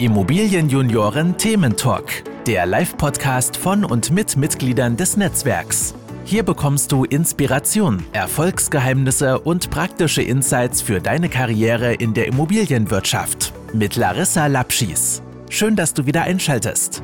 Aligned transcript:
Immobilienjunioren 0.00 1.36
Thementalk, 1.36 2.24
der 2.46 2.64
Live-Podcast 2.64 3.58
von 3.58 3.84
und 3.84 4.10
mit 4.10 4.34
Mitgliedern 4.34 4.96
des 4.96 5.18
Netzwerks. 5.18 5.94
Hier 6.24 6.42
bekommst 6.42 6.90
du 6.90 7.04
Inspiration, 7.04 8.02
Erfolgsgeheimnisse 8.14 9.38
und 9.40 9.68
praktische 9.68 10.22
Insights 10.22 10.80
für 10.80 11.02
deine 11.02 11.28
Karriere 11.28 11.92
in 11.92 12.14
der 12.14 12.28
Immobilienwirtschaft 12.28 13.52
mit 13.74 13.96
Larissa 13.96 14.46
Lapschis. 14.46 15.20
Schön, 15.50 15.76
dass 15.76 15.92
du 15.92 16.06
wieder 16.06 16.22
einschaltest. 16.22 17.02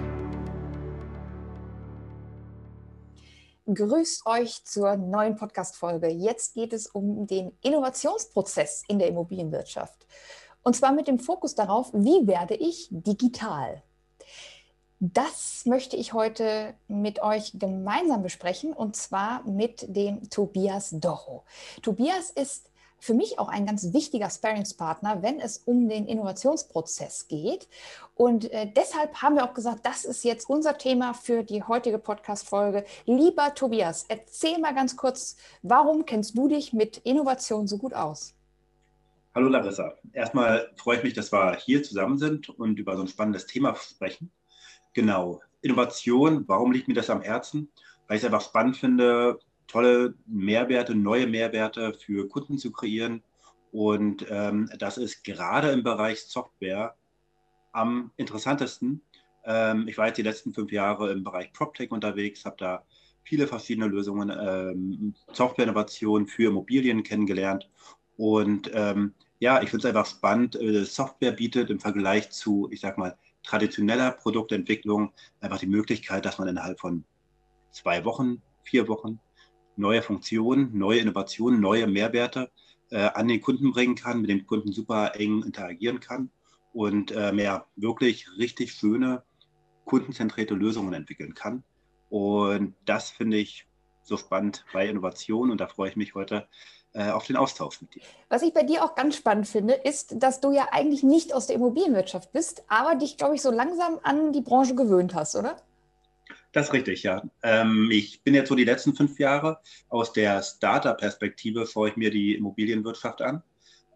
Grüßt 3.66 4.24
euch 4.24 4.64
zur 4.64 4.96
neuen 4.96 5.36
Podcast-Folge. 5.36 6.08
Jetzt 6.08 6.54
geht 6.54 6.72
es 6.72 6.86
um 6.86 7.26
den 7.26 7.52
Innovationsprozess 7.60 8.84
in 8.88 8.98
der 8.98 9.08
Immobilienwirtschaft. 9.08 10.06
Und 10.66 10.74
zwar 10.74 10.90
mit 10.90 11.06
dem 11.06 11.20
Fokus 11.20 11.54
darauf, 11.54 11.92
wie 11.92 12.26
werde 12.26 12.56
ich 12.56 12.88
digital? 12.90 13.84
Das 14.98 15.62
möchte 15.64 15.94
ich 15.94 16.12
heute 16.12 16.74
mit 16.88 17.22
euch 17.22 17.52
gemeinsam 17.54 18.24
besprechen 18.24 18.72
und 18.72 18.96
zwar 18.96 19.44
mit 19.44 19.86
dem 19.86 20.28
Tobias 20.28 20.90
Doro. 20.90 21.44
Tobias 21.82 22.30
ist 22.30 22.68
für 22.98 23.14
mich 23.14 23.38
auch 23.38 23.46
ein 23.46 23.64
ganz 23.64 23.92
wichtiger 23.92 24.28
Sparingspartner, 24.28 25.22
wenn 25.22 25.38
es 25.38 25.58
um 25.58 25.88
den 25.88 26.08
Innovationsprozess 26.08 27.28
geht. 27.28 27.68
Und 28.16 28.50
äh, 28.50 28.68
deshalb 28.68 29.22
haben 29.22 29.36
wir 29.36 29.44
auch 29.44 29.54
gesagt, 29.54 29.86
das 29.86 30.04
ist 30.04 30.24
jetzt 30.24 30.50
unser 30.50 30.76
Thema 30.78 31.14
für 31.14 31.44
die 31.44 31.62
heutige 31.62 31.98
Podcast-Folge. 31.98 32.84
Lieber 33.04 33.54
Tobias, 33.54 34.04
erzähl 34.08 34.58
mal 34.58 34.74
ganz 34.74 34.96
kurz, 34.96 35.36
warum 35.62 36.06
kennst 36.06 36.36
du 36.36 36.48
dich 36.48 36.72
mit 36.72 36.96
Innovation 36.98 37.68
so 37.68 37.78
gut 37.78 37.94
aus? 37.94 38.35
Hallo 39.36 39.50
Larissa. 39.50 39.92
Erstmal 40.14 40.72
freue 40.76 40.96
ich 40.96 41.02
mich, 41.02 41.12
dass 41.12 41.30
wir 41.30 41.56
hier 41.56 41.82
zusammen 41.82 42.16
sind 42.16 42.48
und 42.48 42.78
über 42.78 42.96
so 42.96 43.02
ein 43.02 43.08
spannendes 43.08 43.44
Thema 43.44 43.74
sprechen. 43.74 44.30
Genau, 44.94 45.42
Innovation, 45.60 46.44
warum 46.48 46.72
liegt 46.72 46.88
mir 46.88 46.94
das 46.94 47.10
am 47.10 47.20
Herzen? 47.20 47.68
Weil 48.08 48.16
ich 48.16 48.22
es 48.22 48.24
einfach 48.24 48.40
spannend 48.40 48.78
finde, 48.78 49.38
tolle 49.66 50.14
Mehrwerte, 50.24 50.94
neue 50.94 51.26
Mehrwerte 51.26 51.92
für 51.92 52.26
Kunden 52.30 52.56
zu 52.56 52.72
kreieren. 52.72 53.22
Und 53.72 54.24
ähm, 54.30 54.70
das 54.78 54.96
ist 54.96 55.22
gerade 55.22 55.70
im 55.70 55.82
Bereich 55.82 56.22
Software 56.22 56.94
am 57.72 58.12
interessantesten. 58.16 59.02
Ähm, 59.44 59.86
ich 59.86 59.98
war 59.98 60.06
jetzt 60.06 60.16
die 60.16 60.22
letzten 60.22 60.54
fünf 60.54 60.72
Jahre 60.72 61.12
im 61.12 61.24
Bereich 61.24 61.52
PropTech 61.52 61.90
unterwegs, 61.90 62.46
habe 62.46 62.56
da 62.58 62.86
viele 63.22 63.46
verschiedene 63.46 63.86
Lösungen, 63.86 64.30
ähm, 64.30 65.14
Software-Innovationen 65.30 66.26
für 66.26 66.48
Immobilien 66.48 67.02
kennengelernt. 67.02 67.68
Und 68.16 68.70
ähm, 68.72 69.12
ja, 69.38 69.62
ich 69.62 69.70
finde 69.70 69.88
es 69.88 69.94
einfach 69.94 70.06
spannend. 70.10 70.56
Äh, 70.56 70.84
Software 70.84 71.32
bietet 71.32 71.70
im 71.70 71.80
Vergleich 71.80 72.30
zu, 72.30 72.68
ich 72.70 72.80
sag 72.80 72.98
mal, 72.98 73.16
traditioneller 73.42 74.12
Produktentwicklung 74.12 75.12
einfach 75.40 75.58
die 75.58 75.66
Möglichkeit, 75.66 76.24
dass 76.24 76.38
man 76.38 76.48
innerhalb 76.48 76.80
von 76.80 77.04
zwei 77.70 78.04
Wochen, 78.04 78.42
vier 78.64 78.88
Wochen 78.88 79.20
neue 79.76 80.02
Funktionen, 80.02 80.76
neue 80.76 81.00
Innovationen, 81.00 81.60
neue 81.60 81.86
Mehrwerte 81.86 82.50
äh, 82.90 83.08
an 83.14 83.28
den 83.28 83.40
Kunden 83.40 83.72
bringen 83.72 83.94
kann, 83.94 84.20
mit 84.20 84.30
dem 84.30 84.46
Kunden 84.46 84.72
super 84.72 85.12
eng 85.14 85.42
interagieren 85.42 86.00
kann 86.00 86.30
und 86.72 87.10
äh, 87.10 87.34
ja, 87.34 87.66
wirklich 87.76 88.26
richtig 88.38 88.72
schöne, 88.72 89.22
kundenzentrierte 89.84 90.54
Lösungen 90.54 90.94
entwickeln 90.94 91.34
kann. 91.34 91.62
Und 92.08 92.74
das 92.84 93.10
finde 93.10 93.36
ich 93.36 93.66
so 94.02 94.16
spannend 94.16 94.64
bei 94.72 94.88
Innovation 94.88 95.50
und 95.50 95.60
da 95.60 95.66
freue 95.66 95.90
ich 95.90 95.96
mich 95.96 96.14
heute 96.14 96.48
auf 96.98 97.26
den 97.26 97.36
Austausch 97.36 97.80
mit 97.82 97.94
dir. 97.94 98.02
Was 98.28 98.42
ich 98.42 98.54
bei 98.54 98.62
dir 98.62 98.82
auch 98.82 98.94
ganz 98.94 99.16
spannend 99.16 99.46
finde, 99.46 99.74
ist, 99.74 100.14
dass 100.22 100.40
du 100.40 100.52
ja 100.52 100.68
eigentlich 100.72 101.02
nicht 101.02 101.34
aus 101.34 101.46
der 101.46 101.56
Immobilienwirtschaft 101.56 102.32
bist, 102.32 102.64
aber 102.68 102.94
dich, 102.94 103.16
glaube 103.16 103.34
ich, 103.34 103.42
so 103.42 103.50
langsam 103.50 103.98
an 104.02 104.32
die 104.32 104.40
Branche 104.40 104.74
gewöhnt 104.74 105.14
hast, 105.14 105.36
oder? 105.36 105.56
Das 106.52 106.68
ist 106.68 106.72
richtig, 106.72 107.02
ja. 107.02 107.22
Ähm, 107.42 107.90
ich 107.92 108.22
bin 108.22 108.34
jetzt 108.34 108.48
so 108.48 108.54
die 108.54 108.64
letzten 108.64 108.94
fünf 108.94 109.18
Jahre 109.18 109.60
aus 109.90 110.14
der 110.14 110.42
Startup-Perspektive, 110.42 111.66
schaue 111.66 111.90
ich 111.90 111.96
mir 111.96 112.10
die 112.10 112.34
Immobilienwirtschaft 112.34 113.20
an. 113.20 113.42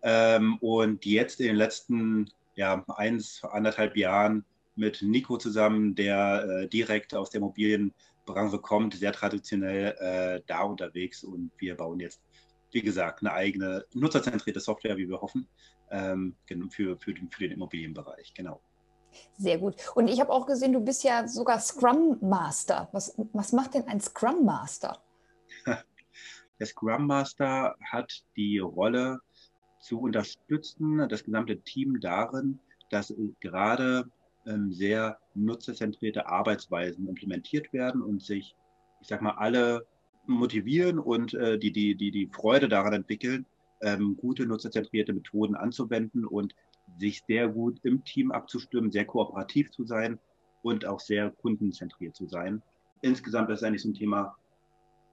Ähm, 0.02 0.58
und 0.58 1.06
jetzt 1.06 1.40
in 1.40 1.46
den 1.46 1.56
letzten 1.56 2.30
ja, 2.56 2.84
eins, 2.88 3.42
anderthalb 3.44 3.96
Jahren 3.96 4.44
mit 4.76 5.00
Nico 5.00 5.38
zusammen, 5.38 5.94
der 5.94 6.44
äh, 6.44 6.68
direkt 6.68 7.14
aus 7.14 7.30
der 7.30 7.40
Immobilienbranche 7.40 8.58
kommt, 8.58 8.94
sehr 8.94 9.12
traditionell 9.12 9.96
äh, 9.98 10.42
da 10.46 10.62
unterwegs 10.62 11.24
und 11.24 11.50
wir 11.58 11.76
bauen 11.76 12.00
jetzt 12.00 12.20
wie 12.72 12.82
gesagt, 12.82 13.20
eine 13.20 13.32
eigene 13.32 13.84
nutzerzentrierte 13.94 14.60
Software, 14.60 14.96
wie 14.96 15.08
wir 15.08 15.20
hoffen, 15.20 15.46
ähm, 15.90 16.36
für, 16.70 16.96
für, 16.98 17.14
den, 17.14 17.30
für 17.30 17.44
den 17.44 17.52
Immobilienbereich. 17.52 18.32
Genau. 18.34 18.60
Sehr 19.38 19.58
gut. 19.58 19.76
Und 19.94 20.08
ich 20.08 20.20
habe 20.20 20.30
auch 20.30 20.46
gesehen, 20.46 20.72
du 20.72 20.80
bist 20.80 21.02
ja 21.02 21.26
sogar 21.26 21.58
Scrum 21.60 22.18
Master. 22.20 22.88
Was, 22.92 23.14
was 23.32 23.52
macht 23.52 23.74
denn 23.74 23.88
ein 23.88 24.00
Scrum 24.00 24.44
Master? 24.44 25.02
Der 26.58 26.66
Scrum 26.66 27.06
Master 27.06 27.74
hat 27.90 28.12
die 28.36 28.58
Rolle 28.58 29.20
zu 29.80 29.98
unterstützen, 29.98 31.08
das 31.08 31.24
gesamte 31.24 31.58
Team 31.62 31.98
darin, 32.00 32.60
dass 32.90 33.14
gerade 33.40 34.10
ähm, 34.46 34.70
sehr 34.72 35.18
nutzerzentrierte 35.34 36.26
Arbeitsweisen 36.26 37.08
implementiert 37.08 37.72
werden 37.72 38.02
und 38.02 38.22
sich, 38.22 38.54
ich 39.00 39.08
sag 39.08 39.22
mal, 39.22 39.36
alle 39.36 39.86
motivieren 40.26 40.98
und 40.98 41.34
äh, 41.34 41.58
die, 41.58 41.72
die, 41.72 41.94
die, 41.94 42.10
die 42.10 42.28
Freude 42.32 42.68
daran 42.68 42.92
entwickeln, 42.92 43.46
ähm, 43.80 44.16
gute 44.16 44.46
nutzerzentrierte 44.46 45.12
Methoden 45.12 45.54
anzuwenden 45.54 46.24
und 46.24 46.54
sich 46.98 47.22
sehr 47.26 47.48
gut 47.48 47.78
im 47.82 48.04
Team 48.04 48.32
abzustimmen, 48.32 48.90
sehr 48.90 49.04
kooperativ 49.04 49.70
zu 49.70 49.84
sein 49.84 50.18
und 50.62 50.84
auch 50.84 51.00
sehr 51.00 51.30
kundenzentriert 51.30 52.14
zu 52.14 52.26
sein. 52.26 52.62
Insgesamt 53.00 53.50
ist 53.50 53.62
eigentlich 53.62 53.82
so 53.82 53.88
ein 53.88 53.94
Thema, 53.94 54.36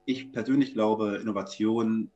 ich 0.04 0.32
persönlich 0.32 0.74
glaube, 0.74 1.16
Innovation 1.16 2.10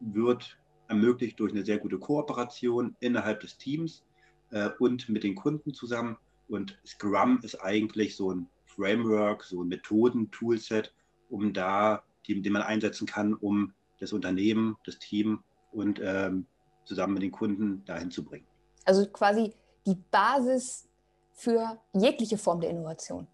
wird 0.00 0.58
ermöglicht 0.88 1.40
durch 1.40 1.52
eine 1.52 1.64
sehr 1.64 1.78
gute 1.78 1.98
Kooperation 1.98 2.96
innerhalb 3.00 3.40
des 3.40 3.56
Teams 3.56 4.04
äh, 4.50 4.70
und 4.78 5.08
mit 5.08 5.24
den 5.24 5.34
Kunden 5.34 5.74
zusammen. 5.74 6.16
Und 6.48 6.78
Scrum 6.86 7.40
ist 7.42 7.56
eigentlich 7.56 8.14
so 8.14 8.32
ein 8.32 8.48
Framework, 8.64 9.42
so 9.42 9.62
ein 9.62 9.68
Methoden-Toolset, 9.68 10.94
um 11.28 11.52
da 11.52 12.02
die, 12.26 12.40
den 12.40 12.52
man 12.52 12.62
einsetzen 12.62 13.06
kann, 13.06 13.34
um 13.34 13.72
das 13.98 14.12
Unternehmen, 14.12 14.76
das 14.84 14.98
Team 14.98 15.42
und 15.72 16.00
ähm, 16.02 16.46
zusammen 16.84 17.14
mit 17.14 17.22
den 17.22 17.32
Kunden 17.32 17.84
dahin 17.84 18.10
zu 18.10 18.24
bringen. 18.24 18.46
Also 18.84 19.06
quasi 19.06 19.52
die 19.86 19.96
Basis 20.10 20.88
für 21.32 21.78
jegliche 21.92 22.38
Form 22.38 22.60
der 22.60 22.70
Innovation. 22.70 23.26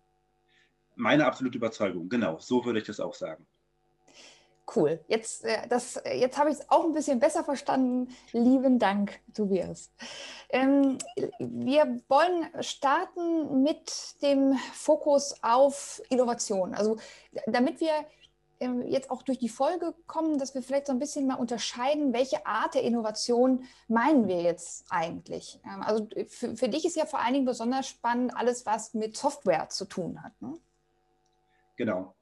Meine 0.94 1.26
absolute 1.26 1.56
Überzeugung, 1.56 2.08
genau, 2.08 2.38
so 2.38 2.64
würde 2.64 2.80
ich 2.80 2.86
das 2.86 3.00
auch 3.00 3.14
sagen. 3.14 3.46
Cool. 4.74 5.00
Jetzt, 5.08 5.44
äh, 5.44 5.58
jetzt 6.14 6.38
habe 6.38 6.50
ich 6.50 6.58
es 6.58 6.70
auch 6.70 6.84
ein 6.84 6.92
bisschen 6.92 7.18
besser 7.18 7.44
verstanden. 7.44 8.14
Lieben 8.32 8.78
Dank, 8.78 9.20
Tobias. 9.34 9.90
Ähm, 10.50 10.98
wir 11.38 12.00
wollen 12.08 12.48
starten 12.62 13.62
mit 13.62 14.22
dem 14.22 14.54
Fokus 14.72 15.34
auf 15.42 16.00
Innovation. 16.10 16.74
Also 16.74 16.96
damit 17.46 17.80
wir 17.80 17.92
jetzt 18.86 19.10
auch 19.10 19.22
durch 19.22 19.38
die 19.38 19.48
Folge 19.48 19.94
kommen, 20.06 20.38
dass 20.38 20.54
wir 20.54 20.62
vielleicht 20.62 20.86
so 20.86 20.92
ein 20.92 20.98
bisschen 20.98 21.26
mal 21.26 21.34
unterscheiden, 21.34 22.12
welche 22.12 22.46
Art 22.46 22.74
der 22.74 22.82
Innovation 22.82 23.64
meinen 23.88 24.28
wir 24.28 24.42
jetzt 24.42 24.86
eigentlich. 24.90 25.60
Ähm, 25.64 25.82
also 25.82 26.08
für, 26.28 26.56
für 26.56 26.68
dich 26.68 26.84
ist 26.84 26.96
ja 26.96 27.06
vor 27.06 27.20
allen 27.20 27.34
Dingen 27.34 27.46
besonders 27.46 27.88
spannend 27.88 28.36
alles, 28.36 28.66
was 28.66 28.94
mit 28.94 29.16
Software 29.16 29.68
zu 29.68 29.84
tun 29.84 30.22
hat. 30.22 30.32
Ne? 30.40 30.54
Genau. 31.76 32.14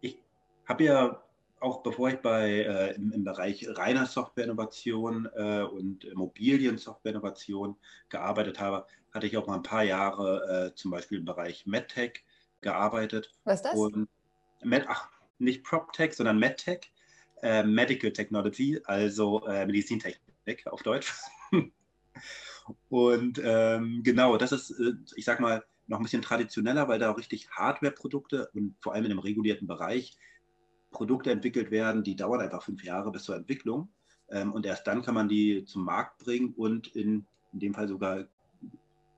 Ich 0.00 0.18
habe 0.66 0.84
ja 0.84 1.20
auch 1.64 1.82
bevor 1.82 2.10
ich 2.10 2.18
bei, 2.20 2.50
äh, 2.50 2.94
im, 2.94 3.12
im, 3.12 3.24
Bereich 3.24 3.66
reiner 3.66 4.04
Softwareinnovation 4.04 5.28
äh, 5.34 5.62
und 5.62 6.04
Immobilien-Softwareinnovation 6.04 7.76
gearbeitet 8.10 8.60
habe, 8.60 8.86
hatte 9.12 9.26
ich 9.26 9.36
auch 9.38 9.46
mal 9.46 9.56
ein 9.56 9.62
paar 9.62 9.82
Jahre 9.82 10.72
äh, 10.72 10.74
zum 10.74 10.90
Beispiel 10.90 11.18
im 11.18 11.24
Bereich 11.24 11.66
MedTech 11.66 12.22
gearbeitet. 12.60 13.32
Was 13.44 13.56
ist 13.56 13.64
das? 13.64 13.74
Und 13.74 14.08
Med, 14.62 14.84
ach, 14.88 15.08
nicht 15.38 15.64
PropTech, 15.64 16.14
sondern 16.14 16.38
MedTech, 16.38 16.92
äh, 17.42 17.62
Medical 17.62 18.12
Technology, 18.12 18.80
also 18.84 19.44
äh, 19.46 19.66
Medizintechnik 19.66 20.66
auf 20.66 20.82
Deutsch. 20.82 21.12
und 22.88 23.40
ähm, 23.42 24.02
genau, 24.02 24.36
das 24.36 24.52
ist, 24.52 24.70
äh, 24.70 24.92
ich 25.16 25.24
sag 25.24 25.40
mal, 25.40 25.64
noch 25.86 25.98
ein 25.98 26.02
bisschen 26.02 26.22
traditioneller, 26.22 26.88
weil 26.88 26.98
da 26.98 27.10
auch 27.10 27.18
richtig 27.18 27.50
Hardware-Produkte 27.50 28.48
und 28.54 28.76
vor 28.80 28.94
allem 28.94 29.04
in 29.04 29.10
einem 29.10 29.20
regulierten 29.20 29.66
Bereich 29.66 30.16
Produkte 30.90 31.30
entwickelt 31.30 31.70
werden, 31.70 32.04
die 32.04 32.16
dauern 32.16 32.40
einfach 32.40 32.62
fünf 32.62 32.84
Jahre 32.84 33.10
bis 33.10 33.24
zur 33.24 33.36
Entwicklung. 33.36 33.92
Ähm, 34.30 34.52
und 34.52 34.64
erst 34.64 34.86
dann 34.86 35.02
kann 35.02 35.14
man 35.14 35.28
die 35.28 35.64
zum 35.64 35.84
Markt 35.84 36.18
bringen 36.18 36.54
und 36.54 36.88
in, 36.96 37.26
in 37.52 37.58
dem 37.58 37.74
Fall 37.74 37.88
sogar 37.88 38.26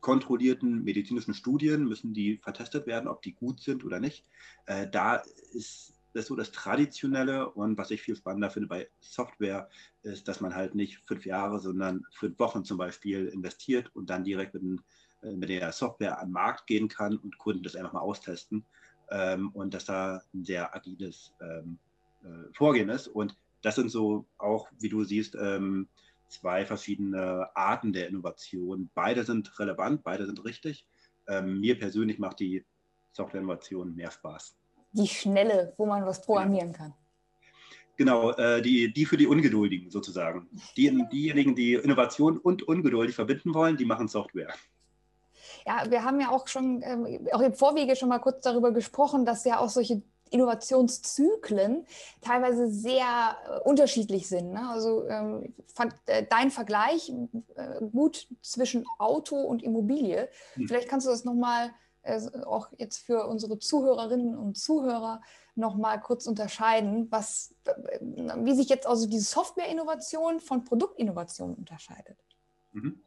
kontrollierten 0.01 0.85
medizinischen 0.85 1.35
Studien 1.35 1.85
müssen 1.85 2.15
die 2.15 2.39
vertestet 2.39 2.87
werden, 2.87 3.09
ob 3.09 3.23
die 3.23 3.33
gut 3.33 3.61
sind 3.61 3.85
oder 3.85 4.01
nicht. 4.01 4.25
Äh, 4.67 4.89
da 4.89 5.17
ist 5.53 5.96
das 6.17 6.25
ist 6.25 6.29
so 6.29 6.37
das 6.37 6.51
Traditionelle. 6.51 7.51
Und 7.51 7.77
was 7.77 7.91
ich 7.91 8.01
viel 8.01 8.17
spannender 8.17 8.51
finde 8.51 8.69
bei 8.69 8.89
Software, 9.01 9.69
ist, 10.03 10.27
dass 10.29 10.41
man 10.41 10.55
halt 10.55 10.75
nicht 10.75 11.03
fünf 11.07 11.27
Jahre, 11.27 11.61
sondern 11.61 12.05
fünf 12.13 12.39
Wochen 12.39 12.65
zum 12.65 12.79
Beispiel 12.79 13.27
investiert 13.27 13.95
und 13.95 14.09
dann 14.09 14.25
direkt 14.25 14.55
mit 14.55 14.81
äh, 15.23 15.33
mit 15.33 15.49
der 15.49 15.73
Software 15.73 16.19
an 16.19 16.29
den 16.29 16.33
Markt 16.33 16.67
gehen 16.67 16.89
kann 16.89 17.17
und 17.17 17.39
Kunden 17.39 17.63
das 17.63 17.77
einfach 17.77 17.93
mal 17.93 18.01
austesten 18.01 18.65
ähm, 19.11 19.51
und 19.51 19.75
dass 19.75 19.85
da 19.85 20.23
ein 20.35 20.45
sehr 20.45 20.75
agiles 20.75 21.33
ähm, 21.41 21.79
äh, 22.25 22.53
Vorgehen 22.55 22.89
ist. 22.89 23.09
Und 23.09 23.37
das 23.63 23.77
sind 23.77 23.91
so 23.91 24.27
auch, 24.39 24.69
wie 24.79 24.89
du 24.89 25.05
siehst, 25.05 25.37
ähm, 25.39 25.89
zwei 26.29 26.67
verschiedene 26.67 27.49
Arten 27.55 27.93
der 27.93 28.09
Innovation. 28.09 28.91
Beide 28.95 29.25
sind 29.25 29.59
relevant, 29.59 30.03
beide 30.03 30.27
sind 30.27 30.45
richtig. 30.45 30.87
Ähm, 31.29 31.61
mir 31.61 31.79
persönlich 31.79 32.19
macht 32.19 32.41
die 32.41 32.65
Software-Innovation 33.13 33.95
mehr 33.95 34.11
Spaß. 34.11 34.57
Die 34.97 35.07
schnelle, 35.07 35.75
wo 35.77 35.87
man 35.87 36.05
was 36.07 36.23
programmieren 36.23 36.73
kann. 36.73 36.95
Genau, 37.97 38.33
äh, 38.33 38.61
die, 38.61 38.93
die 38.93 39.07
für 39.07 39.17
die 39.17 39.27
Ungeduldigen 39.27 39.91
sozusagen. 39.91 40.49
Die, 40.77 40.91
diejenigen, 41.11 41.55
die 41.55 41.75
Innovation 41.75 42.39
und 42.39 42.63
ungeduldig 42.63 43.15
verbinden 43.15 43.55
wollen, 43.55 43.77
die 43.77 43.87
machen 43.87 44.09
Software. 44.09 44.53
Ja, 45.67 45.85
wir 45.89 46.05
haben 46.05 46.21
ja 46.21 46.31
auch 46.31 46.47
schon, 46.47 46.83
ähm, 46.83 47.27
auch 47.33 47.41
im 47.41 47.55
Vorwege 47.55 47.97
schon 47.97 48.09
mal 48.09 48.19
kurz 48.19 48.43
darüber 48.43 48.73
gesprochen, 48.73 49.25
dass 49.25 49.45
ja 49.45 49.59
auch 49.59 49.71
solche 49.71 50.03
Innovationszyklen 50.31 51.87
teilweise 52.21 52.69
sehr 52.69 53.37
äh, 53.49 53.61
unterschiedlich 53.61 54.29
sind. 54.29 54.53
Ne? 54.53 54.69
Also 54.69 55.09
ähm, 55.09 55.55
fand 55.75 55.95
äh, 56.07 56.27
dein 56.29 56.51
Vergleich 56.51 57.13
äh, 57.55 57.81
gut 57.93 58.27
zwischen 58.43 58.85
Auto 58.99 59.37
und 59.37 59.63
Immobilie. 59.63 60.29
Hm. 60.55 60.69
Vielleicht 60.69 60.89
kannst 60.89 61.07
du 61.07 61.11
das 61.11 61.25
nochmal 61.25 61.69
äh, 61.69 61.71
auch 62.47 62.71
jetzt 62.79 62.99
für 62.99 63.27
unsere 63.27 63.59
Zuhörerinnen 63.59 64.37
und 64.37 64.57
Zuhörer 64.57 65.21
nochmal 65.55 66.01
kurz 66.01 66.27
unterscheiden, 66.27 67.11
was, 67.11 67.55
wie 68.01 68.55
sich 68.55 68.69
jetzt 68.69 68.87
also 68.87 69.09
diese 69.09 69.25
Software-Innovation 69.25 70.41
von 70.41 70.65
Produktinnovation 70.65 71.55
unterscheidet. 71.55 72.19
Mhm. 72.73 73.01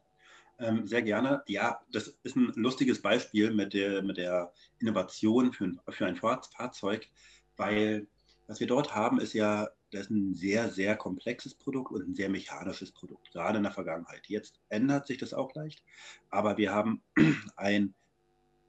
Ähm, 0.58 0.86
sehr 0.86 1.02
gerne. 1.02 1.42
Ja, 1.46 1.80
das 1.90 2.18
ist 2.22 2.36
ein 2.36 2.52
lustiges 2.54 3.00
Beispiel 3.00 3.50
mit 3.50 3.72
der, 3.72 4.02
mit 4.02 4.18
der 4.18 4.52
Innovation 4.78 5.52
für 5.52 5.72
für 5.88 6.06
ein 6.06 6.16
Fahrzeug, 6.16 7.08
weil 7.56 8.06
was 8.46 8.60
wir 8.60 8.66
dort 8.66 8.94
haben, 8.94 9.20
ist 9.20 9.32
ja 9.32 9.70
das 9.90 10.02
ist 10.02 10.10
ein 10.10 10.34
sehr, 10.34 10.70
sehr 10.70 10.96
komplexes 10.96 11.54
Produkt 11.54 11.92
und 11.92 12.08
ein 12.08 12.14
sehr 12.14 12.28
mechanisches 12.28 12.92
Produkt, 12.92 13.30
gerade 13.32 13.58
in 13.58 13.64
der 13.64 13.72
Vergangenheit. 13.72 14.26
Jetzt 14.28 14.60
ändert 14.68 15.06
sich 15.06 15.18
das 15.18 15.34
auch 15.34 15.54
leicht, 15.54 15.82
aber 16.30 16.56
wir 16.56 16.72
haben 16.72 17.02
ein 17.56 17.94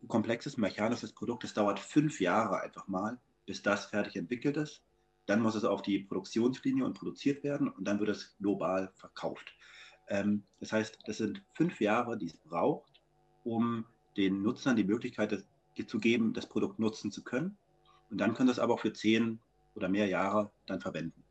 komplexes 0.08 0.58
mechanisches 0.58 1.14
Produkt, 1.14 1.44
das 1.44 1.54
dauert 1.54 1.80
fünf 1.80 2.20
Jahre 2.20 2.62
einfach 2.62 2.88
mal, 2.88 3.20
bis 3.46 3.62
das 3.62 3.86
fertig 3.86 4.16
entwickelt 4.16 4.58
ist. 4.58 4.84
Dann 5.28 5.42
muss 5.42 5.56
es 5.56 5.64
auf 5.64 5.82
die 5.82 6.00
Produktionslinie 6.00 6.86
und 6.86 6.98
produziert 6.98 7.44
werden 7.44 7.70
und 7.70 7.86
dann 7.86 8.00
wird 8.00 8.10
es 8.10 8.36
global 8.38 8.92
verkauft. 8.96 9.54
Ähm, 10.08 10.44
das 10.60 10.74
heißt, 10.74 11.00
das 11.06 11.18
sind 11.18 11.44
fünf 11.54 11.80
Jahre, 11.80 12.18
die 12.18 12.28
es 12.28 12.38
braucht, 12.38 13.02
um 13.44 13.86
den 14.18 14.42
Nutzern 14.42 14.76
die 14.76 14.84
Möglichkeit 14.84 15.46
zu 15.88 16.00
geben, 16.00 16.34
das 16.34 16.48
Produkt 16.48 16.80
nutzen 16.80 17.12
zu 17.12 17.24
können. 17.24 17.58
Und 18.10 18.20
dann 18.20 18.34
können 18.34 18.48
sie 18.48 18.54
es 18.54 18.60
aber 18.60 18.74
auch 18.74 18.80
für 18.80 18.94
zehn 18.94 19.40
oder 19.74 19.88
mehr 19.88 20.08
Jahre 20.08 20.52
dann 20.66 20.82
verwenden. 20.82 21.24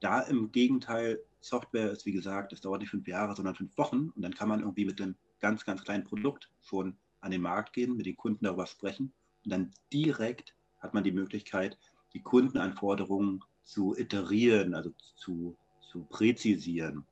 Da 0.00 0.20
im 0.22 0.50
Gegenteil, 0.52 1.20
Software 1.40 1.90
ist 1.90 2.06
wie 2.06 2.12
gesagt, 2.12 2.52
das 2.52 2.60
dauert 2.60 2.80
nicht 2.80 2.90
fünf 2.90 3.06
Jahre, 3.06 3.34
sondern 3.36 3.54
fünf 3.54 3.76
Wochen. 3.76 4.10
Und 4.10 4.22
dann 4.22 4.34
kann 4.34 4.48
man 4.48 4.60
irgendwie 4.60 4.84
mit 4.84 5.00
einem 5.00 5.16
ganz, 5.40 5.64
ganz 5.64 5.84
kleinen 5.84 6.04
Produkt 6.04 6.50
schon 6.62 6.96
an 7.20 7.30
den 7.30 7.42
Markt 7.42 7.72
gehen, 7.72 7.96
mit 7.96 8.06
den 8.06 8.16
Kunden 8.16 8.44
darüber 8.44 8.66
sprechen. 8.66 9.12
Und 9.44 9.52
dann 9.52 9.70
direkt 9.92 10.54
hat 10.80 10.94
man 10.94 11.04
die 11.04 11.12
Möglichkeit, 11.12 11.78
die 12.14 12.22
Kundenanforderungen 12.22 13.42
zu 13.64 13.96
iterieren, 13.96 14.74
also 14.74 14.92
zu, 15.16 15.56
zu 15.80 16.04
präzisieren 16.04 17.04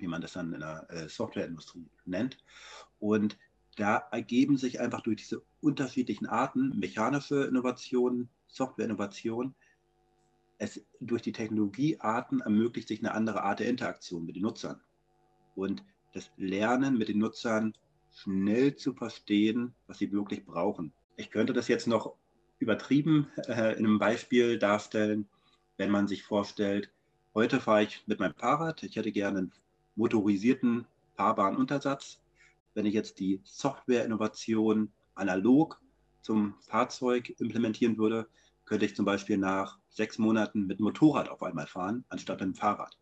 wie 0.00 0.06
man 0.06 0.20
das 0.20 0.32
dann 0.32 0.52
in 0.52 0.60
der 0.60 0.86
äh, 0.90 1.08
Softwareindustrie 1.08 1.86
nennt. 2.04 2.38
Und 2.98 3.38
da 3.76 3.96
ergeben 4.10 4.56
sich 4.56 4.80
einfach 4.80 5.00
durch 5.02 5.18
diese 5.18 5.42
unterschiedlichen 5.60 6.26
Arten, 6.26 6.78
mechanische 6.78 7.44
Innovation, 7.44 8.28
Softwareinnovation, 8.48 9.54
es 10.58 10.84
durch 11.00 11.22
die 11.22 11.32
Technologiearten 11.32 12.40
ermöglicht 12.40 12.88
sich 12.88 12.98
eine 13.00 13.14
andere 13.14 13.42
Art 13.42 13.60
der 13.60 13.68
Interaktion 13.68 14.26
mit 14.26 14.36
den 14.36 14.42
Nutzern. 14.42 14.80
Und 15.54 15.82
das 16.12 16.30
Lernen 16.36 16.98
mit 16.98 17.08
den 17.08 17.18
Nutzern 17.18 17.74
schnell 18.12 18.76
zu 18.76 18.94
verstehen, 18.94 19.74
was 19.86 19.98
sie 19.98 20.12
wirklich 20.12 20.44
brauchen. 20.44 20.92
Ich 21.16 21.30
könnte 21.30 21.52
das 21.52 21.68
jetzt 21.68 21.86
noch 21.86 22.14
übertrieben 22.58 23.28
äh, 23.48 23.76
in 23.78 23.86
einem 23.86 23.98
Beispiel 23.98 24.58
darstellen, 24.58 25.28
wenn 25.76 25.90
man 25.90 26.08
sich 26.08 26.22
vorstellt, 26.22 26.92
heute 27.34 27.60
fahre 27.60 27.84
ich 27.84 28.06
mit 28.06 28.20
meinem 28.20 28.34
Fahrrad, 28.34 28.82
ich 28.82 28.96
hätte 28.96 29.12
gerne 29.12 29.38
einen 29.38 29.52
motorisierten 29.96 30.86
fahrbaren 31.16 31.56
Untersatz. 31.56 32.20
Wenn 32.74 32.86
ich 32.86 32.94
jetzt 32.94 33.18
die 33.18 33.40
Software-Innovation 33.44 34.92
analog 35.14 35.80
zum 36.20 36.54
Fahrzeug 36.60 37.34
implementieren 37.40 37.98
würde, 37.98 38.28
könnte 38.64 38.86
ich 38.86 38.94
zum 38.94 39.04
Beispiel 39.04 39.38
nach 39.38 39.78
sechs 39.88 40.18
Monaten 40.18 40.66
mit 40.66 40.80
Motorrad 40.80 41.28
auf 41.28 41.42
einmal 41.42 41.66
fahren, 41.66 42.04
anstatt 42.08 42.40
mit 42.40 42.48
dem 42.48 42.54
Fahrrad. 42.54 42.96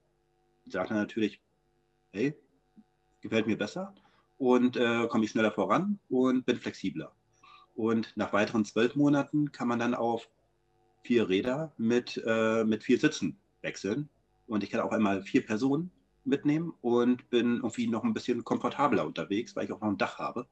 Ich 0.64 0.72
sage 0.72 0.90
dann 0.90 0.98
natürlich, 0.98 1.40
hey, 2.12 2.34
gefällt 3.20 3.46
mir 3.46 3.58
besser 3.58 3.94
und 4.38 4.76
äh, 4.76 5.06
komme 5.08 5.24
ich 5.24 5.32
schneller 5.32 5.52
voran 5.52 5.98
und 6.08 6.46
bin 6.46 6.56
flexibler. 6.56 7.12
Und 7.74 8.16
nach 8.16 8.32
weiteren 8.32 8.64
zwölf 8.64 8.96
Monaten 8.96 9.52
kann 9.52 9.68
man 9.68 9.78
dann 9.78 9.94
auf 9.94 10.28
vier 11.02 11.28
Räder 11.28 11.72
mit, 11.76 12.20
äh, 12.26 12.64
mit 12.64 12.82
vier 12.82 12.98
Sitzen 12.98 13.38
wechseln. 13.62 14.08
Und 14.46 14.64
ich 14.64 14.70
kann 14.70 14.80
auch 14.80 14.92
einmal 14.92 15.22
vier 15.22 15.44
Personen 15.44 15.90
mitnehmen 16.24 16.72
und 16.80 17.28
bin 17.30 17.56
irgendwie 17.56 17.86
noch 17.86 18.04
ein 18.04 18.14
bisschen 18.14 18.44
komfortabler 18.44 19.06
unterwegs, 19.06 19.54
weil 19.54 19.64
ich 19.64 19.72
auch 19.72 19.80
noch 19.80 19.88
ein 19.88 19.98
Dach 19.98 20.18
habe. 20.18 20.46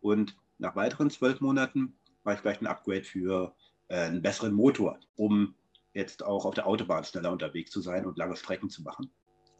Und 0.00 0.36
nach 0.58 0.76
weiteren 0.76 1.10
zwölf 1.10 1.40
Monaten 1.40 1.94
war 2.22 2.34
ich 2.34 2.40
vielleicht 2.40 2.62
ein 2.62 2.66
Upgrade 2.66 3.04
für 3.04 3.54
äh, 3.88 3.96
einen 3.96 4.22
besseren 4.22 4.52
Motor, 4.52 4.98
um 5.16 5.54
jetzt 5.92 6.24
auch 6.24 6.44
auf 6.44 6.54
der 6.54 6.66
Autobahn 6.66 7.04
schneller 7.04 7.32
unterwegs 7.32 7.70
zu 7.70 7.80
sein 7.80 8.06
und 8.06 8.16
lange 8.16 8.36
Strecken 8.36 8.70
zu 8.70 8.82
machen. 8.82 9.10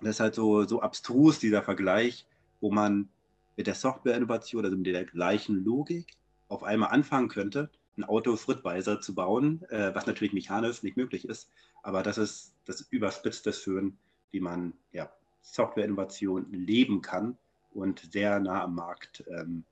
Das 0.00 0.10
ist 0.10 0.20
halt 0.20 0.34
so, 0.34 0.64
so 0.64 0.80
abstrus, 0.80 1.38
dieser 1.38 1.62
Vergleich, 1.62 2.26
wo 2.60 2.70
man 2.70 3.08
mit 3.56 3.66
der 3.66 3.74
Software-Innovation, 3.74 4.64
also 4.64 4.76
mit 4.76 4.86
der 4.86 5.04
gleichen 5.04 5.64
Logik, 5.64 6.06
auf 6.48 6.62
einmal 6.64 6.90
anfangen 6.90 7.28
könnte, 7.28 7.70
ein 7.96 8.04
Auto 8.04 8.36
schrittweise 8.36 9.00
zu 9.00 9.14
bauen, 9.14 9.64
äh, 9.70 9.94
was 9.94 10.06
natürlich 10.06 10.32
mechanisch 10.32 10.82
nicht 10.82 10.96
möglich 10.96 11.28
ist. 11.28 11.50
Aber 11.82 12.02
das 12.02 12.18
ist 12.18 12.54
das 12.64 12.80
überspitzte 12.90 13.52
Schön, 13.52 13.98
wie 14.30 14.40
man 14.40 14.74
ja, 14.92 15.10
Software-Innovation 15.42 16.50
leben 16.52 17.02
kann 17.02 17.36
und 17.72 18.00
sehr 18.12 18.40
nah 18.40 18.64
am 18.64 18.74
Markt 18.74 19.24
ähm, 19.28 19.64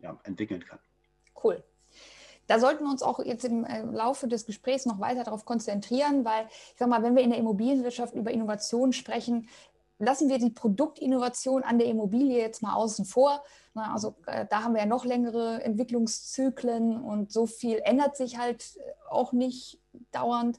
ja, 0.00 0.18
entwickeln 0.24 0.64
kann. 0.64 0.78
Cool. 1.42 1.62
Da 2.46 2.60
sollten 2.60 2.84
wir 2.84 2.90
uns 2.90 3.02
auch 3.02 3.18
jetzt 3.18 3.44
im 3.44 3.64
äh, 3.64 3.82
Laufe 3.82 4.28
des 4.28 4.46
Gesprächs 4.46 4.86
noch 4.86 5.00
weiter 5.00 5.24
darauf 5.24 5.44
konzentrieren, 5.44 6.24
weil 6.24 6.46
ich 6.48 6.78
sage 6.78 6.90
mal, 6.90 7.02
wenn 7.02 7.16
wir 7.16 7.22
in 7.22 7.30
der 7.30 7.38
Immobilienwirtschaft 7.38 8.14
über 8.14 8.30
Innovation 8.30 8.92
sprechen, 8.92 9.48
lassen 9.98 10.28
wir 10.28 10.38
die 10.38 10.50
Produktinnovation 10.50 11.62
an 11.62 11.78
der 11.78 11.88
Immobilie 11.88 12.38
jetzt 12.38 12.62
mal 12.62 12.74
außen 12.74 13.04
vor. 13.04 13.42
Also 13.74 14.14
äh, 14.26 14.46
da 14.48 14.62
haben 14.62 14.74
wir 14.74 14.80
ja 14.80 14.86
noch 14.86 15.04
längere 15.04 15.62
Entwicklungszyklen 15.62 17.00
und 17.02 17.32
so 17.32 17.46
viel 17.46 17.80
ändert 17.84 18.16
sich 18.16 18.38
halt 18.38 18.78
auch 19.08 19.32
nicht 19.32 19.80
dauernd. 20.12 20.58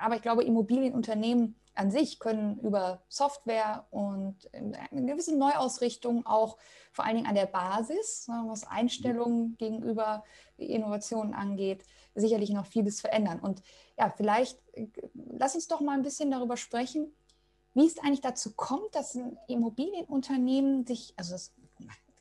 Aber 0.00 0.16
ich 0.16 0.22
glaube, 0.22 0.44
Immobilienunternehmen 0.44 1.56
an 1.74 1.90
sich 1.90 2.18
können 2.18 2.58
über 2.60 3.02
Software 3.08 3.86
und 3.90 4.36
eine 4.52 5.06
gewisse 5.06 5.36
Neuausrichtung 5.36 6.26
auch 6.26 6.58
vor 6.92 7.04
allen 7.04 7.16
Dingen 7.16 7.28
an 7.28 7.34
der 7.34 7.46
Basis, 7.46 8.28
was 8.46 8.66
Einstellungen 8.66 9.56
gegenüber 9.56 10.24
Innovationen 10.56 11.32
angeht, 11.32 11.84
sicherlich 12.14 12.50
noch 12.50 12.66
vieles 12.66 13.00
verändern. 13.00 13.40
Und 13.40 13.62
ja, 13.96 14.12
vielleicht 14.14 14.58
äh, 14.72 14.88
lass 15.14 15.54
uns 15.54 15.68
doch 15.68 15.80
mal 15.80 15.96
ein 15.96 16.02
bisschen 16.02 16.30
darüber 16.30 16.56
sprechen, 16.56 17.14
wie 17.74 17.86
es 17.86 17.98
eigentlich 17.98 18.20
dazu 18.20 18.52
kommt, 18.54 18.94
dass 18.94 19.14
ein 19.14 19.38
Immobilienunternehmen 19.48 20.86
sich, 20.86 21.14
also 21.16 21.32
das, 21.32 21.52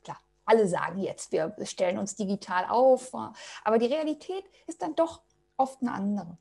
klar, 0.03 0.19
alle 0.45 0.67
sagen 0.67 0.99
jetzt, 0.99 1.31
wir 1.31 1.53
stellen 1.63 1.97
uns 1.97 2.15
digital 2.15 2.65
auf, 2.69 3.13
aber 3.63 3.77
die 3.77 3.87
Realität 3.87 4.43
ist 4.67 4.81
dann 4.81 4.95
doch 4.95 5.21
oft 5.57 5.81
eine 5.81 5.91
andere. 5.91 6.37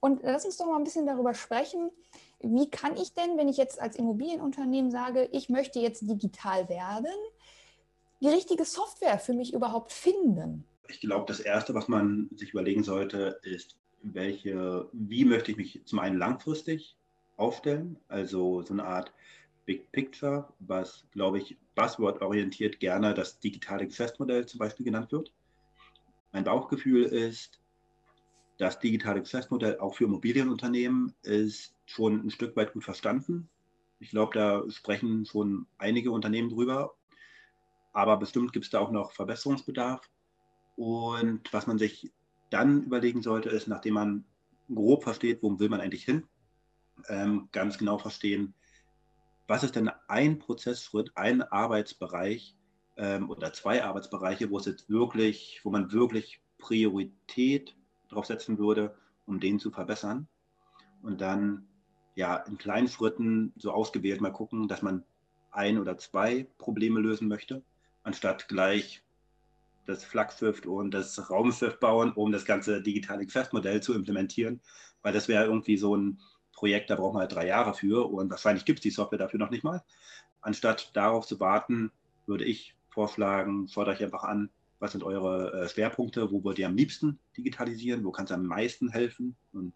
Und 0.00 0.22
lass 0.22 0.44
uns 0.44 0.56
doch 0.56 0.66
mal 0.66 0.76
ein 0.76 0.84
bisschen 0.84 1.06
darüber 1.06 1.34
sprechen, 1.34 1.90
wie 2.40 2.70
kann 2.70 2.96
ich 2.96 3.14
denn, 3.14 3.36
wenn 3.36 3.48
ich 3.48 3.56
jetzt 3.56 3.80
als 3.80 3.96
Immobilienunternehmen 3.96 4.90
sage, 4.90 5.28
ich 5.32 5.48
möchte 5.48 5.80
jetzt 5.80 6.02
digital 6.02 6.68
werden, 6.68 7.12
die 8.20 8.28
richtige 8.28 8.64
Software 8.64 9.18
für 9.18 9.32
mich 9.32 9.52
überhaupt 9.52 9.92
finden? 9.92 10.64
Ich 10.88 11.00
glaube, 11.00 11.24
das 11.26 11.40
Erste, 11.40 11.74
was 11.74 11.88
man 11.88 12.30
sich 12.34 12.50
überlegen 12.50 12.84
sollte, 12.84 13.40
ist, 13.42 13.76
welche, 14.02 14.88
wie 14.92 15.24
möchte 15.24 15.50
ich 15.50 15.56
mich 15.56 15.82
zum 15.84 15.98
einen 15.98 16.18
langfristig 16.18 16.96
aufstellen, 17.36 17.98
also 18.08 18.62
so 18.62 18.72
eine 18.72 18.84
Art 18.84 19.12
Big 19.66 19.90
Picture, 19.92 20.52
was, 20.60 21.06
glaube 21.12 21.38
ich, 21.38 21.56
buzzword-orientiert 21.74 22.80
gerne 22.80 23.14
das 23.14 23.40
digitale 23.40 23.86
Geschäftsmodell 23.86 24.46
zum 24.46 24.58
Beispiel 24.58 24.84
genannt 24.84 25.12
wird. 25.12 25.32
Mein 26.32 26.44
Bauchgefühl 26.44 27.04
ist, 27.04 27.60
das 28.58 28.78
digitale 28.78 29.20
Geschäftsmodell 29.20 29.78
auch 29.80 29.94
für 29.94 30.04
Immobilienunternehmen 30.04 31.12
ist 31.22 31.74
schon 31.84 32.24
ein 32.24 32.30
Stück 32.30 32.56
weit 32.56 32.72
gut 32.72 32.84
verstanden. 32.84 33.48
Ich 33.98 34.10
glaube, 34.10 34.32
da 34.34 34.70
sprechen 34.70 35.26
schon 35.26 35.66
einige 35.78 36.10
Unternehmen 36.10 36.50
drüber. 36.50 36.94
aber 37.92 38.18
bestimmt 38.18 38.52
gibt 38.52 38.66
es 38.66 38.70
da 38.70 38.80
auch 38.80 38.90
noch 38.90 39.12
Verbesserungsbedarf. 39.12 40.08
Und 40.76 41.50
was 41.52 41.66
man 41.66 41.78
sich 41.78 42.12
dann 42.50 42.84
überlegen 42.84 43.22
sollte, 43.22 43.48
ist, 43.48 43.68
nachdem 43.68 43.94
man 43.94 44.24
grob 44.72 45.02
versteht, 45.02 45.42
wo 45.42 45.58
will 45.58 45.70
man 45.70 45.80
eigentlich 45.80 46.04
hin, 46.04 46.24
ähm, 47.08 47.48
ganz 47.52 47.78
genau 47.78 47.98
verstehen, 47.98 48.54
was 49.46 49.62
ist 49.62 49.76
denn 49.76 49.90
ein 50.08 50.38
Prozessschritt, 50.38 51.12
ein 51.14 51.42
Arbeitsbereich 51.42 52.56
ähm, 52.96 53.30
oder 53.30 53.52
zwei 53.52 53.84
Arbeitsbereiche, 53.84 54.50
wo 54.50 54.58
es 54.58 54.66
jetzt 54.66 54.90
wirklich, 54.90 55.60
wo 55.62 55.70
man 55.70 55.92
wirklich 55.92 56.40
Priorität 56.58 57.76
drauf 58.08 58.26
setzen 58.26 58.58
würde, 58.58 58.96
um 59.26 59.40
den 59.40 59.58
zu 59.58 59.70
verbessern. 59.70 60.28
Und 61.02 61.20
dann 61.20 61.68
ja 62.14 62.36
in 62.36 62.58
kleinen 62.58 62.88
Schritten 62.88 63.52
so 63.56 63.70
ausgewählt 63.70 64.20
mal 64.20 64.32
gucken, 64.32 64.68
dass 64.68 64.82
man 64.82 65.04
ein 65.50 65.78
oder 65.78 65.96
zwei 65.98 66.46
Probleme 66.58 67.00
lösen 67.00 67.28
möchte, 67.28 67.62
anstatt 68.02 68.48
gleich 68.48 69.02
das 69.86 70.04
Flaggschiff 70.04 70.66
und 70.66 70.90
das 70.92 71.30
Raumschiff 71.30 71.78
bauen, 71.78 72.12
um 72.12 72.32
das 72.32 72.44
ganze 72.44 72.82
digitale 72.82 73.24
Geschäftsmodell 73.24 73.80
zu 73.80 73.94
implementieren, 73.94 74.60
weil 75.02 75.12
das 75.12 75.28
wäre 75.28 75.44
irgendwie 75.44 75.76
so 75.76 75.96
ein 75.96 76.18
Projekt, 76.56 76.90
da 76.90 76.96
braucht 76.96 77.14
man 77.14 77.20
halt 77.20 77.32
drei 77.32 77.46
Jahre 77.46 77.74
für 77.74 78.10
und 78.10 78.30
wahrscheinlich 78.30 78.64
gibt 78.64 78.80
es 78.80 78.82
die 78.82 78.90
Software 78.90 79.18
dafür 79.18 79.38
noch 79.38 79.50
nicht 79.50 79.62
mal. 79.62 79.84
Anstatt 80.40 80.90
darauf 80.96 81.26
zu 81.26 81.38
warten, 81.38 81.92
würde 82.26 82.44
ich 82.44 82.74
vorschlagen, 82.88 83.68
schaut 83.68 83.88
euch 83.88 84.02
einfach 84.02 84.24
an, 84.24 84.50
was 84.78 84.92
sind 84.92 85.04
eure 85.04 85.52
äh, 85.52 85.68
Schwerpunkte, 85.68 86.30
wo 86.32 86.42
wollt 86.42 86.58
ihr 86.58 86.66
am 86.66 86.76
liebsten 86.76 87.18
digitalisieren, 87.36 88.04
wo 88.04 88.10
kann 88.10 88.24
es 88.24 88.32
am 88.32 88.46
meisten 88.46 88.88
helfen 88.88 89.36
und 89.52 89.72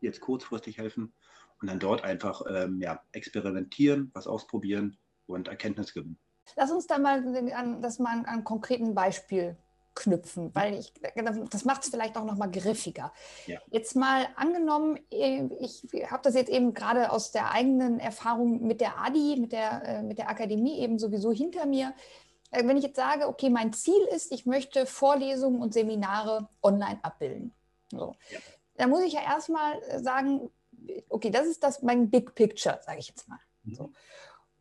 jetzt 0.00 0.20
kurzfristig 0.20 0.78
helfen 0.78 1.12
und 1.60 1.68
dann 1.68 1.78
dort 1.78 2.04
einfach 2.04 2.42
ähm, 2.48 2.80
ja, 2.80 3.02
experimentieren, 3.12 4.10
was 4.14 4.26
ausprobieren 4.26 4.96
und 5.26 5.48
Erkenntnis 5.48 5.92
gewinnen. 5.92 6.18
Lass 6.56 6.70
uns 6.70 6.86
da 6.86 6.98
mal 6.98 7.22
an, 7.52 7.82
das 7.82 7.98
mal 7.98 8.18
an 8.18 8.26
einem 8.26 8.44
konkreten 8.44 8.94
Beispiel 8.94 9.56
knüpfen, 9.98 10.54
weil 10.54 10.74
ich, 10.74 10.92
das 11.50 11.64
macht 11.64 11.82
es 11.82 11.90
vielleicht 11.90 12.16
auch 12.16 12.24
noch 12.24 12.36
mal 12.36 12.50
griffiger. 12.50 13.12
Ja. 13.46 13.58
Jetzt 13.70 13.96
mal 13.96 14.26
angenommen, 14.36 14.98
ich 15.10 15.82
habe 16.10 16.22
das 16.22 16.34
jetzt 16.34 16.48
eben 16.48 16.72
gerade 16.72 17.10
aus 17.10 17.32
der 17.32 17.50
eigenen 17.50 17.98
Erfahrung 17.98 18.66
mit 18.66 18.80
der 18.80 18.98
ADI, 18.98 19.36
mit 19.40 19.52
der, 19.52 19.82
äh, 19.84 20.02
mit 20.02 20.18
der 20.18 20.30
Akademie 20.30 20.78
eben 20.78 20.98
sowieso 20.98 21.32
hinter 21.32 21.66
mir. 21.66 21.94
Äh, 22.52 22.66
wenn 22.66 22.76
ich 22.76 22.84
jetzt 22.84 22.96
sage, 22.96 23.26
okay, 23.26 23.50
mein 23.50 23.72
Ziel 23.72 24.00
ist, 24.14 24.32
ich 24.32 24.46
möchte 24.46 24.86
Vorlesungen 24.86 25.60
und 25.60 25.74
Seminare 25.74 26.48
online 26.62 27.00
abbilden. 27.02 27.52
So. 27.90 28.14
Ja. 28.30 28.38
Dann 28.76 28.90
muss 28.90 29.02
ich 29.02 29.14
ja 29.14 29.22
erstmal 29.22 29.80
sagen, 30.00 30.48
okay, 31.08 31.30
das 31.30 31.46
ist 31.46 31.64
das 31.64 31.82
mein 31.82 32.08
Big 32.08 32.36
Picture, 32.36 32.78
sage 32.84 33.00
ich 33.00 33.08
jetzt 33.08 33.28
mal. 33.28 33.40
Mhm. 33.64 33.74
So. 33.74 33.92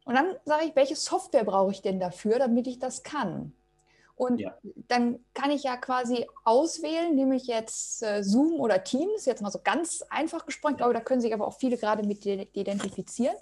Und 0.05 0.15
dann 0.15 0.35
sage 0.45 0.65
ich, 0.65 0.75
welche 0.75 0.95
Software 0.95 1.43
brauche 1.43 1.71
ich 1.71 1.81
denn 1.83 1.99
dafür, 1.99 2.39
damit 2.39 2.65
ich 2.65 2.79
das 2.79 3.03
kann? 3.03 3.53
Und 4.17 4.41
ja. 4.41 4.57
dann 4.87 5.19
kann 5.35 5.51
ich 5.51 5.61
ja 5.61 5.77
quasi 5.77 6.25
auswählen, 6.43 7.13
nehme 7.13 7.35
ich 7.35 7.45
jetzt 7.45 8.01
äh, 8.01 8.23
Zoom 8.23 8.59
oder 8.59 8.83
Teams, 8.83 9.25
jetzt 9.25 9.43
mal 9.43 9.51
so 9.51 9.59
ganz 9.63 10.03
einfach 10.09 10.47
gesprochen, 10.47 10.73
ich 10.73 10.77
glaube, 10.77 10.95
da 10.95 11.01
können 11.01 11.21
sich 11.21 11.35
aber 11.35 11.45
auch 11.45 11.59
viele 11.59 11.77
gerade 11.77 12.05
mit 12.05 12.25
identifizieren. 12.25 13.35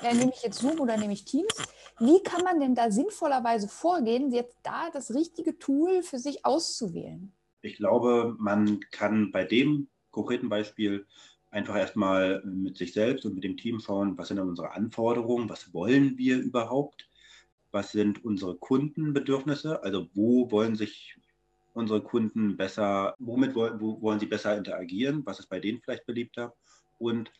Äh, 0.00 0.14
nehme 0.14 0.30
ich 0.32 0.44
jetzt 0.44 0.60
Zoom 0.60 0.78
oder 0.78 0.96
nehme 0.96 1.12
ich 1.12 1.24
Teams? 1.24 1.52
Wie 1.98 2.22
kann 2.22 2.44
man 2.44 2.60
denn 2.60 2.76
da 2.76 2.92
sinnvollerweise 2.92 3.66
vorgehen, 3.66 4.30
jetzt 4.30 4.56
da 4.62 4.90
das 4.92 5.12
richtige 5.12 5.58
Tool 5.58 6.04
für 6.04 6.20
sich 6.20 6.46
auszuwählen? 6.46 7.32
Ich 7.60 7.76
glaube, 7.76 8.36
man 8.38 8.78
kann 8.92 9.32
bei 9.32 9.42
dem 9.44 9.88
konkreten 10.12 10.48
Beispiel 10.48 11.04
einfach 11.50 11.76
erstmal 11.76 12.42
mit 12.44 12.76
sich 12.76 12.92
selbst 12.92 13.26
und 13.26 13.34
mit 13.34 13.42
dem 13.42 13.56
Team 13.56 13.80
schauen, 13.80 14.16
was 14.16 14.28
sind 14.28 14.38
unsere 14.38 14.70
Anforderungen, 14.70 15.48
was 15.48 15.74
wollen 15.74 16.16
wir 16.16 16.38
überhaupt, 16.38 17.08
was 17.72 17.92
sind 17.92 18.24
unsere 18.24 18.56
Kundenbedürfnisse, 18.56 19.82
also 19.82 20.08
wo 20.14 20.50
wollen 20.50 20.76
sich 20.76 21.18
unsere 21.74 22.02
Kunden 22.02 22.56
besser, 22.56 23.14
womit 23.18 23.54
wollen, 23.54 23.80
wo 23.80 24.00
wollen 24.02 24.20
sie 24.20 24.26
besser 24.26 24.56
interagieren, 24.56 25.24
was 25.24 25.40
ist 25.40 25.48
bei 25.48 25.58
denen 25.58 25.80
vielleicht 25.80 26.06
beliebter 26.06 26.54
und 26.98 27.32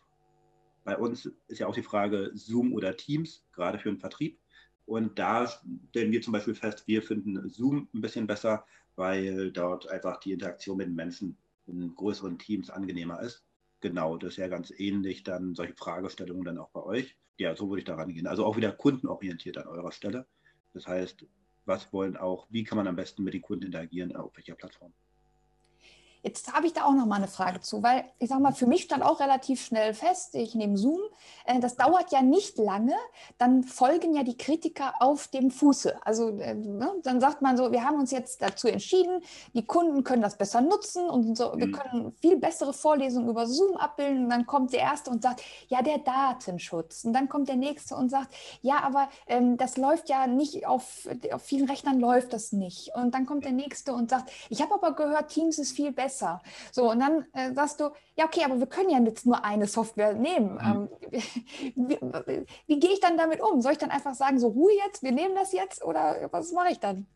bei 0.85 0.97
uns 0.97 1.27
ist 1.47 1.61
ja 1.61 1.67
auch 1.67 1.75
die 1.75 1.83
Frage 1.83 2.33
Zoom 2.35 2.73
oder 2.73 2.97
Teams, 2.97 3.45
gerade 3.53 3.79
für 3.79 3.89
den 3.89 4.01
Vertrieb. 4.01 4.41
Und 4.85 5.19
da 5.19 5.47
stellen 5.47 6.11
wir 6.11 6.23
zum 6.23 6.33
Beispiel 6.33 6.55
fest, 6.55 6.85
wir 6.87 7.03
finden 7.03 7.49
Zoom 7.49 7.89
ein 7.95 8.01
bisschen 8.01 8.27
besser, 8.27 8.65
weil 8.97 9.53
dort 9.53 9.89
einfach 9.89 10.19
die 10.19 10.33
Interaktion 10.33 10.79
mit 10.79 10.91
Menschen 10.91 11.37
in 11.67 11.95
größeren 11.95 12.39
Teams 12.39 12.69
angenehmer 12.69 13.21
ist. 13.23 13.45
Genau, 13.81 14.17
das 14.17 14.33
ist 14.33 14.37
ja 14.39 14.49
ganz 14.49 14.73
ähnlich 14.77 15.23
dann 15.23 15.55
solche 15.55 15.75
Fragestellungen 15.75 16.45
dann 16.45 16.59
auch 16.59 16.71
bei 16.71 16.83
euch. 16.83 17.17
Ja, 17.39 17.55
so 17.57 17.69
würde 17.69 17.81
ich 17.81 17.85
da 17.85 17.95
rangehen. 17.97 18.27
Also 18.27 18.45
auch 18.45 18.57
wieder 18.57 18.73
kundenorientiert 18.73 19.59
an 19.59 19.67
eurer 19.67 19.93
Stelle. 19.93 20.27
Das 20.73 20.87
heißt, 20.87 21.27
was 21.65 21.93
wollen 21.93 22.17
auch, 22.17 22.47
wie 22.51 22.65
kann 22.65 22.77
man 22.77 22.89
am 22.89 22.97
besten 22.97 23.23
mit 23.25 23.35
den 23.35 23.43
Kunden 23.43 23.67
interagieren, 23.67 24.15
auf 24.17 24.37
welcher 24.37 24.55
Plattform? 24.55 24.95
Jetzt 26.23 26.53
habe 26.53 26.67
ich 26.67 26.73
da 26.73 26.85
auch 26.85 26.93
noch 26.93 27.07
mal 27.07 27.17
eine 27.17 27.27
Frage 27.27 27.61
zu, 27.61 27.83
weil 27.83 28.05
ich 28.21 28.29
sage 28.29 28.41
mal, 28.41 28.53
für 28.53 28.67
mich 28.67 28.83
stand 28.83 29.03
auch 29.03 29.19
relativ 29.19 29.61
schnell 29.61 29.93
fest, 29.93 30.37
ich 30.37 30.55
nehme 30.55 30.77
Zoom, 30.77 31.01
äh, 31.47 31.59
das 31.59 31.75
dauert 31.75 32.13
ja 32.13 32.23
nicht 32.23 32.59
lange, 32.59 32.95
dann 33.39 33.65
folgen 33.65 34.15
ja 34.15 34.23
die 34.23 34.37
Kritiker 34.37 34.95
auf 35.01 35.27
dem 35.27 35.51
Fuße. 35.51 35.97
Also 36.07 36.29
äh, 36.39 36.55
ne, 36.55 36.93
dann 37.03 37.21
sagt 37.21 37.43
man 37.43 37.57
so, 37.57 37.73
wir 37.73 37.83
haben 37.83 37.99
uns 37.99 38.13
jetzt 38.13 38.41
dazu 38.41 38.69
entschieden, 38.69 39.21
die 39.53 39.67
Kunden 39.67 40.05
können 40.05 40.23
das 40.23 40.39
besser 40.39 40.61
nutzen 40.61 41.11
und 41.11 41.37
so, 41.37 41.55
wir 41.57 41.67
mhm. 41.67 41.73
können 41.73 42.13
viel 42.21 42.37
bessere 42.37 42.73
Vorlesungen 42.73 43.29
über 43.29 43.49
Zoom 43.49 43.77
abbilden. 43.77 44.25
Und 44.25 44.31
dann 44.31 44.47
kommt 44.47 44.73
der 44.73 44.81
Erste 44.81 45.11
und 45.11 45.25
sagt, 45.25 45.43
ja, 45.67 45.83
der 45.83 45.99
Datenschutz. 45.99 47.05
Und 47.05 47.15
dann 47.15 47.29
kommt 47.29 47.49
der 47.49 47.57
Nächste 47.57 47.97
und 47.97 48.11
sagt, 48.11 48.33
ja, 48.61 48.81
aber 48.85 49.09
ähm, 49.27 49.57
das 49.57 49.77
läuft 49.77 50.09
ja 50.09 50.29
nicht, 50.29 50.69
auf, 50.69 51.09
auf 51.33 51.43
vielen 51.43 51.69
Rechnern 51.69 51.99
läuft 51.99 52.33
das 52.33 52.53
nicht. 52.53 52.95
Und 52.95 53.13
dann 53.13 53.27
kommt 53.27 53.45
der 53.45 53.53
Nächste 53.53 53.93
und 53.93 54.09
sagt, 54.09 54.31
ich 54.51 54.63
habe 54.63 54.75
aber 54.75 54.95
gehört, 54.95 55.31
Teams 55.31 55.59
ist 55.59 55.73
viel 55.73 55.91
besser 55.91 56.12
besser. 56.13 56.43
So, 56.71 56.91
und 56.91 57.01
dann 57.01 57.25
äh, 57.33 57.55
sagst 57.55 57.81
du, 57.81 57.91
ja, 58.17 58.27
okay, 58.27 58.45
aber 58.45 58.59
wir 58.59 58.67
können 58.67 58.91
ja 58.91 59.01
jetzt 59.01 59.25
nur 59.27 59.45
eine 59.45 59.67
Software 59.67 60.15
nehmen. 60.15 60.55
Mhm. 60.55 60.61
Ähm, 60.61 60.89
wie, 61.75 61.97
wie, 62.01 62.47
wie 62.67 62.81
gehe 62.81 62.93
ich 62.93 63.01
dann 63.01 63.17
damit 63.17 63.41
um? 63.41 63.63
Soll 63.63 63.73
ich 63.73 63.79
dann 63.79 63.91
einfach 63.91 64.15
sagen, 64.15 64.39
so 64.39 64.49
Ruhe 64.49 64.73
jetzt, 64.87 65.03
wir 65.03 65.13
nehmen 65.13 65.35
das 65.35 65.53
jetzt 65.53 65.83
oder 65.85 66.29
was 66.31 66.53
mache 66.53 66.73
ich 66.73 66.81
dann? 66.81 67.07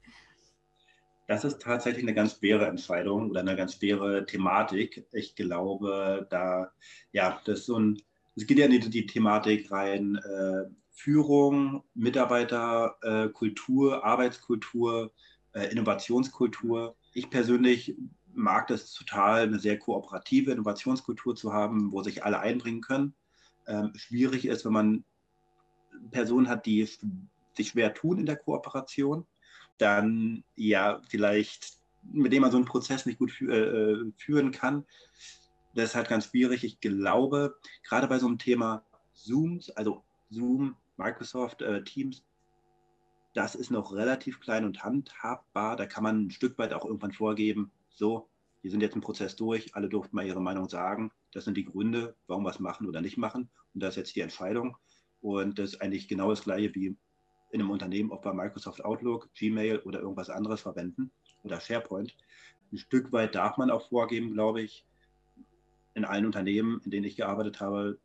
Das 1.28 1.44
ist 1.44 1.60
tatsächlich 1.60 2.04
eine 2.04 2.14
ganz 2.14 2.38
schwere 2.38 2.66
Entscheidung 2.66 3.30
oder 3.30 3.40
eine 3.40 3.56
ganz 3.56 3.74
schwere 3.74 4.24
Thematik. 4.26 5.06
Ich 5.12 5.34
glaube, 5.34 6.26
da, 6.30 6.70
ja, 7.12 7.40
das 7.44 7.60
ist 7.60 7.66
so 7.66 7.78
ein, 7.78 8.00
es 8.36 8.46
geht 8.46 8.58
ja 8.58 8.66
in 8.66 8.70
die, 8.70 8.90
die 8.90 9.06
Thematik 9.06 9.72
rein, 9.72 10.16
äh, 10.16 10.70
Führung, 10.92 11.82
Mitarbeiterkultur, 11.94 13.94
äh, 13.94 14.02
Arbeitskultur, 14.02 15.12
äh, 15.52 15.68
Innovationskultur. 15.72 16.94
Ich 17.12 17.28
persönlich 17.28 17.96
mag 18.36 18.66
das 18.68 18.92
total, 18.92 19.42
eine 19.42 19.58
sehr 19.58 19.78
kooperative 19.78 20.52
Innovationskultur 20.52 21.34
zu 21.34 21.52
haben, 21.52 21.92
wo 21.92 22.02
sich 22.02 22.24
alle 22.24 22.38
einbringen 22.38 22.82
können. 22.82 23.14
Ähm, 23.66 23.92
schwierig 23.96 24.46
ist, 24.46 24.64
wenn 24.64 24.72
man 24.72 25.04
Personen 26.10 26.48
hat, 26.48 26.66
die 26.66 26.88
sich 27.54 27.68
schwer 27.68 27.94
tun 27.94 28.18
in 28.18 28.26
der 28.26 28.36
Kooperation, 28.36 29.26
dann 29.78 30.44
ja 30.54 31.00
vielleicht, 31.08 31.78
mit 32.02 32.32
dem 32.32 32.42
man 32.42 32.50
so 32.50 32.58
einen 32.58 32.66
Prozess 32.66 33.06
nicht 33.06 33.18
gut 33.18 33.32
fü 33.32 33.50
äh, 33.50 34.12
führen 34.16 34.52
kann. 34.52 34.84
Das 35.74 35.90
ist 35.90 35.94
halt 35.94 36.08
ganz 36.08 36.26
schwierig. 36.26 36.64
Ich 36.64 36.80
glaube, 36.80 37.56
gerade 37.82 38.06
bei 38.06 38.18
so 38.18 38.26
einem 38.26 38.38
Thema 38.38 38.84
Zooms, 39.14 39.70
also 39.70 40.04
Zoom, 40.30 40.76
Microsoft, 40.96 41.62
äh, 41.62 41.82
Teams, 41.84 42.22
das 43.34 43.54
ist 43.54 43.70
noch 43.70 43.92
relativ 43.92 44.40
klein 44.40 44.64
und 44.64 44.82
handhabbar. 44.82 45.76
Da 45.76 45.86
kann 45.86 46.02
man 46.02 46.26
ein 46.26 46.30
Stück 46.30 46.56
weit 46.58 46.72
auch 46.72 46.86
irgendwann 46.86 47.12
vorgeben, 47.12 47.70
so, 47.96 48.28
wir 48.62 48.70
sind 48.70 48.82
jetzt 48.82 48.94
im 48.94 49.00
Prozess 49.00 49.36
durch, 49.36 49.74
alle 49.74 49.88
durften 49.88 50.16
mal 50.16 50.26
ihre 50.26 50.40
Meinung 50.40 50.68
sagen. 50.68 51.10
Das 51.32 51.44
sind 51.44 51.56
die 51.56 51.64
Gründe, 51.64 52.14
warum 52.26 52.44
wir 52.44 52.50
es 52.50 52.60
machen 52.60 52.86
oder 52.88 53.00
nicht 53.00 53.16
machen. 53.16 53.48
Und 53.74 53.82
das 53.82 53.90
ist 53.90 53.96
jetzt 53.96 54.16
die 54.16 54.20
Entscheidung. 54.20 54.76
Und 55.20 55.58
das 55.58 55.74
ist 55.74 55.82
eigentlich 55.82 56.08
genau 56.08 56.30
das 56.30 56.42
Gleiche 56.42 56.74
wie 56.74 56.96
in 57.52 57.60
einem 57.60 57.70
Unternehmen, 57.70 58.10
ob 58.10 58.24
wir 58.24 58.34
Microsoft 58.34 58.84
Outlook, 58.84 59.32
Gmail 59.34 59.78
oder 59.80 60.00
irgendwas 60.00 60.30
anderes 60.30 60.60
verwenden 60.60 61.10
oder 61.42 61.60
SharePoint. 61.60 62.14
Ein 62.72 62.78
Stück 62.78 63.12
weit 63.12 63.34
darf 63.34 63.56
man 63.56 63.70
auch 63.70 63.88
vorgeben, 63.88 64.32
glaube 64.32 64.62
ich. 64.62 64.84
In 65.94 66.04
allen 66.04 66.26
Unternehmen, 66.26 66.80
in 66.84 66.90
denen 66.90 67.06
ich 67.06 67.16
gearbeitet 67.16 67.60
habe, 67.60 67.98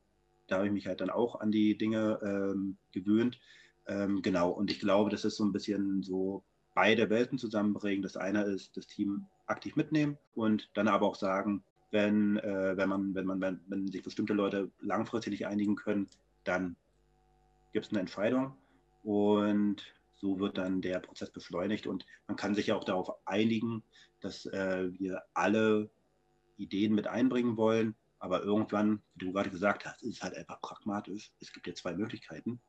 da 0.48 0.58
habe 0.58 0.68
ich 0.68 0.74
mich 0.74 0.88
halt 0.88 1.02
dann 1.02 1.10
auch 1.10 1.40
an 1.40 1.52
die 1.52 1.78
Dinge 1.78 2.20
ähm, 2.24 2.78
gewöhnt. 2.94 3.40
Ähm, 3.88 4.22
genau, 4.22 4.52
und 4.52 4.72
ich 4.72 4.80
glaube, 4.80 5.10
das 5.10 5.26
ist 5.26 5.36
so 5.36 5.44
ein 5.44 5.52
bisschen 5.52 6.04
so 6.04 6.44
beide 6.76 7.10
Welten 7.10 7.38
zusammenbringen. 7.38 8.04
Das 8.04 8.16
eine 8.16 8.44
ist 8.44 8.78
das 8.78 8.88
Team 8.88 9.26
aktiv 9.52 9.76
mitnehmen 9.76 10.18
und 10.34 10.70
dann 10.74 10.88
aber 10.88 11.08
auch 11.08 11.16
sagen, 11.16 11.64
wenn, 11.92 12.38
äh, 12.38 12.76
wenn, 12.78 12.90
man, 12.90 13.14
wenn, 13.14 13.26
man, 13.26 13.42
wenn, 13.42 13.60
wenn 13.68 13.88
sich 13.88 14.04
bestimmte 14.04 14.34
Leute 14.34 14.72
langfristig 14.80 15.32
nicht 15.32 15.48
einigen 15.48 15.76
können, 15.76 16.08
dann 16.44 16.76
gibt 17.74 17.86
es 17.86 17.92
eine 17.92 18.00
Entscheidung 18.00 18.56
und 19.04 19.84
so 20.14 20.40
wird 20.40 20.58
dann 20.58 20.82
der 20.82 21.00
Prozess 21.00 21.32
beschleunigt 21.32 21.88
und 21.88 22.06
man 22.28 22.38
kann 22.38 22.56
sich 22.56 22.68
ja 22.68 22.76
auch 22.76 22.84
darauf 22.84 23.12
einigen, 23.26 23.84
dass 24.22 24.46
äh, 24.46 24.90
wir 25.00 25.24
alle 25.34 25.90
Ideen 26.58 26.94
mit 26.94 27.08
einbringen 27.08 27.58
wollen, 27.58 27.96
aber 28.20 28.44
irgendwann, 28.44 29.02
wie 29.16 29.26
du 29.26 29.34
gerade 29.34 29.50
gesagt 29.50 29.86
hast, 29.86 30.04
ist 30.04 30.18
es 30.18 30.24
halt 30.24 30.36
einfach 30.36 30.62
pragmatisch. 30.62 31.32
Es 31.40 31.52
gibt 31.52 31.68
ja 31.68 31.74
zwei 31.74 31.94
Möglichkeiten 31.94 32.62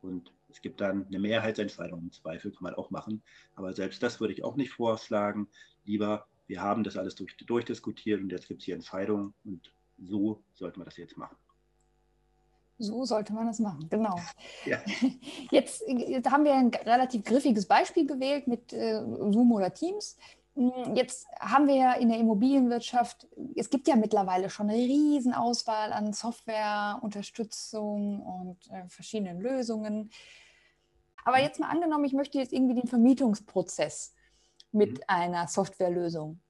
und 0.00 0.32
Es 0.56 0.62
gibt 0.62 0.80
dann 0.80 1.06
eine 1.06 1.18
Mehrheitsentscheidung, 1.18 2.00
im 2.00 2.12
Zweifel 2.12 2.50
kann 2.50 2.62
man 2.62 2.74
auch 2.76 2.90
machen. 2.90 3.22
Aber 3.56 3.74
selbst 3.74 4.02
das 4.02 4.20
würde 4.20 4.32
ich 4.32 4.42
auch 4.42 4.56
nicht 4.56 4.72
vorschlagen. 4.72 5.48
Lieber, 5.84 6.26
wir 6.46 6.62
haben 6.62 6.82
das 6.82 6.96
alles 6.96 7.14
durch, 7.14 7.36
durchdiskutiert 7.36 8.22
und 8.22 8.32
jetzt 8.32 8.48
gibt 8.48 8.62
es 8.62 8.64
hier 8.64 8.74
Entscheidungen 8.74 9.34
und 9.44 9.70
so 9.98 10.42
sollte 10.54 10.78
man 10.78 10.86
das 10.86 10.96
jetzt 10.96 11.18
machen. 11.18 11.36
So 12.78 13.04
sollte 13.04 13.34
man 13.34 13.48
das 13.48 13.58
machen, 13.58 13.86
genau. 13.90 14.18
Ja. 14.64 14.78
Jetzt, 15.50 15.82
jetzt, 15.86 16.30
haben 16.30 16.44
wir 16.44 16.54
ein 16.54 16.68
relativ 16.68 17.24
griffiges 17.24 17.64
Beispiel 17.66 18.06
gewählt 18.06 18.46
mit 18.46 18.72
äh, 18.74 19.00
Zoom 19.00 19.52
oder 19.52 19.72
Teams. 19.72 20.18
Jetzt 20.94 21.26
haben 21.38 21.68
wir 21.68 21.74
ja 21.74 21.92
in 21.94 22.08
der 22.08 22.18
Immobilienwirtschaft, 22.18 23.26
es 23.56 23.68
gibt 23.68 23.88
ja 23.88 23.96
mittlerweile 23.96 24.48
schon 24.48 24.70
eine 24.70 24.78
Riesenauswahl 24.78 25.92
an 25.92 26.14
Software, 26.14 26.98
Unterstützung 27.02 28.22
und 28.22 28.70
äh, 28.70 28.88
verschiedenen 28.88 29.40
Lösungen. 29.40 30.10
Aber 31.26 31.40
jetzt 31.40 31.58
mal 31.58 31.68
angenommen, 31.68 32.04
ich 32.04 32.12
möchte 32.12 32.38
jetzt 32.38 32.52
irgendwie 32.52 32.76
den 32.76 32.86
Vermietungsprozess 32.86 34.14
mit 34.70 34.92
mhm. 34.92 35.04
einer 35.08 35.48
Softwarelösung 35.48 36.40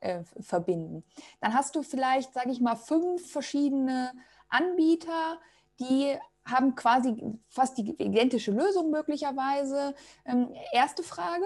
äh, 0.00 0.24
verbinden. 0.40 1.04
Dann 1.40 1.52
hast 1.52 1.76
du 1.76 1.82
vielleicht, 1.82 2.32
sage 2.32 2.50
ich 2.50 2.60
mal, 2.60 2.74
fünf 2.74 3.30
verschiedene 3.30 4.12
Anbieter, 4.48 5.38
die 5.78 6.16
haben 6.46 6.74
quasi 6.74 7.38
fast 7.48 7.76
die 7.76 7.90
identische 8.02 8.50
Lösung 8.50 8.90
möglicherweise. 8.90 9.94
Ähm, 10.24 10.54
erste 10.72 11.02
Frage, 11.02 11.44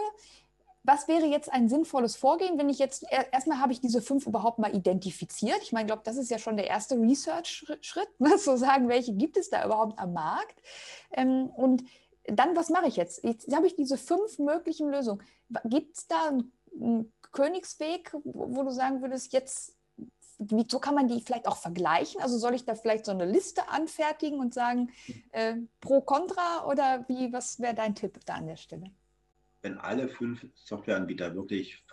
was 0.84 1.08
wäre 1.08 1.26
jetzt 1.26 1.52
ein 1.52 1.68
sinnvolles 1.68 2.14
Vorgehen, 2.14 2.58
wenn 2.58 2.68
ich 2.68 2.78
jetzt 2.78 3.04
erstmal 3.32 3.58
habe 3.58 3.72
ich 3.72 3.80
diese 3.80 4.00
fünf 4.00 4.24
überhaupt 4.26 4.60
mal 4.60 4.74
identifiziert? 4.74 5.58
Ich 5.62 5.72
meine, 5.72 5.86
ich 5.86 5.88
glaube, 5.88 6.02
das 6.04 6.16
ist 6.16 6.30
ja 6.30 6.38
schon 6.38 6.56
der 6.56 6.68
erste 6.68 6.94
Research-Schritt, 6.94 8.08
ne? 8.20 8.36
zu 8.36 8.56
sagen, 8.56 8.88
welche 8.88 9.14
gibt 9.14 9.36
es 9.36 9.50
da 9.50 9.64
überhaupt 9.64 9.98
am 9.98 10.12
Markt? 10.12 10.62
Ähm, 11.10 11.50
und 11.56 11.82
dann, 12.32 12.56
was 12.56 12.70
mache 12.70 12.88
ich 12.88 12.96
jetzt? 12.96 13.24
Jetzt 13.24 13.52
habe 13.54 13.66
ich 13.66 13.74
diese 13.74 13.96
fünf 13.96 14.38
möglichen 14.38 14.90
Lösungen. 14.90 15.22
Gibt 15.64 15.96
es 15.96 16.06
da 16.06 16.28
einen 16.28 17.12
Königsweg, 17.32 18.12
wo 18.24 18.62
du 18.62 18.70
sagen 18.70 19.02
würdest, 19.02 19.32
jetzt 19.32 19.74
so 20.68 20.78
kann 20.78 20.94
man 20.94 21.08
die 21.08 21.20
vielleicht 21.20 21.48
auch 21.48 21.56
vergleichen? 21.56 22.20
Also 22.20 22.38
soll 22.38 22.54
ich 22.54 22.64
da 22.64 22.74
vielleicht 22.74 23.06
so 23.06 23.12
eine 23.12 23.24
Liste 23.24 23.68
anfertigen 23.68 24.38
und 24.38 24.54
sagen, 24.54 24.90
äh, 25.32 25.56
pro, 25.80 26.00
contra 26.00 26.64
oder 26.66 27.04
wie, 27.08 27.32
was 27.32 27.58
wäre 27.58 27.74
dein 27.74 27.94
Tipp 27.94 28.20
da 28.24 28.34
an 28.34 28.46
der 28.46 28.56
Stelle? 28.56 28.90
Wenn 29.62 29.78
alle 29.78 30.08
fünf 30.08 30.46
Softwareanbieter 30.54 31.34
wirklich 31.34 31.84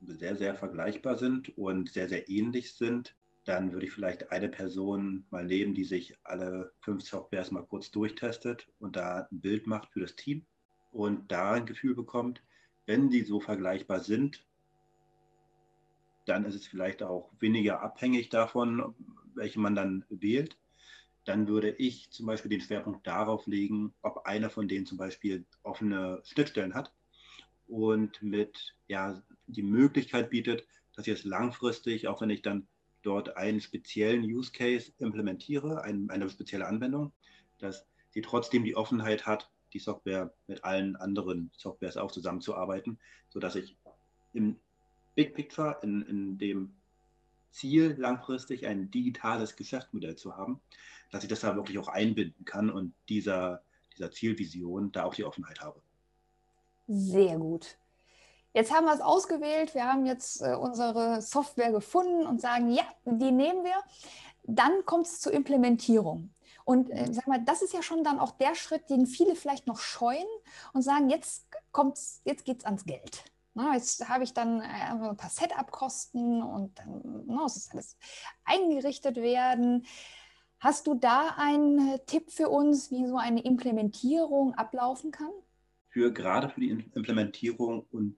sehr, 0.00 0.36
sehr 0.36 0.56
vergleichbar 0.56 1.16
sind 1.16 1.56
und 1.56 1.92
sehr, 1.92 2.08
sehr 2.08 2.28
ähnlich 2.28 2.74
sind, 2.74 3.14
dann 3.46 3.72
würde 3.72 3.86
ich 3.86 3.92
vielleicht 3.92 4.32
eine 4.32 4.48
Person 4.48 5.24
mal 5.30 5.44
nehmen, 5.44 5.72
die 5.72 5.84
sich 5.84 6.18
alle 6.24 6.72
fünf 6.80 7.04
Softwares 7.04 7.52
mal 7.52 7.62
kurz 7.62 7.92
durchtestet 7.92 8.68
und 8.80 8.96
da 8.96 9.28
ein 9.30 9.40
Bild 9.40 9.68
macht 9.68 9.92
für 9.92 10.00
das 10.00 10.16
Team 10.16 10.44
und 10.90 11.30
da 11.30 11.52
ein 11.52 11.64
Gefühl 11.64 11.94
bekommt, 11.94 12.42
wenn 12.86 13.08
die 13.08 13.22
so 13.22 13.40
vergleichbar 13.40 14.00
sind, 14.00 14.44
dann 16.24 16.44
ist 16.44 16.56
es 16.56 16.66
vielleicht 16.66 17.04
auch 17.04 17.30
weniger 17.38 17.80
abhängig 17.82 18.30
davon, 18.30 18.94
welche 19.34 19.60
man 19.60 19.76
dann 19.76 20.04
wählt. 20.08 20.58
Dann 21.24 21.46
würde 21.46 21.70
ich 21.70 22.10
zum 22.10 22.26
Beispiel 22.26 22.50
den 22.50 22.60
Schwerpunkt 22.60 23.06
darauf 23.06 23.46
legen, 23.46 23.94
ob 24.02 24.26
einer 24.26 24.50
von 24.50 24.66
denen 24.66 24.86
zum 24.86 24.98
Beispiel 24.98 25.44
offene 25.62 26.20
Schnittstellen 26.24 26.74
hat 26.74 26.92
und 27.68 28.20
mit 28.22 28.74
ja 28.88 29.22
die 29.46 29.62
Möglichkeit 29.62 30.30
bietet, 30.30 30.66
dass 30.96 31.06
es 31.06 31.24
langfristig, 31.24 32.08
auch 32.08 32.20
wenn 32.20 32.30
ich 32.30 32.42
dann 32.42 32.66
dort 33.06 33.36
einen 33.36 33.60
speziellen 33.60 34.24
Use 34.24 34.50
Case 34.50 34.92
implementiere, 34.98 35.82
ein, 35.82 36.10
eine 36.10 36.28
spezielle 36.28 36.66
Anwendung, 36.66 37.12
dass 37.58 37.86
sie 38.10 38.20
trotzdem 38.20 38.64
die 38.64 38.76
Offenheit 38.76 39.26
hat, 39.26 39.50
die 39.72 39.78
Software 39.78 40.32
mit 40.46 40.64
allen 40.64 40.96
anderen 40.96 41.50
Softwares 41.56 41.96
auch 41.96 42.10
zusammenzuarbeiten, 42.10 42.98
sodass 43.28 43.56
ich 43.56 43.76
im 44.32 44.56
Big 45.14 45.34
Picture, 45.34 45.78
in, 45.82 46.02
in 46.02 46.38
dem 46.38 46.74
Ziel, 47.50 47.94
langfristig 47.98 48.66
ein 48.66 48.90
digitales 48.90 49.56
Geschäftsmodell 49.56 50.16
zu 50.16 50.36
haben, 50.36 50.60
dass 51.10 51.22
ich 51.22 51.28
das 51.28 51.40
da 51.40 51.54
wirklich 51.56 51.78
auch 51.78 51.88
einbinden 51.88 52.44
kann 52.44 52.70
und 52.70 52.92
dieser, 53.08 53.62
dieser 53.94 54.10
Zielvision 54.10 54.92
da 54.92 55.04
auch 55.04 55.14
die 55.14 55.24
Offenheit 55.24 55.60
habe. 55.60 55.80
Sehr 56.88 57.38
gut. 57.38 57.78
Jetzt 58.56 58.72
haben 58.72 58.86
wir 58.86 58.94
es 58.94 59.02
ausgewählt, 59.02 59.74
wir 59.74 59.84
haben 59.84 60.06
jetzt 60.06 60.40
äh, 60.40 60.54
unsere 60.54 61.20
Software 61.20 61.72
gefunden 61.72 62.26
und 62.26 62.40
sagen, 62.40 62.70
ja, 62.70 62.84
die 63.04 63.30
nehmen 63.30 63.64
wir. 63.64 63.76
Dann 64.44 64.72
kommt 64.86 65.04
es 65.04 65.20
zur 65.20 65.34
Implementierung. 65.34 66.32
Und 66.64 66.88
äh, 66.88 67.12
sag 67.12 67.26
mal, 67.26 67.44
das 67.44 67.60
ist 67.60 67.74
ja 67.74 67.82
schon 67.82 68.02
dann 68.02 68.18
auch 68.18 68.30
der 68.30 68.54
Schritt, 68.54 68.88
den 68.88 69.04
viele 69.04 69.36
vielleicht 69.36 69.66
noch 69.66 69.78
scheuen 69.78 70.24
und 70.72 70.80
sagen, 70.80 71.10
jetzt 71.10 71.46
kommt's, 71.70 72.22
jetzt 72.24 72.46
geht's 72.46 72.64
ans 72.64 72.86
Geld. 72.86 73.24
Na, 73.52 73.74
jetzt 73.74 74.08
habe 74.08 74.24
ich 74.24 74.32
dann 74.32 74.62
äh, 74.62 74.64
ein 74.64 75.18
paar 75.18 75.28
Setup-Kosten 75.28 76.42
und 76.42 76.78
dann 76.78 77.26
muss 77.26 77.56
es 77.56 77.70
alles 77.70 77.98
eingerichtet 78.46 79.16
werden. 79.16 79.84
Hast 80.60 80.86
du 80.86 80.94
da 80.94 81.34
einen 81.36 81.90
äh, 81.90 81.98
Tipp 82.06 82.30
für 82.30 82.48
uns, 82.48 82.90
wie 82.90 83.06
so 83.06 83.18
eine 83.18 83.42
Implementierung 83.42 84.54
ablaufen 84.54 85.10
kann? 85.10 85.30
Für, 85.90 86.10
gerade 86.10 86.48
für 86.48 86.60
die 86.60 86.70
Implementierung 86.94 87.84
und 87.90 88.16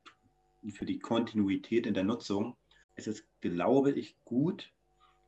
für 0.71 0.85
die 0.85 0.99
Kontinuität 0.99 1.87
in 1.87 1.95
der 1.95 2.05
Nutzung 2.05 2.57
ist 2.97 3.09
es, 3.09 3.25
glaube 3.41 3.93
ich, 3.93 4.17
gut, 4.25 4.73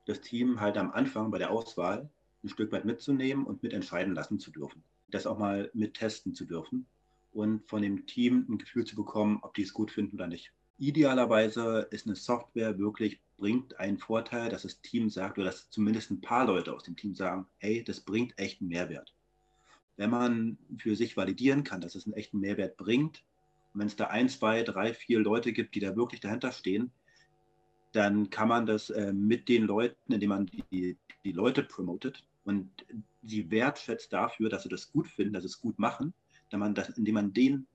das 0.07 0.21
Team 0.21 0.61
halt 0.61 0.77
am 0.77 0.90
Anfang 0.90 1.31
bei 1.31 1.38
der 1.38 1.51
Auswahl 1.51 2.11
ein 2.43 2.49
Stück 2.49 2.73
weit 2.73 2.85
mitzunehmen 2.85 3.45
und 3.45 3.62
mitentscheiden 3.62 4.14
lassen 4.14 4.40
zu 4.40 4.51
dürfen. 4.51 4.83
Das 5.09 5.27
auch 5.27 5.38
mal 5.38 5.71
mittesten 5.75 6.35
zu 6.35 6.45
dürfen 6.45 6.87
und 7.33 7.69
von 7.69 7.83
dem 7.83 8.07
Team 8.07 8.47
ein 8.49 8.59
Gefühl 8.59 8.85
zu 8.85 8.97
bekommen, 8.97 9.38
ob 9.43 9.55
die 9.55 9.62
es 9.62 9.73
gut 9.73 9.90
finden 9.90 10.16
oder 10.16 10.27
nicht. 10.27 10.53
Idealerweise 10.79 11.87
ist 11.90 12.07
eine 12.07 12.16
Software 12.16 12.79
wirklich, 12.79 13.21
bringt 13.37 13.79
einen 13.79 13.99
Vorteil, 13.99 14.49
dass 14.49 14.62
das 14.62 14.81
Team 14.81 15.11
sagt 15.11 15.38
oder 15.38 15.49
dass 15.49 15.71
zumindest 15.71 16.11
ein 16.11 16.21
paar 16.21 16.47
Leute 16.47 16.75
aus 16.75 16.85
dem 16.85 16.97
Team 16.97 17.14
sagen, 17.14 17.47
hey, 17.59 17.85
das 17.85 18.01
bringt 18.01 18.38
echt 18.38 18.61
einen 18.61 18.71
Mehrwert. 18.71 19.14
Wenn 19.97 20.11
man 20.11 20.59
für 20.79 20.97
sich 20.97 21.16
validieren 21.16 21.64
kann, 21.64 21.83
dass 21.83 21.95
es 21.95 22.07
einen 22.07 22.14
echten 22.14 22.40
Mehrwert 22.40 22.79
bringt, 22.79 23.23
wenn 23.75 23.87
es 23.87 23.97
da 23.97 24.07
ein, 24.07 24.29
zwei, 24.29 24.63
drei, 24.63 24.95
vier 24.95 25.21
Leute 25.21 25.53
gibt, 25.53 25.75
die 25.75 25.81
da 25.81 25.97
wirklich 25.97 26.21
dahinter 26.21 26.53
stehen, 26.53 26.91
dann 27.93 28.31
kann 28.31 28.49
man 28.49 28.67
das 28.67 28.91
äh, 28.91 29.13
mit 29.13 29.49
den 29.49 29.65
Leuten, 29.65 30.13
indem 30.13 30.31
man 30.31 30.47
die, 30.47 30.97
die 31.25 31.33
Leute 31.33 31.63
promotet 31.63 32.25
und 32.45 32.71
sie 33.23 33.51
wertschätzt 33.51 34.13
dafür, 34.13 34.49
dass 34.49 34.63
sie 34.63 34.69
das 34.69 34.91
gut 34.93 35.09
finden, 35.09 35.33
dass 35.33 35.43
sie 35.43 35.49
es 35.49 35.61
gut 35.61 35.79
machen, 35.79 36.15
indem 36.45 36.61
man, 36.61 36.75
das, 36.75 36.91
indem 36.91 37.15
man 37.15 37.33
den, 37.33 37.67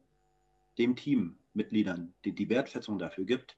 dem 0.78 0.96
Teammitgliedern 0.96 2.14
die, 2.24 2.34
die 2.34 2.50
Wertschätzung 2.50 2.98
dafür 2.98 3.26
gibt, 3.26 3.58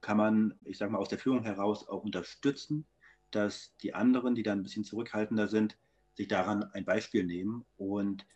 kann 0.00 0.16
man, 0.16 0.54
ich 0.64 0.78
sage 0.78 0.92
mal, 0.92 0.98
aus 0.98 1.08
der 1.08 1.18
Führung 1.18 1.42
heraus 1.42 1.88
auch 1.88 2.04
unterstützen, 2.04 2.86
dass 3.30 3.74
die 3.82 3.94
anderen, 3.94 4.34
die 4.34 4.42
da 4.42 4.52
ein 4.52 4.62
bisschen 4.62 4.84
zurückhaltender 4.84 5.48
sind, 5.48 5.76
sich 6.14 6.28
daran 6.28 6.64
ein 6.72 6.84
Beispiel 6.84 7.24
nehmen. 7.24 7.64
Und 7.76 8.26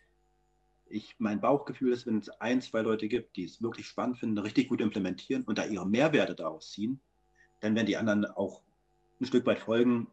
ich, 0.93 1.15
mein 1.17 1.41
Bauchgefühl 1.41 1.91
ist, 1.91 2.05
wenn 2.05 2.19
es 2.19 2.29
ein, 2.29 2.61
zwei 2.61 2.81
Leute 2.81 3.07
gibt, 3.07 3.35
die 3.35 3.45
es 3.45 3.61
wirklich 3.61 3.87
spannend 3.87 4.19
finden, 4.19 4.37
richtig 4.37 4.69
gut 4.69 4.79
implementieren 4.79 5.43
und 5.43 5.57
da 5.57 5.65
ihre 5.65 5.87
Mehrwerte 5.87 6.35
daraus 6.35 6.71
ziehen, 6.71 6.99
dann 7.61 7.75
werden 7.75 7.87
die 7.87 7.97
anderen 7.97 8.25
auch 8.25 8.61
ein 9.19 9.25
Stück 9.25 9.45
weit 9.47 9.59
folgen, 9.59 10.07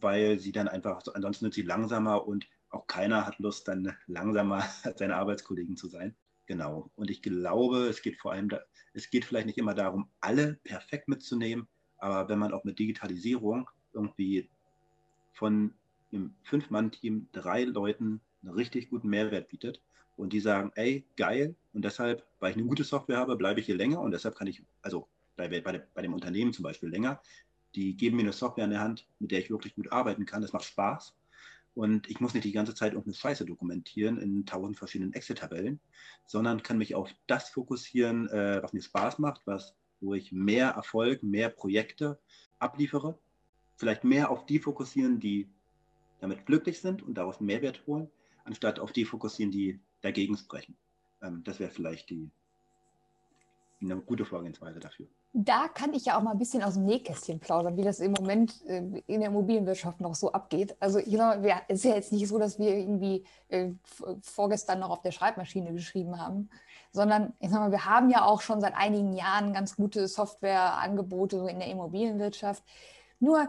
weil 0.00 0.38
sie 0.38 0.52
dann 0.52 0.68
einfach, 0.68 1.02
ansonsten 1.14 1.46
sind 1.46 1.54
sie 1.54 1.62
langsamer 1.62 2.26
und 2.26 2.46
auch 2.70 2.86
keiner 2.86 3.26
hat 3.26 3.38
Lust, 3.38 3.66
dann 3.68 3.96
langsamer 4.06 4.64
als 4.82 4.82
seine 4.98 5.16
Arbeitskollegen 5.16 5.76
zu 5.76 5.88
sein. 5.88 6.14
Genau. 6.46 6.90
Und 6.94 7.10
ich 7.10 7.22
glaube, 7.22 7.88
es 7.88 8.02
geht 8.02 8.18
vor 8.18 8.32
allem, 8.32 8.50
da, 8.50 8.60
es 8.92 9.10
geht 9.10 9.24
vielleicht 9.24 9.46
nicht 9.46 9.58
immer 9.58 9.74
darum, 9.74 10.10
alle 10.20 10.58
perfekt 10.64 11.08
mitzunehmen, 11.08 11.68
aber 11.96 12.28
wenn 12.28 12.38
man 12.38 12.52
auch 12.52 12.64
mit 12.64 12.78
Digitalisierung 12.78 13.68
irgendwie 13.94 14.50
von 15.32 15.72
einem 16.12 16.34
Fünf-Mann-Team 16.42 17.28
drei 17.32 17.64
Leuten 17.64 18.20
einen 18.42 18.52
richtig 18.52 18.90
guten 18.90 19.08
Mehrwert 19.08 19.48
bietet 19.48 19.80
und 20.18 20.32
die 20.32 20.40
sagen, 20.40 20.72
ey, 20.74 21.04
geil, 21.16 21.54
und 21.72 21.84
deshalb, 21.84 22.26
weil 22.40 22.50
ich 22.50 22.56
eine 22.56 22.66
gute 22.66 22.82
Software 22.82 23.18
habe, 23.18 23.36
bleibe 23.36 23.60
ich 23.60 23.66
hier 23.66 23.76
länger. 23.76 24.00
Und 24.00 24.10
deshalb 24.10 24.34
kann 24.34 24.48
ich, 24.48 24.64
also 24.82 25.06
bei, 25.36 25.48
bei, 25.48 25.60
bei 25.94 26.02
dem 26.02 26.12
Unternehmen 26.12 26.52
zum 26.52 26.64
Beispiel 26.64 26.88
länger, 26.88 27.22
die 27.76 27.96
geben 27.96 28.16
mir 28.16 28.22
eine 28.22 28.32
Software 28.32 28.64
in 28.64 28.72
der 28.72 28.80
Hand, 28.80 29.06
mit 29.20 29.30
der 29.30 29.38
ich 29.38 29.48
wirklich 29.48 29.76
gut 29.76 29.92
arbeiten 29.92 30.26
kann, 30.26 30.42
das 30.42 30.52
macht 30.52 30.64
Spaß. 30.64 31.14
Und 31.74 32.10
ich 32.10 32.18
muss 32.18 32.34
nicht 32.34 32.42
die 32.42 32.52
ganze 32.52 32.74
Zeit 32.74 32.94
irgendeine 32.94 33.14
Scheiße 33.14 33.46
dokumentieren 33.46 34.18
in 34.18 34.44
tausend 34.44 34.76
verschiedenen 34.76 35.12
Excel-Tabellen, 35.12 35.78
sondern 36.26 36.64
kann 36.64 36.78
mich 36.78 36.96
auf 36.96 37.14
das 37.28 37.50
fokussieren, 37.50 38.28
äh, 38.28 38.60
was 38.60 38.72
mir 38.72 38.82
Spaß 38.82 39.20
macht, 39.20 39.42
was, 39.46 39.76
wo 40.00 40.14
ich 40.14 40.32
mehr 40.32 40.70
Erfolg, 40.70 41.22
mehr 41.22 41.48
Projekte 41.48 42.18
abliefere. 42.58 43.16
Vielleicht 43.76 44.02
mehr 44.02 44.30
auf 44.30 44.46
die 44.46 44.58
fokussieren, 44.58 45.20
die 45.20 45.48
damit 46.18 46.44
glücklich 46.46 46.80
sind 46.80 47.04
und 47.04 47.14
daraus 47.14 47.38
Mehrwert 47.38 47.86
holen, 47.86 48.10
anstatt 48.44 48.80
auf 48.80 48.90
die 48.90 49.04
fokussieren, 49.04 49.52
die 49.52 49.78
dagegen 50.02 50.36
sprechen. 50.36 50.76
Ähm, 51.22 51.42
das 51.44 51.60
wäre 51.60 51.70
vielleicht 51.70 52.10
die, 52.10 52.30
eine 53.80 53.96
gute 53.96 54.24
Vorgehensweise 54.24 54.80
dafür. 54.80 55.06
Da 55.34 55.68
kann 55.68 55.92
ich 55.92 56.06
ja 56.06 56.16
auch 56.16 56.22
mal 56.22 56.32
ein 56.32 56.38
bisschen 56.38 56.62
aus 56.62 56.74
dem 56.74 56.86
Nähkästchen 56.86 57.38
plaudern, 57.38 57.76
wie 57.76 57.82
das 57.82 58.00
im 58.00 58.12
Moment 58.12 58.64
äh, 58.66 58.78
in 59.06 59.20
der 59.20 59.28
Immobilienwirtschaft 59.28 60.00
noch 60.00 60.14
so 60.14 60.32
abgeht. 60.32 60.74
Also 60.80 60.98
es 60.98 61.06
ist 61.68 61.84
ja 61.84 61.94
jetzt 61.94 62.12
nicht 62.12 62.26
so, 62.26 62.38
dass 62.38 62.58
wir 62.58 62.74
irgendwie 62.74 63.24
äh, 63.48 63.72
vorgestern 64.22 64.80
noch 64.80 64.90
auf 64.90 65.02
der 65.02 65.12
Schreibmaschine 65.12 65.72
geschrieben 65.74 66.18
haben, 66.18 66.48
sondern 66.92 67.34
ich 67.40 67.50
sag 67.50 67.60
mal, 67.60 67.70
wir 67.70 67.84
haben 67.84 68.08
ja 68.08 68.24
auch 68.24 68.40
schon 68.40 68.60
seit 68.60 68.74
einigen 68.74 69.12
Jahren 69.12 69.52
ganz 69.52 69.76
gute 69.76 70.08
Softwareangebote 70.08 71.38
so 71.38 71.46
in 71.46 71.58
der 71.58 71.68
Immobilienwirtschaft. 71.68 72.64
Nur 73.20 73.48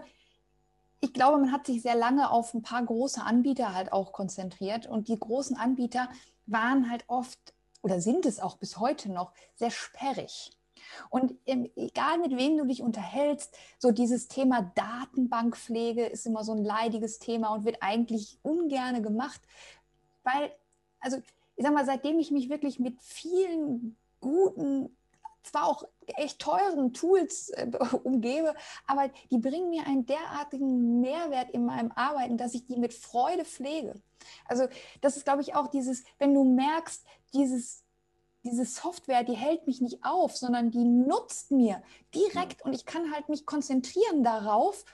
ich 1.02 1.14
glaube, 1.14 1.38
man 1.38 1.52
hat 1.52 1.66
sich 1.66 1.82
sehr 1.82 1.96
lange 1.96 2.30
auf 2.30 2.54
ein 2.54 2.62
paar 2.62 2.84
große 2.84 3.22
Anbieter 3.22 3.74
halt 3.74 3.94
auch 3.94 4.12
konzentriert 4.12 4.86
und 4.86 5.08
die 5.08 5.18
großen 5.18 5.56
Anbieter 5.56 6.10
waren 6.52 6.90
halt 6.90 7.04
oft 7.08 7.40
oder 7.82 8.02
sind 8.02 8.26
es 8.26 8.40
auch 8.40 8.58
bis 8.58 8.78
heute 8.78 9.12
noch 9.12 9.34
sehr 9.56 9.72
sperrig. 9.72 10.52
Und 11.10 11.36
egal 11.46 12.18
mit 12.18 12.36
wem 12.36 12.58
du 12.58 12.66
dich 12.66 12.82
unterhältst, 12.82 13.56
so 13.78 13.92
dieses 13.92 14.28
Thema 14.28 14.72
Datenbankpflege 14.76 16.06
ist 16.06 16.26
immer 16.26 16.44
so 16.44 16.54
ein 16.54 16.64
leidiges 16.64 17.20
Thema 17.20 17.54
und 17.54 17.66
wird 17.66 17.78
eigentlich 17.82 18.40
ungerne 18.42 19.02
gemacht, 19.02 19.42
weil, 20.24 20.52
also 21.00 21.18
ich 21.56 21.64
sag 21.64 21.74
mal, 21.74 21.86
seitdem 21.86 22.20
ich 22.20 22.32
mich 22.32 22.50
wirklich 22.50 22.80
mit 22.80 23.00
vielen 23.02 23.98
guten 24.20 24.96
zwar 25.44 25.68
auch 25.68 25.84
echt 26.18 26.40
teuren 26.40 26.94
Tools 26.94 27.50
äh, 27.50 27.70
umgebe, 28.04 28.56
aber 28.88 29.10
die 29.32 29.38
bringen 29.38 29.70
mir 29.70 29.86
einen 29.86 30.06
derartigen 30.06 31.02
Mehrwert 31.02 31.52
in 31.52 31.66
meinem 31.66 31.92
Arbeiten, 31.94 32.38
dass 32.38 32.54
ich 32.54 32.66
die 32.66 32.78
mit 32.78 32.94
Freude 32.94 33.46
pflege. 33.46 33.94
Also 34.46 34.68
das 35.02 35.18
ist, 35.18 35.26
glaube 35.26 35.42
ich, 35.42 35.56
auch 35.56 35.68
dieses, 35.68 36.04
wenn 36.18 36.34
du 36.34 36.44
merkst, 36.44 37.06
dieses, 37.34 37.84
diese 38.44 38.66
Software, 38.66 39.24
die 39.24 39.36
hält 39.36 39.68
mich 39.68 39.82
nicht 39.82 40.04
auf, 40.04 40.36
sondern 40.36 40.72
die 40.72 40.84
nutzt 40.84 41.52
mir 41.52 41.82
direkt 42.14 42.64
und 42.64 42.74
ich 42.74 42.86
kann 42.86 43.14
halt 43.14 43.30
mich 43.30 43.46
konzentrieren 43.46 44.24
darauf, 44.24 44.86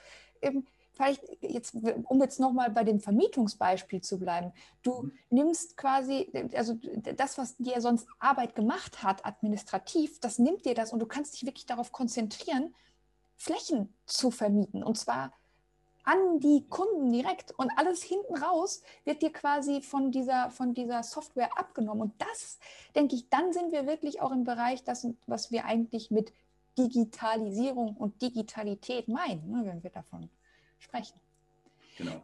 ähm, 0.42 0.66
vielleicht 0.96 1.22
jetzt, 1.42 1.74
um 1.74 2.20
jetzt 2.20 2.40
nochmal 2.40 2.70
bei 2.70 2.82
dem 2.82 3.00
Vermietungsbeispiel 3.00 4.00
zu 4.00 4.18
bleiben, 4.18 4.52
du 4.82 5.02
mhm. 5.02 5.12
nimmst 5.30 5.76
quasi, 5.76 6.30
also 6.54 6.78
das, 7.16 7.38
was 7.38 7.56
dir 7.56 7.80
sonst 7.80 8.08
Arbeit 8.18 8.54
gemacht 8.54 9.02
hat, 9.02 9.24
administrativ, 9.24 10.18
das 10.20 10.38
nimmt 10.38 10.64
dir 10.64 10.74
das 10.74 10.92
und 10.92 11.00
du 11.00 11.06
kannst 11.06 11.34
dich 11.34 11.46
wirklich 11.46 11.66
darauf 11.66 11.92
konzentrieren, 11.92 12.74
Flächen 13.36 13.94
zu 14.06 14.30
vermieten 14.30 14.82
und 14.82 14.96
zwar 14.96 15.32
an 16.04 16.38
die 16.38 16.64
Kunden 16.68 17.12
direkt 17.12 17.52
und 17.58 17.70
alles 17.76 18.02
hinten 18.02 18.36
raus 18.36 18.82
wird 19.04 19.22
dir 19.22 19.32
quasi 19.32 19.82
von 19.82 20.12
dieser, 20.12 20.50
von 20.50 20.72
dieser 20.72 21.02
Software 21.02 21.58
abgenommen. 21.58 22.00
Und 22.00 22.14
das, 22.18 22.60
denke 22.94 23.16
ich, 23.16 23.28
dann 23.28 23.52
sind 23.52 23.72
wir 23.72 23.88
wirklich 23.88 24.22
auch 24.22 24.30
im 24.30 24.44
Bereich, 24.44 24.84
das, 24.84 25.08
was 25.26 25.50
wir 25.50 25.64
eigentlich 25.64 26.12
mit 26.12 26.32
Digitalisierung 26.78 27.96
und 27.96 28.22
Digitalität 28.22 29.08
meinen, 29.08 29.50
ne, 29.50 29.62
wenn 29.64 29.82
wir 29.82 29.90
davon 29.90 30.30
sprechen. 30.78 31.18
Genau. 31.96 32.22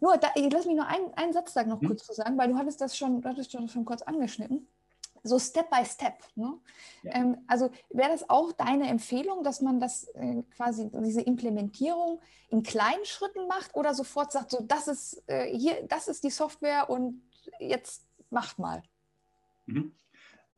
Nur, 0.00 0.16
da, 0.16 0.28
lass 0.36 0.66
mich 0.66 0.76
nur 0.76 0.86
einen, 0.86 1.12
einen 1.14 1.32
Satz 1.32 1.52
sagen, 1.52 1.70
noch 1.70 1.80
hm? 1.80 1.88
kurz 1.88 2.04
zu 2.04 2.12
sagen, 2.12 2.38
weil 2.38 2.48
du 2.48 2.56
hattest 2.56 2.80
das 2.80 2.96
schon, 2.96 3.20
du 3.20 3.28
hattest 3.28 3.52
schon, 3.52 3.68
schon 3.68 3.84
kurz 3.84 4.02
angeschnitten. 4.02 4.66
So 5.24 5.38
Step 5.38 5.68
by 5.68 5.84
Step. 5.84 6.22
Ne? 6.36 6.54
Ja. 7.02 7.16
Ähm, 7.16 7.38
also 7.48 7.70
wäre 7.90 8.10
das 8.10 8.30
auch 8.30 8.52
deine 8.52 8.88
Empfehlung, 8.88 9.42
dass 9.42 9.60
man 9.60 9.80
das 9.80 10.04
äh, 10.14 10.42
quasi 10.56 10.90
diese 10.92 11.20
Implementierung 11.22 12.20
in 12.50 12.62
kleinen 12.62 13.04
Schritten 13.04 13.48
macht 13.48 13.74
oder 13.74 13.94
sofort 13.94 14.30
sagt, 14.30 14.52
so 14.52 14.62
das 14.62 14.86
ist 14.86 15.22
äh, 15.26 15.56
hier, 15.56 15.86
das 15.88 16.06
ist 16.06 16.22
die 16.22 16.30
Software 16.30 16.88
und 16.88 17.20
jetzt 17.58 18.06
macht 18.30 18.58
mal. 18.58 18.82
Mhm. 19.66 19.92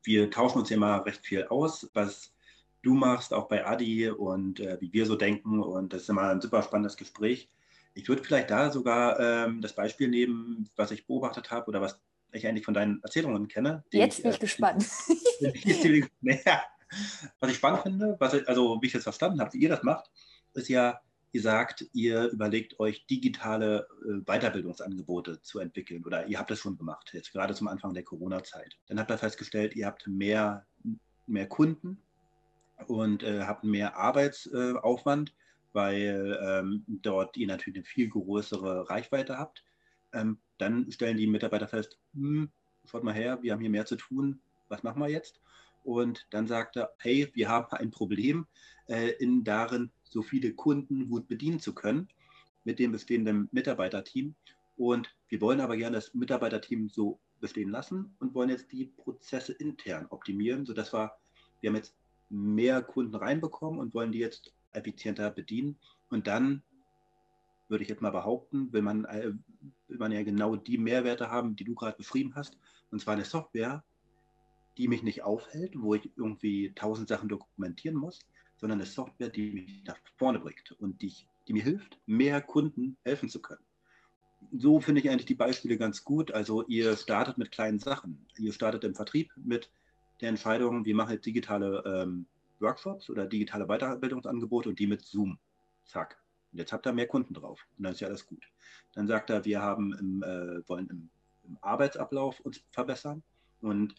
Wir 0.02 0.30
tauschen 0.30 0.58
uns 0.58 0.70
ja 0.70 0.76
immer 0.76 1.04
recht 1.04 1.24
viel 1.24 1.46
aus, 1.46 1.90
was 1.94 2.32
du 2.82 2.94
machst, 2.94 3.32
auch 3.32 3.48
bei 3.48 3.66
Adi 3.66 4.08
und 4.08 4.60
äh, 4.60 4.78
wie 4.80 4.92
wir 4.92 5.06
so 5.06 5.16
denken. 5.16 5.60
Und 5.60 5.92
das 5.92 6.02
ist 6.02 6.08
immer 6.08 6.30
ein 6.30 6.40
super 6.40 6.62
spannendes 6.62 6.96
Gespräch. 6.96 7.50
Ich 7.94 8.08
würde 8.08 8.22
vielleicht 8.22 8.50
da 8.50 8.70
sogar 8.70 9.18
ähm, 9.18 9.60
das 9.60 9.74
Beispiel 9.74 10.08
nehmen, 10.08 10.68
was 10.76 10.90
ich 10.90 11.06
beobachtet 11.06 11.50
habe 11.50 11.66
oder 11.66 11.80
was 11.80 12.00
ich 12.32 12.46
eigentlich 12.46 12.64
von 12.64 12.74
deinen 12.74 13.02
Erzählungen 13.02 13.48
kenne. 13.48 13.84
Jetzt 13.90 14.22
bin 14.22 14.30
ich 14.30 14.36
äh, 14.36 14.40
gespannt. 14.40 14.82
was 17.40 17.50
ich 17.50 17.56
spannend 17.56 17.82
finde, 17.82 18.16
was 18.18 18.34
ich, 18.34 18.48
also 18.48 18.80
wie 18.80 18.86
ich 18.86 18.92
das 18.92 19.02
verstanden 19.02 19.40
habe, 19.40 19.52
wie 19.52 19.58
ihr 19.58 19.68
das 19.68 19.82
macht, 19.82 20.10
ist 20.54 20.68
ja, 20.68 21.00
ihr 21.32 21.42
sagt, 21.42 21.86
ihr 21.92 22.26
überlegt 22.26 22.80
euch 22.80 23.06
digitale 23.06 23.86
äh, 24.04 24.20
Weiterbildungsangebote 24.24 25.42
zu 25.42 25.60
entwickeln 25.60 26.04
oder 26.04 26.26
ihr 26.26 26.38
habt 26.38 26.50
das 26.50 26.58
schon 26.58 26.76
gemacht, 26.76 27.10
jetzt 27.12 27.32
gerade 27.32 27.54
zum 27.54 27.68
Anfang 27.68 27.94
der 27.94 28.02
Corona-Zeit. 28.02 28.76
Dann 28.88 28.98
habt 28.98 29.10
ihr 29.10 29.18
festgestellt, 29.18 29.76
ihr 29.76 29.86
habt 29.86 30.06
mehr, 30.06 30.66
mehr 31.26 31.48
Kunden, 31.48 32.02
und 32.86 33.22
äh, 33.22 33.42
habt 33.42 33.64
mehr 33.64 33.96
Arbeitsaufwand, 33.96 35.34
weil 35.72 36.38
ähm, 36.42 36.84
dort 36.86 37.36
ihr 37.36 37.46
natürlich 37.46 37.78
eine 37.78 37.84
viel 37.84 38.08
größere 38.08 38.88
Reichweite 38.90 39.38
habt. 39.38 39.64
Ähm, 40.12 40.38
dann 40.58 40.90
stellen 40.90 41.16
die 41.16 41.26
Mitarbeiter 41.26 41.68
fest, 41.68 41.98
hm, 42.14 42.50
schaut 42.84 43.04
mal 43.04 43.14
her, 43.14 43.38
wir 43.42 43.52
haben 43.52 43.60
hier 43.60 43.70
mehr 43.70 43.86
zu 43.86 43.96
tun, 43.96 44.40
was 44.68 44.82
machen 44.82 45.00
wir 45.00 45.08
jetzt? 45.08 45.40
Und 45.84 46.26
dann 46.30 46.46
sagt 46.46 46.76
er, 46.76 46.92
hey, 46.98 47.30
wir 47.34 47.48
haben 47.48 47.66
ein 47.70 47.90
Problem 47.90 48.46
äh, 48.88 49.10
in 49.18 49.44
darin, 49.44 49.90
so 50.04 50.22
viele 50.22 50.52
Kunden 50.52 51.08
gut 51.08 51.28
bedienen 51.28 51.60
zu 51.60 51.74
können 51.74 52.08
mit 52.64 52.78
dem 52.78 52.92
bestehenden 52.92 53.48
Mitarbeiterteam. 53.52 54.34
Und 54.76 55.14
wir 55.28 55.40
wollen 55.40 55.60
aber 55.60 55.76
gerne 55.76 55.96
das 55.96 56.14
Mitarbeiterteam 56.14 56.88
so 56.88 57.20
bestehen 57.40 57.70
lassen 57.70 58.14
und 58.18 58.34
wollen 58.34 58.50
jetzt 58.50 58.70
die 58.72 58.86
Prozesse 58.86 59.52
intern 59.52 60.06
optimieren, 60.10 60.66
sodass 60.66 60.92
wir, 60.92 61.12
wir 61.60 61.70
haben 61.70 61.76
jetzt 61.76 61.94
mehr 62.30 62.82
Kunden 62.82 63.14
reinbekommen 63.14 63.80
und 63.80 63.92
wollen 63.92 64.12
die 64.12 64.18
jetzt 64.18 64.54
effizienter 64.72 65.30
bedienen. 65.30 65.76
Und 66.08 66.26
dann 66.26 66.62
würde 67.68 67.82
ich 67.82 67.90
jetzt 67.90 68.02
mal 68.02 68.10
behaupten, 68.10 68.72
will 68.72 68.82
man, 68.82 69.04
äh, 69.04 69.32
will 69.88 69.98
man 69.98 70.12
ja 70.12 70.22
genau 70.22 70.56
die 70.56 70.78
Mehrwerte 70.78 71.30
haben, 71.30 71.56
die 71.56 71.64
du 71.64 71.74
gerade 71.74 71.96
beschrieben 71.96 72.34
hast. 72.34 72.56
Und 72.90 73.00
zwar 73.00 73.14
eine 73.14 73.24
Software, 73.24 73.84
die 74.76 74.88
mich 74.88 75.02
nicht 75.02 75.22
aufhält, 75.22 75.80
wo 75.80 75.94
ich 75.94 76.10
irgendwie 76.16 76.72
tausend 76.74 77.08
Sachen 77.08 77.28
dokumentieren 77.28 77.96
muss, 77.96 78.20
sondern 78.56 78.80
eine 78.80 78.86
Software, 78.86 79.28
die 79.28 79.52
mich 79.52 79.84
nach 79.84 79.96
vorne 80.16 80.40
bringt 80.40 80.72
und 80.72 81.00
die, 81.02 81.12
die 81.46 81.52
mir 81.52 81.62
hilft, 81.62 81.98
mehr 82.06 82.40
Kunden 82.40 82.96
helfen 83.04 83.28
zu 83.28 83.40
können. 83.40 83.62
So 84.52 84.80
finde 84.80 85.00
ich 85.00 85.10
eigentlich 85.10 85.26
die 85.26 85.34
Beispiele 85.34 85.76
ganz 85.76 86.02
gut. 86.02 86.32
Also 86.32 86.66
ihr 86.66 86.96
startet 86.96 87.38
mit 87.38 87.52
kleinen 87.52 87.78
Sachen. 87.78 88.26
Ihr 88.38 88.52
startet 88.52 88.84
im 88.84 88.94
Vertrieb 88.94 89.30
mit 89.36 89.70
der 90.20 90.28
Entscheidung, 90.28 90.84
wir 90.84 90.94
machen 90.94 91.12
jetzt 91.12 91.26
digitale 91.26 91.82
ähm, 91.86 92.26
Workshops 92.60 93.08
oder 93.10 93.26
digitale 93.26 93.66
Weiterbildungsangebote 93.66 94.68
und 94.68 94.78
die 94.78 94.86
mit 94.86 95.02
Zoom. 95.02 95.38
Zack. 95.84 96.18
Und 96.52 96.58
jetzt 96.58 96.72
habt 96.72 96.86
ihr 96.86 96.92
mehr 96.92 97.06
Kunden 97.06 97.34
drauf. 97.34 97.66
Und 97.78 97.84
dann 97.84 97.92
ist 97.92 98.00
ja 98.00 98.08
alles 98.08 98.26
gut. 98.26 98.44
Dann 98.94 99.06
sagt 99.06 99.30
er, 99.30 99.44
wir 99.44 99.62
haben 99.62 99.92
im, 99.94 100.22
äh, 100.22 100.68
wollen 100.68 100.88
im, 100.88 101.10
im, 101.44 101.58
Arbeitsablauf 101.60 102.40
uns 102.40 102.62
verbessern. 102.70 103.22
Und 103.60 103.94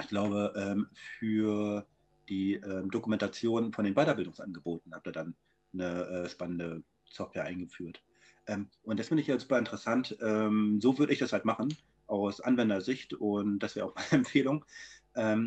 ich 0.00 0.08
glaube, 0.08 0.52
ähm, 0.56 0.88
für 1.18 1.86
die 2.28 2.54
ähm, 2.54 2.90
Dokumentation 2.90 3.72
von 3.72 3.84
den 3.84 3.94
Weiterbildungsangeboten 3.94 4.94
habt 4.94 5.06
ihr 5.06 5.12
dann 5.12 5.34
eine 5.72 6.04
äh, 6.06 6.28
spannende 6.28 6.82
Software 7.04 7.44
eingeführt. 7.44 8.02
Ähm, 8.46 8.68
und 8.82 8.98
das 8.98 9.08
finde 9.08 9.22
ich 9.22 9.28
jetzt 9.28 9.42
super 9.42 9.58
interessant. 9.58 10.16
Ähm, 10.20 10.80
so 10.80 10.98
würde 10.98 11.12
ich 11.12 11.18
das 11.18 11.32
halt 11.32 11.44
machen 11.44 11.74
aus 12.06 12.40
Anwendersicht 12.40 13.14
und 13.14 13.58
das 13.60 13.76
wäre 13.76 13.86
auch 13.86 13.94
meine 13.94 14.08
Empfehlung 14.24 14.64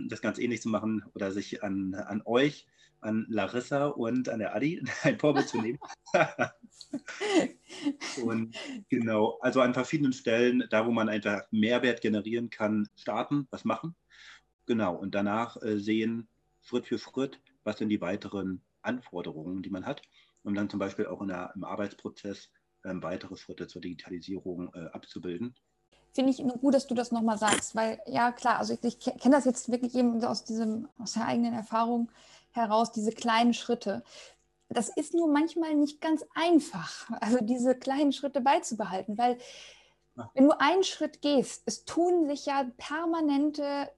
das 0.10 0.22
ganz 0.22 0.38
ähnlich 0.38 0.62
zu 0.62 0.70
machen 0.70 1.04
oder 1.14 1.32
sich 1.32 1.64
an, 1.64 1.94
an 1.94 2.22
euch, 2.26 2.68
an 3.00 3.26
Larissa 3.30 3.88
und 3.88 4.30
an 4.30 4.40
der 4.40 4.56
Adi 4.56 4.84
ein 5.04 5.20
Vorbild 5.20 5.48
zu 5.48 5.62
nehmen. 5.62 5.80
und 8.24 8.56
genau, 8.90 9.40
also 9.42 9.62
an 9.62 9.74
verschiedenen 9.74 10.14
Stellen, 10.14 10.64
da 10.70 10.86
wo 10.86 10.92
man 10.92 11.10
einfach 11.10 11.44
Mehrwert 11.52 12.02
generieren 12.02 12.50
kann, 12.50 12.90
starten, 12.96 13.48
was 13.50 13.66
machen. 13.66 13.96
Genau, 14.66 14.96
und 14.96 15.16
danach 15.16 15.62
äh, 15.62 15.80
sehen, 15.80 16.28
Schritt 16.62 16.86
für 16.86 17.00
Schritt, 17.00 17.40
was 17.64 17.80
sind 17.80 17.90
die 17.90 18.02
weiteren 18.02 18.62
Anforderungen, 18.82 19.64
die 19.64 19.70
man 19.70 19.86
hat, 19.86 20.02
um 20.44 20.54
dann 20.54 20.70
zum 20.70 20.80
Beispiel 20.80 21.08
auch 21.08 21.22
in 21.22 21.30
der, 21.30 21.52
im 21.56 21.64
Arbeitsprozess 21.64 22.50
äh, 22.84 22.94
weitere 22.96 23.36
Schritte 23.36 23.68
zur 23.68 23.82
Digitalisierung 23.82 24.72
äh, 24.74 24.88
abzubilden 24.92 25.56
finde 26.14 26.32
ich 26.32 26.44
gut, 26.60 26.74
dass 26.74 26.88
du 26.88 26.96
das 26.96 27.12
nochmal 27.12 27.38
sagst, 27.38 27.76
weil 27.76 28.00
ja 28.06 28.32
klar, 28.32 28.60
also 28.60 28.74
ich, 28.74 28.84
ich 28.84 29.00
kenne 29.00 29.36
das 29.36 29.46
jetzt 29.46 29.72
wirklich 29.72 29.96
eben 29.96 30.24
aus 30.24 30.44
diesem, 30.44 30.90
aus 31.00 31.14
der 31.14 31.26
eigenen 31.26 31.54
Erfahrung 31.54 32.12
heraus, 32.52 32.92
diese 32.92 33.12
kleinen 33.12 33.54
Schritte. 33.54 34.04
Das 34.70 34.90
ist 34.90 35.14
nur 35.14 35.28
manchmal 35.28 35.76
nicht 35.76 36.02
ganz 36.02 36.26
einfach, 36.34 37.10
also 37.22 37.40
diese 37.42 37.76
kleinen 37.76 38.14
Schritte 38.14 38.42
beizubehalten, 38.42 39.18
weil 39.18 39.38
wenn 40.34 40.46
du 40.46 40.60
einen 40.60 40.84
Schritt 40.84 41.22
gehst, 41.22 41.64
es 41.66 41.86
tun 41.86 42.28
sich 42.28 42.46
ja 42.46 42.66
permanente 42.78 43.90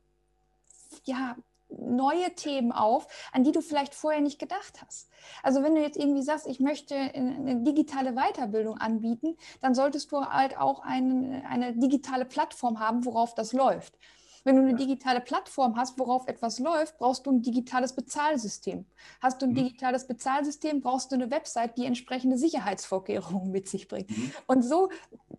ja, 1.06 1.36
neue 1.80 2.34
Themen 2.36 2.72
auf, 2.72 3.08
an 3.32 3.44
die 3.44 3.52
du 3.52 3.62
vielleicht 3.62 3.96
vorher 3.96 4.22
nicht 4.22 4.40
gedacht 4.40 4.82
hast. 4.86 5.10
Also 5.42 5.64
wenn 5.64 5.76
du 5.76 5.82
jetzt 5.82 5.98
irgendwie 5.98 6.22
sagst, 6.22 6.48
ich 6.48 6.60
möchte 6.60 6.96
eine 6.96 7.64
digitale 7.64 8.14
Weiterbildung 8.14 8.78
anbieten, 8.78 9.38
dann 9.62 9.76
solltest 9.76 10.12
du 10.12 10.22
halt 10.26 10.58
auch 10.58 10.82
eine, 10.82 11.44
eine 11.50 11.74
digitale 11.74 12.26
Plattform 12.26 12.80
haben, 12.80 13.06
worauf 13.06 13.36
das 13.36 13.54
läuft. 13.54 13.98
Wenn 14.44 14.58
du 14.58 14.62
eine 14.62 14.76
digitale 14.76 15.22
Plattform 15.22 15.78
hast, 15.78 15.98
worauf 15.98 16.28
etwas 16.28 16.60
läuft, 16.60 16.98
brauchst 16.98 17.26
du 17.26 17.32
ein 17.32 17.42
digitales 17.42 17.94
Bezahlsystem. 17.94 18.86
Hast 19.22 19.42
du 19.42 19.46
ein 19.46 19.52
mhm. 19.52 19.56
digitales 19.56 20.06
Bezahlsystem, 20.06 20.82
brauchst 20.82 21.12
du 21.12 21.16
eine 21.16 21.32
Website, 21.32 21.78
die 21.78 21.86
entsprechende 21.86 22.38
Sicherheitsvorkehrungen 22.38 23.52
mit 23.52 23.70
sich 23.70 23.88
bringt. 23.88 24.10
Mhm. 24.10 24.32
Und 24.48 24.62
so, 24.64 24.90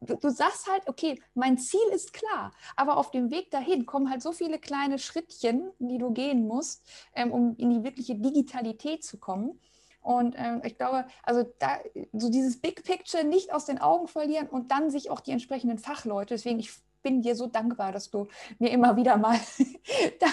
du, 0.01 0.31
sagst 0.31 0.71
halt, 0.71 0.89
okay, 0.89 1.21
mein 1.35 1.59
Ziel 1.59 1.87
ist 1.93 2.15
klar, 2.15 2.53
aber 2.77 2.97
auf 2.97 3.11
dem 3.11 3.31
Weg 3.31 3.51
dahin 3.51 3.85
kommen 3.85 4.11
halt 4.11 4.23
so 4.23 4.33
viele 4.33 4.59
kleine 4.59 4.99
Schrittchen, 4.99 5.71
die 5.79 5.99
du 5.99 6.11
gehen 6.13 6.47
musst, 6.47 6.83
ähm, 7.15 7.31
um 7.31 7.57
in 7.57 7.71
die 7.71 7.85
wirkliche 7.85 8.15
Digitalität 8.15 9.05
zu 9.05 9.19
kommen. 9.19 9.61
Und 10.01 10.35
ähm, 10.39 10.61
ich 10.65 10.77
glaube, 10.77 11.07
also 11.23 11.45
da 11.59 11.79
so 12.13 12.31
dieses 12.31 12.61
Big 12.61 12.85
Picture 12.85 13.25
nicht 13.25 13.55
aus 13.55 13.65
den 13.65 13.79
Augen 13.79 14.07
verlieren 14.07 14.49
und 14.49 14.71
dann 14.71 14.91
sich 14.91 15.11
auch 15.11 15.21
die 15.21 15.31
entsprechenden 15.31 15.79
Fachleute, 15.79 16.35
deswegen 16.35 16.59
ich 16.59 16.73
bin 17.05 17.23
dir 17.23 17.37
so 17.37 17.47
dankbar, 17.47 17.93
dass 17.93 18.11
du 18.11 18.27
mir 18.59 18.73
immer 18.73 18.97
wieder 18.97 19.17
mal 19.17 19.39
da 20.19 20.27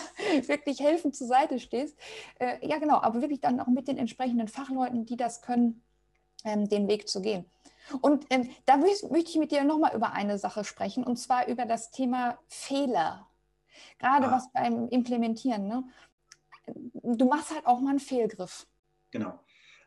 wirklich 0.47 0.79
helfend 0.79 1.15
zur 1.15 1.27
Seite 1.27 1.59
stehst. 1.59 1.95
Äh, 2.39 2.65
ja, 2.67 2.79
genau, 2.79 2.95
aber 2.95 3.21
wirklich 3.21 3.41
dann 3.41 3.59
auch 3.59 3.67
mit 3.67 3.87
den 3.87 3.99
entsprechenden 3.99 4.47
Fachleuten, 4.47 5.05
die 5.05 5.17
das 5.17 5.43
können, 5.43 5.83
ähm, 6.43 6.67
den 6.67 6.87
Weg 6.87 7.07
zu 7.07 7.21
gehen. 7.21 7.45
Und 8.01 8.25
ähm, 8.29 8.49
da 8.65 8.77
möchte 8.77 9.07
ich 9.13 9.37
mit 9.37 9.51
dir 9.51 9.63
nochmal 9.63 9.95
über 9.95 10.13
eine 10.13 10.39
Sache 10.39 10.63
sprechen, 10.63 11.03
und 11.03 11.17
zwar 11.17 11.47
über 11.47 11.65
das 11.65 11.91
Thema 11.91 12.39
Fehler. 12.47 13.27
Gerade 13.99 14.27
ah. 14.27 14.31
was 14.31 14.51
beim 14.51 14.87
Implementieren. 14.87 15.67
Ne? 15.67 15.83
Du 16.93 17.25
machst 17.25 17.53
halt 17.53 17.65
auch 17.65 17.81
mal 17.81 17.91
einen 17.91 17.99
Fehlgriff. 17.99 18.65
Genau. 19.11 19.39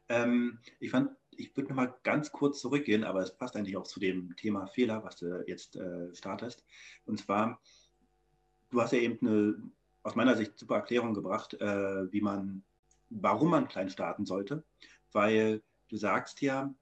Ähm, 0.09 0.59
ich 0.81 0.91
fand, 0.91 1.11
ich 1.39 1.57
würde 1.57 1.71
noch 1.71 1.77
mal 1.77 1.95
ganz 2.03 2.33
kurz 2.33 2.61
zurückgehen, 2.61 3.05
aber 3.05 3.21
es 3.21 3.37
passt 3.37 3.57
eigentlich 3.57 3.77
auch 3.77 3.85
zu 3.87 4.01
dem 4.01 4.35
Thema 4.37 4.67
Fehler, 4.67 5.03
was 5.05 5.17
du 5.17 5.45
jetzt 5.47 5.77
äh, 5.77 6.15
startest. 6.15 6.65
Und 7.07 7.19
zwar, 7.19 7.61
du 8.71 8.81
hast 8.81 8.93
ja 8.93 8.99
eben 8.99 9.27
eine, 9.27 9.71
aus 10.03 10.15
meiner 10.15 10.37
Sicht, 10.37 10.59
super 10.59 10.77
Erklärung 10.77 11.15
gebracht, 11.15 11.55
äh, 11.55 12.13
wie 12.13 12.21
man, 12.21 12.63
warum 13.11 13.51
man 13.51 13.69
klein 13.69 13.91
starten 13.91 14.27
sollte, 14.27 14.65
weil 15.13 15.63
du 15.89 15.97
sagst 15.97 16.41
ja, 16.41 16.75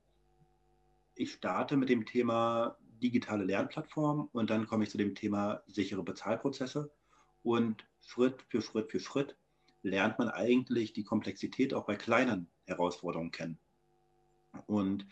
ich 1.14 1.32
starte 1.32 1.76
mit 1.76 1.88
dem 1.88 2.06
Thema 2.06 2.76
digitale 3.02 3.44
Lernplattform 3.44 4.28
und 4.32 4.50
dann 4.50 4.66
komme 4.66 4.84
ich 4.84 4.90
zu 4.90 4.98
dem 4.98 5.14
Thema 5.14 5.62
sichere 5.66 6.02
Bezahlprozesse 6.02 6.90
und 7.42 7.84
Schritt 8.00 8.42
für 8.48 8.62
Schritt 8.62 8.90
für 8.90 9.00
Schritt 9.00 9.36
lernt 9.82 10.18
man 10.18 10.28
eigentlich 10.28 10.92
die 10.92 11.04
Komplexität 11.04 11.74
auch 11.74 11.84
bei 11.84 11.96
kleinen 11.96 12.48
Herausforderungen 12.64 13.32
kennen. 13.32 13.58
Und 14.66 15.06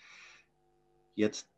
jetzt, 1.15 1.51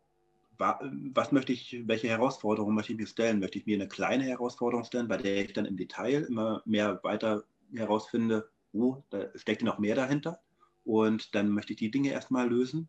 was 0.59 1.33
möchte 1.33 1.53
ich, 1.53 1.83
welche 1.87 2.09
Herausforderungen 2.09 2.75
möchte 2.75 2.93
ich 2.93 2.99
mir 2.99 3.07
stellen? 3.07 3.41
Möchte 3.41 3.59
ich 3.59 3.67
mir 3.67 3.77
eine 3.77 3.89
kleine 3.89 4.25
Herausforderung 4.25 4.85
stellen, 4.85 5.09
bei 5.09 5.17
der 5.17 5.45
ich 5.45 5.53
dann 5.53 5.65
im 5.65 5.77
Detail 5.77 6.23
immer 6.23 6.63
mehr 6.65 7.01
weiter 7.03 7.45
herausfinde, 7.75 8.49
oh, 8.73 9.03
da 9.11 9.27
steckt 9.37 9.63
noch 9.63 9.79
mehr 9.79 9.95
dahinter. 9.95 10.41
Und 10.85 11.35
dann 11.35 11.51
möchte 11.51 11.73
ich 11.73 11.79
die 11.79 11.91
Dinge 11.91 12.11
erstmal 12.11 12.49
lösen, 12.49 12.89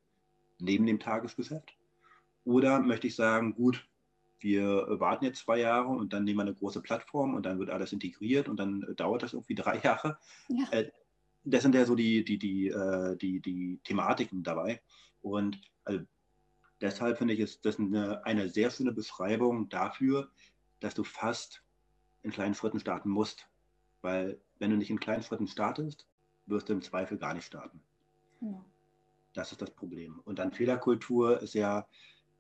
neben 0.60 0.86
dem 0.86 1.00
Tagesgeschäft. 1.00 1.76
Oder 2.46 2.80
möchte 2.80 3.08
ich 3.08 3.16
sagen, 3.16 3.56
gut, 3.56 3.88
wir 4.40 4.86
warten 5.00 5.26
jetzt 5.26 5.40
zwei 5.40 5.60
Jahre 5.60 5.88
und 5.88 6.12
dann 6.12 6.26
nehmen 6.26 6.40
wir 6.40 6.44
eine 6.44 6.54
große 6.54 6.82
Plattform 6.82 7.34
und 7.34 7.46
dann 7.46 7.60
wird 7.60 7.70
alles 7.70 7.94
integriert 7.94 8.50
und 8.50 8.58
dann 8.58 8.86
dauert 8.98 9.24
das 9.24 9.34
irgendwie 9.34 9.56
drei 9.56 9.78
Jahre. 9.84 10.18
Ja. 10.50 10.84
Das 11.46 11.64
sind 11.64 11.76
ja 11.76 11.86
so 11.86 11.96
die, 11.96 12.24
die, 12.24 12.38
die, 12.38 12.70
äh, 12.70 13.18
die, 13.18 13.42
die 13.42 13.80
Thematiken 13.84 14.44
dabei. 14.44 14.82
Und 15.22 15.60
also 15.84 16.06
deshalb 16.82 17.18
finde 17.18 17.34
ich, 17.34 17.40
ist 17.40 17.66
das 17.66 17.80
eine, 17.80 18.26
eine 18.26 18.50
sehr 18.50 18.72
schöne 18.72 18.92
Beschreibung 18.92 19.70
dafür, 19.70 20.32
dass 20.80 20.94
du 20.94 21.04
fast 21.04 21.64
in 22.22 22.32
kleinen 22.32 22.54
Schritten 22.54 22.80
starten 22.80 23.10
musst. 23.10 23.48
Weil 24.02 24.42
wenn 24.60 24.72
du 24.72 24.78
nicht 24.78 24.90
in 24.90 25.00
kleinen 25.00 25.24
Schritten 25.24 25.48
startest, 25.48 26.08
wirst 26.46 26.70
du 26.70 26.74
im 26.74 26.82
Zweifel 26.82 27.18
gar 27.18 27.34
nicht 27.34 27.46
starten. 27.46 27.82
Ja. 28.42 28.66
Das 29.34 29.52
ist 29.52 29.62
das 29.62 29.72
Problem. 29.72 30.20
Und 30.26 30.40
dann 30.40 30.52
Fehlerkultur 30.52 31.42
ist 31.42 31.54
ja 31.54 31.88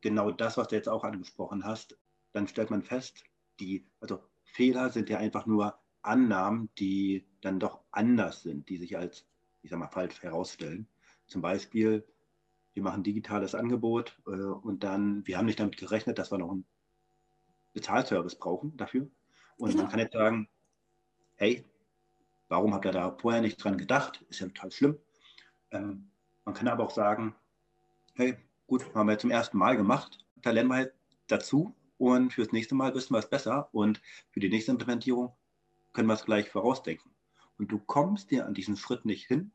genau 0.01 0.31
das, 0.31 0.57
was 0.57 0.67
du 0.67 0.75
jetzt 0.75 0.89
auch 0.89 1.03
angesprochen 1.03 1.65
hast. 1.65 1.97
Dann 2.33 2.47
stellt 2.47 2.69
man 2.69 2.83
fest, 2.83 3.23
die, 3.59 3.85
also 3.99 4.23
Fehler 4.43 4.89
sind 4.89 5.09
ja 5.09 5.17
einfach 5.17 5.45
nur 5.45 5.79
Annahmen, 6.03 6.69
die 6.77 7.25
dann 7.41 7.59
doch 7.59 7.81
anders 7.91 8.43
sind, 8.43 8.69
die 8.69 8.77
sich 8.77 8.97
als, 8.97 9.25
ich 9.61 9.69
sag 9.69 9.79
mal, 9.79 9.87
falsch 9.87 10.21
herausstellen. 10.21 10.87
Zum 11.27 11.41
Beispiel, 11.41 12.05
wir 12.73 12.83
machen 12.83 13.03
digitales 13.03 13.55
Angebot 13.55 14.17
äh, 14.27 14.31
und 14.31 14.83
dann, 14.83 15.25
wir 15.25 15.37
haben 15.37 15.45
nicht 15.45 15.59
damit 15.59 15.77
gerechnet, 15.77 16.17
dass 16.19 16.31
wir 16.31 16.37
noch 16.37 16.51
einen 16.51 16.65
Bezahlservice 17.73 18.35
brauchen 18.35 18.75
dafür. 18.77 19.09
Und 19.57 19.71
genau. 19.71 19.83
man 19.83 19.91
kann 19.91 19.99
jetzt 19.99 20.13
sagen, 20.13 20.47
hey, 21.35 21.65
warum 22.49 22.73
habt 22.73 22.85
ihr 22.85 22.91
da 22.91 23.15
vorher 23.17 23.41
nicht 23.41 23.63
dran 23.63 23.77
gedacht? 23.77 24.23
Ist 24.29 24.39
ja 24.39 24.47
total 24.47 24.71
schlimm. 24.71 24.97
Ähm, 25.71 26.09
man 26.45 26.53
kann 26.53 26.67
aber 26.67 26.83
auch 26.83 26.91
sagen, 26.91 27.35
hey, 28.15 28.37
gut, 28.67 28.93
haben 28.93 29.07
wir 29.07 29.17
zum 29.17 29.31
ersten 29.31 29.57
Mal 29.57 29.77
gemacht, 29.77 30.25
da 30.35 30.51
lernen 30.51 30.69
wir 30.69 30.75
halt 30.75 30.93
dazu 31.27 31.75
und 31.97 32.33
fürs 32.33 32.51
nächste 32.51 32.75
Mal 32.75 32.93
wissen 32.93 33.13
wir 33.13 33.19
es 33.19 33.29
besser 33.29 33.69
und 33.71 34.01
für 34.31 34.39
die 34.39 34.49
nächste 34.49 34.71
Implementierung 34.71 35.33
können 35.93 36.07
wir 36.07 36.15
es 36.15 36.25
gleich 36.25 36.49
vorausdenken. 36.49 37.11
Und 37.57 37.71
du 37.71 37.79
kommst 37.79 38.31
dir 38.31 38.45
an 38.45 38.53
diesen 38.53 38.77
Schritt 38.77 39.05
nicht 39.05 39.27
hin, 39.27 39.51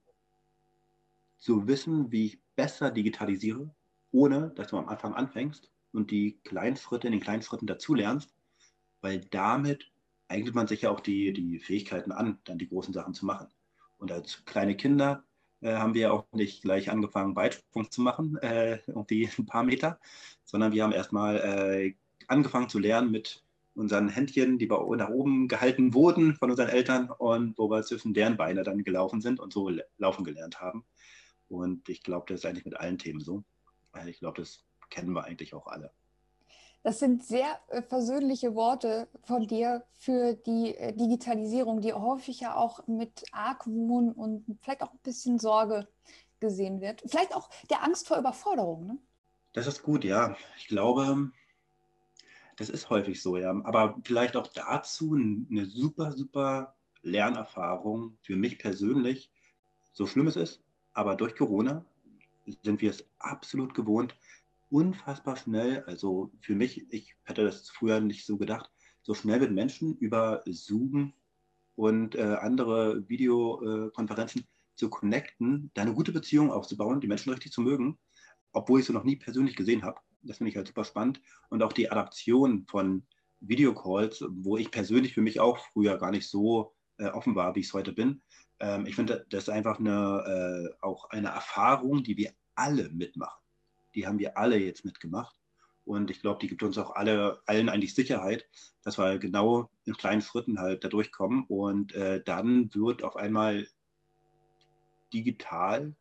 zu 1.36 1.66
wissen, 1.66 2.10
wie 2.10 2.26
ich 2.26 2.40
besser 2.56 2.90
digitalisiere, 2.90 3.72
ohne 4.10 4.50
dass 4.50 4.68
du 4.68 4.78
am 4.78 4.88
Anfang 4.88 5.14
anfängst 5.14 5.70
und 5.92 6.10
die 6.10 6.38
kleinen 6.44 6.76
Schritte 6.76 7.06
in 7.06 7.12
den 7.12 7.20
kleinen 7.20 7.42
Schritten 7.42 7.66
dazulernst, 7.66 8.34
weil 9.00 9.20
damit 9.30 9.92
eignet 10.28 10.54
man 10.54 10.66
sich 10.66 10.82
ja 10.82 10.90
auch 10.90 11.00
die, 11.00 11.32
die 11.32 11.58
Fähigkeiten 11.58 12.12
an, 12.12 12.38
dann 12.44 12.58
die 12.58 12.68
großen 12.68 12.92
Sachen 12.92 13.14
zu 13.14 13.26
machen. 13.26 13.48
Und 13.98 14.12
als 14.12 14.44
kleine 14.44 14.76
Kinder 14.76 15.24
äh, 15.60 15.74
haben 15.74 15.94
wir 15.94 16.02
ja 16.02 16.10
auch 16.12 16.26
nicht 16.32 16.62
gleich 16.62 16.90
angefangen, 16.90 17.36
Weitsprung 17.36 17.90
zu 17.90 18.02
machen, 18.02 18.36
äh, 18.38 18.80
irgendwie 18.86 19.28
ein 19.38 19.46
paar 19.46 19.64
Meter, 19.64 19.98
sondern 20.44 20.72
wir 20.72 20.84
haben 20.84 20.92
erstmal 20.92 21.36
äh, 21.36 21.94
angefangen 22.26 22.68
zu 22.68 22.78
lernen 22.78 23.10
mit 23.10 23.44
unseren 23.78 24.08
Händchen, 24.08 24.58
die 24.58 24.66
nach 24.66 25.08
oben 25.08 25.48
gehalten 25.48 25.94
wurden 25.94 26.34
von 26.36 26.50
unseren 26.50 26.68
Eltern 26.68 27.10
und 27.10 27.56
wo 27.58 27.70
wir 27.70 27.82
zwischen 27.82 28.12
deren 28.12 28.36
Beine 28.36 28.64
dann 28.64 28.82
gelaufen 28.84 29.20
sind 29.20 29.40
und 29.40 29.52
so 29.52 29.70
laufen 29.96 30.24
gelernt 30.24 30.60
haben. 30.60 30.84
Und 31.48 31.88
ich 31.88 32.02
glaube, 32.02 32.26
das 32.28 32.40
ist 32.40 32.46
eigentlich 32.46 32.64
mit 32.64 32.78
allen 32.78 32.98
Themen 32.98 33.20
so. 33.20 33.44
Ich 34.06 34.18
glaube, 34.18 34.40
das 34.40 34.64
kennen 34.90 35.12
wir 35.12 35.24
eigentlich 35.24 35.54
auch 35.54 35.66
alle. 35.66 35.92
Das 36.82 37.00
sind 37.00 37.24
sehr 37.24 37.58
äh, 37.68 37.82
versöhnliche 37.82 38.54
Worte 38.54 39.08
von 39.24 39.46
dir 39.46 39.84
für 39.94 40.34
die 40.34 40.74
äh, 40.76 40.92
Digitalisierung, 40.94 41.80
die 41.80 41.92
häufig 41.92 42.40
ja 42.40 42.54
auch 42.54 42.86
mit 42.86 43.24
Argwohn 43.32 44.12
und 44.12 44.44
vielleicht 44.62 44.82
auch 44.82 44.92
ein 44.92 45.00
bisschen 45.02 45.38
Sorge 45.38 45.88
gesehen 46.40 46.80
wird. 46.80 47.02
Vielleicht 47.04 47.34
auch 47.34 47.50
der 47.68 47.82
Angst 47.82 48.06
vor 48.06 48.18
Überforderung. 48.18 48.86
Ne? 48.86 48.98
Das 49.54 49.66
ist 49.66 49.82
gut, 49.82 50.04
ja. 50.04 50.36
Ich 50.56 50.68
glaube, 50.68 51.32
das 52.58 52.68
ist 52.68 52.90
häufig 52.90 53.22
so, 53.22 53.36
ja. 53.36 53.50
Aber 53.64 53.98
vielleicht 54.04 54.36
auch 54.36 54.48
dazu 54.48 55.14
eine 55.14 55.66
super, 55.66 56.12
super 56.12 56.74
Lernerfahrung 57.02 58.18
für 58.22 58.36
mich 58.36 58.58
persönlich. 58.58 59.30
So 59.92 60.06
schlimm 60.06 60.26
es 60.26 60.36
ist, 60.36 60.62
aber 60.92 61.14
durch 61.14 61.36
Corona 61.36 61.84
sind 62.62 62.82
wir 62.82 62.90
es 62.90 63.04
absolut 63.18 63.74
gewohnt, 63.74 64.16
unfassbar 64.70 65.36
schnell, 65.36 65.84
also 65.84 66.30
für 66.40 66.54
mich, 66.54 66.92
ich 66.92 67.16
hätte 67.24 67.44
das 67.44 67.70
früher 67.70 68.00
nicht 68.00 68.26
so 68.26 68.36
gedacht, 68.36 68.70
so 69.02 69.14
schnell 69.14 69.40
mit 69.40 69.52
Menschen 69.52 69.96
über 69.98 70.42
Zoom 70.46 71.14
und 71.76 72.16
äh, 72.16 72.36
andere 72.40 73.08
Videokonferenzen 73.08 74.46
zu 74.74 74.90
connecten, 74.90 75.70
da 75.74 75.82
eine 75.82 75.94
gute 75.94 76.12
Beziehung 76.12 76.50
aufzubauen, 76.50 77.00
die 77.00 77.06
Menschen 77.06 77.32
richtig 77.32 77.52
zu 77.52 77.60
mögen, 77.60 77.98
obwohl 78.52 78.80
ich 78.80 78.86
sie 78.86 78.92
noch 78.92 79.04
nie 79.04 79.16
persönlich 79.16 79.56
gesehen 79.56 79.82
habe. 79.82 80.00
Das 80.22 80.38
finde 80.38 80.50
ich 80.50 80.56
halt 80.56 80.66
super 80.66 80.84
spannend. 80.84 81.20
Und 81.48 81.62
auch 81.62 81.72
die 81.72 81.90
Adaption 81.90 82.66
von 82.66 83.06
Videocalls, 83.40 84.24
wo 84.28 84.56
ich 84.56 84.70
persönlich 84.70 85.14
für 85.14 85.22
mich 85.22 85.40
auch 85.40 85.58
früher 85.58 85.96
gar 85.98 86.10
nicht 86.10 86.28
so 86.28 86.74
äh, 86.98 87.06
offen 87.06 87.34
war, 87.34 87.54
wie 87.54 87.60
ich 87.60 87.66
es 87.66 87.74
heute 87.74 87.92
bin. 87.92 88.22
Ähm, 88.60 88.86
ich 88.86 88.96
finde, 88.96 89.26
das 89.30 89.44
ist 89.44 89.48
einfach 89.50 89.78
eine, 89.78 90.70
äh, 90.72 90.84
auch 90.84 91.10
eine 91.10 91.28
Erfahrung, 91.28 92.02
die 92.02 92.16
wir 92.16 92.32
alle 92.54 92.88
mitmachen. 92.90 93.40
Die 93.94 94.06
haben 94.06 94.18
wir 94.18 94.36
alle 94.36 94.58
jetzt 94.58 94.84
mitgemacht. 94.84 95.36
Und 95.84 96.10
ich 96.10 96.20
glaube, 96.20 96.40
die 96.40 96.48
gibt 96.48 96.62
uns 96.62 96.76
auch 96.76 96.96
alle, 96.96 97.40
allen 97.46 97.70
eigentlich 97.70 97.94
Sicherheit, 97.94 98.46
dass 98.82 98.98
wir 98.98 99.18
genau 99.18 99.70
in 99.84 99.94
kleinen 99.94 100.20
Schritten 100.20 100.58
halt 100.58 100.84
da 100.84 100.88
durchkommen. 100.88 101.44
Und 101.48 101.94
äh, 101.94 102.22
dann 102.22 102.74
wird 102.74 103.02
auf 103.02 103.16
einmal 103.16 103.66
digital 105.14 105.94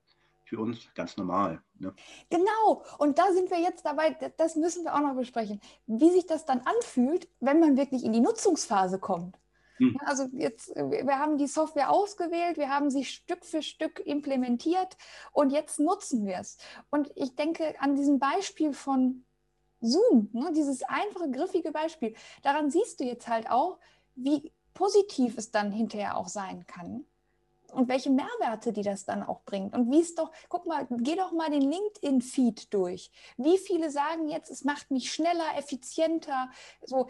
für 0.48 0.60
uns 0.60 0.90
ganz 0.96 1.18
normal. 1.18 1.62
Ne? 1.78 1.94
Genau, 2.30 2.84
und 2.98 3.20
da 3.20 3.32
sind 3.34 3.52
wir 3.52 3.60
jetzt 3.60 3.86
dabei, 3.86 4.12
das 4.38 4.56
müssen 4.56 4.86
wir 4.86 4.96
auch 4.96 5.02
noch 5.02 5.16
besprechen, 5.16 5.60
wie 5.86 6.10
sich 6.10 6.26
das 6.26 6.46
dann 6.46 6.62
anfühlt, 6.62 7.28
wenn 7.40 7.60
man 7.60 7.76
wirklich 7.78 8.04
in 8.04 8.14
die 8.14 8.22
Nutzungsphase 8.22 8.98
kommt. 8.98 9.38
Hm. 9.78 9.98
Also 10.06 10.28
jetzt, 10.32 10.74
wir 10.76 11.20
haben 11.20 11.38
die 11.38 11.48
Software 11.48 11.92
ausgewählt, 11.92 12.58
wir 12.58 12.70
haben 12.70 12.90
sie 12.90 13.04
Stück 13.04 13.46
für 13.46 13.62
Stück 13.62 14.02
implementiert 14.06 14.98
und 15.34 15.52
jetzt 15.52 15.80
nutzen 15.80 16.26
wir 16.26 16.38
es. 16.40 16.58
Und 16.90 17.12
ich 17.16 17.36
denke 17.36 17.76
an 17.80 17.96
diesem 17.96 18.18
Beispiel 18.18 18.74
von 18.74 19.26
Zoom, 19.82 20.30
ne, 20.32 20.52
dieses 20.56 20.82
einfache, 20.84 21.30
griffige 21.30 21.72
Beispiel, 21.72 22.16
daran 22.42 22.72
siehst 22.72 23.00
du 23.00 23.04
jetzt 23.04 23.28
halt 23.28 23.52
auch, 23.52 23.78
wie 24.16 24.52
positiv 24.74 25.38
es 25.38 25.52
dann 25.52 25.72
hinterher 25.72 26.18
auch 26.18 26.30
sein 26.30 26.66
kann 26.66 27.06
und 27.72 27.90
welche 27.90 28.10
Mehrwerte 28.10 28.74
die 28.74 28.82
das 28.82 29.06
dann 29.06 29.24
auch 29.24 29.42
bringt. 29.44 29.76
Und 29.76 29.92
wie 29.92 30.02
es 30.02 30.16
doch, 30.16 30.32
guck 30.50 30.66
mal, 30.66 30.88
geh 30.90 31.16
doch 31.16 31.32
mal 31.32 31.50
den 31.50 31.62
LinkedIn-Feed 31.62 32.74
durch. 32.74 33.12
Wie 33.38 33.58
viele 33.58 33.90
sagen 33.92 34.30
jetzt, 34.30 34.50
es 34.50 34.64
macht 34.64 34.92
mich 34.92 35.12
schneller, 35.12 35.58
effizienter. 35.58 36.50
So, 36.84 37.08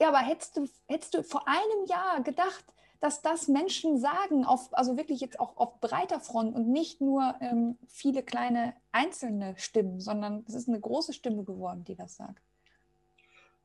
ja, 0.00 0.08
aber 0.08 0.18
hättest 0.18 0.56
du, 0.56 0.68
hättest 0.86 1.14
du 1.14 1.22
vor 1.22 1.46
einem 1.46 1.86
Jahr 1.86 2.22
gedacht, 2.22 2.64
dass 3.00 3.22
das 3.22 3.48
Menschen 3.48 3.98
sagen, 3.98 4.44
auf, 4.44 4.68
also 4.72 4.96
wirklich 4.96 5.20
jetzt 5.20 5.38
auch 5.38 5.56
auf 5.56 5.80
breiter 5.80 6.20
Front 6.20 6.54
und 6.54 6.68
nicht 6.68 7.00
nur 7.00 7.34
ähm, 7.40 7.78
viele 7.86 8.22
kleine 8.22 8.74
einzelne 8.92 9.54
Stimmen, 9.58 10.00
sondern 10.00 10.44
es 10.48 10.54
ist 10.54 10.68
eine 10.68 10.80
große 10.80 11.12
Stimme 11.12 11.44
geworden, 11.44 11.84
die 11.84 11.94
das 11.94 12.16
sagt. 12.16 12.42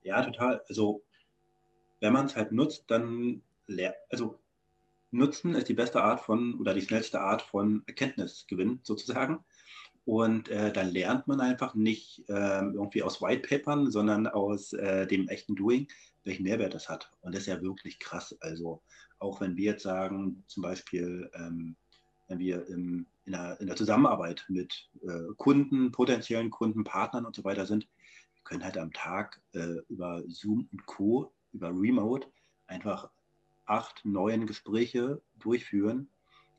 Ja, 0.04 0.24
total. 0.24 0.64
Also 0.68 1.02
wenn 2.00 2.14
man 2.14 2.26
es 2.26 2.36
halt 2.36 2.52
nutzt, 2.52 2.86
dann 2.88 3.42
also 4.10 4.41
Nutzen 5.12 5.56
ist 5.56 5.68
die 5.68 5.74
beste 5.74 6.02
Art 6.02 6.22
von 6.22 6.56
oder 6.60 6.74
die 6.74 6.82
schnellste 6.82 7.22
Art 7.22 7.42
von 7.42 7.84
Erkenntnisgewinn 7.86 8.80
sozusagen. 8.84 9.44
Und 10.06 10.50
äh, 10.50 10.74
dann 10.74 10.90
lernt 10.90 11.28
man 11.28 11.42
einfach 11.42 11.76
nicht 11.76 12.28
äh, 12.28 12.62
irgendwie 12.62 13.04
aus 13.04 13.22
Whitepapern, 13.22 13.92
sondern 13.92 14.26
aus 14.26 14.74
äh, 14.74 15.06
dem 15.06 15.28
echten 15.28 15.56
Doing, 15.56 15.88
welchen 16.24 16.44
Mehrwert 16.44 16.74
das 16.74 16.90
hat. 16.90 17.12
Und 17.22 17.36
das 17.36 17.42
ist 17.42 17.48
ja 17.48 17.62
wirklich 17.62 18.00
krass. 18.00 18.36
Also 18.42 18.82
auch 19.20 19.42
wenn 19.42 19.56
wir 19.58 19.74
jetzt 19.74 19.84
sagen, 19.84 20.44
zum 20.48 20.64
Beispiel, 20.64 21.30
ähm, 21.36 21.76
wenn 22.28 22.40
wir 22.40 22.68
im, 22.68 23.06
in, 23.26 23.34
der, 23.34 23.60
in, 23.60 23.68
der, 23.68 23.76
Zusammenarbeit 23.76 24.46
mit 24.50 24.90
äh, 25.04 25.34
Kunden, 25.38 25.92
potenziellen 25.92 26.50
Kunden, 26.50 26.84
Partnern 26.84 27.26
und 27.26 27.36
so 27.36 27.44
weiter 27.44 27.66
sind, 27.66 27.88
wir 28.34 28.44
können 28.44 28.64
halt 28.64 28.78
am 28.78 28.92
Tag 28.92 29.40
äh, 29.54 29.78
über 29.90 30.24
Zoom 30.28 30.68
und 30.72 30.86
Co., 30.88 31.32
über 31.54 31.70
Remote 31.70 32.28
einfach 32.66 33.12
acht, 33.72 34.04
neun 34.04 34.46
Gespräche 34.46 35.22
durchführen. 35.36 36.10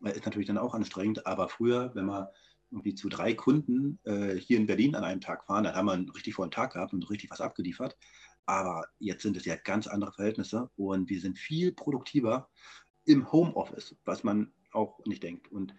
Ist 0.00 0.24
natürlich 0.24 0.48
dann 0.48 0.58
auch 0.58 0.74
anstrengend, 0.74 1.26
aber 1.26 1.48
früher, 1.48 1.94
wenn 1.94 2.06
wir 2.06 2.32
irgendwie 2.70 2.94
zu 2.94 3.08
drei 3.08 3.34
Kunden 3.34 4.00
äh, 4.04 4.34
hier 4.34 4.56
in 4.56 4.66
Berlin 4.66 4.96
an 4.96 5.04
einem 5.04 5.20
Tag 5.20 5.44
fahren, 5.44 5.64
dann 5.64 5.74
haben 5.74 5.86
wir 5.86 5.92
einen 5.92 6.08
richtig 6.08 6.34
vollen 6.34 6.50
Tag 6.50 6.72
gehabt 6.72 6.92
und 6.92 7.08
richtig 7.10 7.30
was 7.30 7.40
abgeliefert. 7.40 7.96
Aber 8.46 8.86
jetzt 8.98 9.22
sind 9.22 9.36
es 9.36 9.44
ja 9.44 9.54
ganz 9.56 9.86
andere 9.86 10.12
Verhältnisse 10.12 10.70
und 10.76 11.08
wir 11.10 11.20
sind 11.20 11.38
viel 11.38 11.72
produktiver 11.72 12.48
im 13.04 13.30
Homeoffice, 13.30 13.94
was 14.04 14.24
man 14.24 14.52
auch 14.72 15.04
nicht 15.04 15.22
denkt. 15.22 15.52
Und 15.52 15.74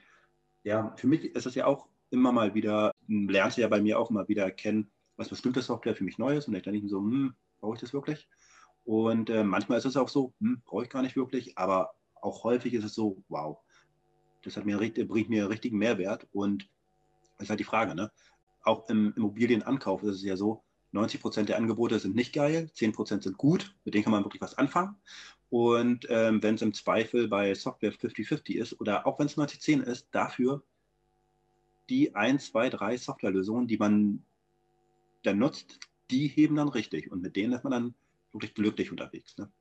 ja, 0.64 0.94
für 0.96 1.08
mich 1.08 1.26
ist 1.26 1.46
es 1.46 1.56
ja 1.56 1.66
auch 1.66 1.90
immer 2.12 2.32
mal 2.32 2.54
wieder, 2.54 2.92
lernst 3.08 3.58
du 3.58 3.62
ja 3.62 3.68
bei 3.68 3.82
mir 3.82 4.00
auch 4.00 4.12
immer 4.12 4.28
wieder 4.28 4.52
kennen, 4.52 4.92
was 5.18 5.30
bestimmte 5.30 5.62
Software 5.62 5.96
für 5.96 6.04
mich 6.04 6.20
neu 6.20 6.38
ist 6.38 6.48
und 6.48 6.54
ich 6.54 6.64
dann 6.64 6.74
nicht 6.74 6.88
so, 6.88 7.00
hm, 7.00 7.34
brauche 7.60 7.76
ich 7.76 7.82
das 7.82 7.94
wirklich? 7.94 8.30
Und 8.86 9.30
äh, 9.30 9.44
manchmal 9.44 9.78
ist 9.78 9.86
es 9.86 9.98
auch 9.98 10.10
so, 10.10 10.34
hm, 10.40 10.62
brauche 10.66 10.84
ich 10.84 10.90
gar 10.90 11.02
nicht 11.02 11.16
wirklich, 11.16 11.58
aber 11.58 11.94
auch 12.22 12.44
häufig 12.44 12.74
ist 12.74 12.84
es 12.84 12.94
so, 12.94 13.24
wow, 13.30 13.58
das 14.44 14.58
hat 14.58 14.66
mir, 14.66 14.78
bringt 14.78 15.30
mir 15.30 15.50
richtigen 15.50 15.78
Mehrwert. 15.78 16.28
Und 16.34 16.70
das 17.38 17.46
ist 17.46 17.50
halt 17.50 17.60
die 17.60 17.66
Frage, 17.66 17.96
ne? 17.96 18.12
Auch 18.64 18.90
im 18.90 19.14
Immobilienankauf 19.16 20.04
ist 20.04 20.16
es 20.16 20.24
ja 20.24 20.38
so, 20.38 20.64
90 20.92 21.22
Prozent 21.22 21.50
der 21.50 21.58
Angebote 21.58 22.00
sind 22.00 22.16
nicht 22.16 22.34
geil, 22.34 22.70
10 22.74 22.94
Prozent 22.94 23.24
sind 23.24 23.38
gut, 23.38 23.76
mit 23.84 23.94
denen 23.94 24.04
kann 24.04 24.14
man 24.14 24.24
wirklich 24.24 24.42
was 24.42 24.58
anfangen. 24.58 24.96
Und 25.50 26.08
ähm, 26.10 26.42
wenn 26.42 26.56
es 26.56 26.62
im 26.62 26.74
Zweifel 26.74 27.28
bei 27.28 27.54
Software 27.56 27.94
50-50 27.94 28.56
ist 28.56 28.80
oder 28.80 29.06
auch 29.06 29.20
wenn 29.20 29.26
es 29.26 29.38
90-10 29.38 29.82
ist, 29.82 30.08
dafür 30.12 30.64
die 31.90 32.16
1, 32.16 32.52
2, 32.52 32.70
3 32.70 32.98
Softwarelösungen, 32.98 33.68
die 33.68 33.78
man 33.78 34.24
dann 35.24 35.40
nutzt, 35.40 35.80
die 36.12 36.28
heben 36.28 36.56
dann 36.56 36.70
richtig. 36.70 37.12
Und 37.12 37.22
mit 37.22 37.36
denen 37.36 37.54
ist 37.54 37.64
man 37.64 37.72
dann 37.72 37.96
wirklich 38.34 38.54
glücklich 38.54 38.92
unterwegs. 38.92 39.38
Ne? 39.38 39.52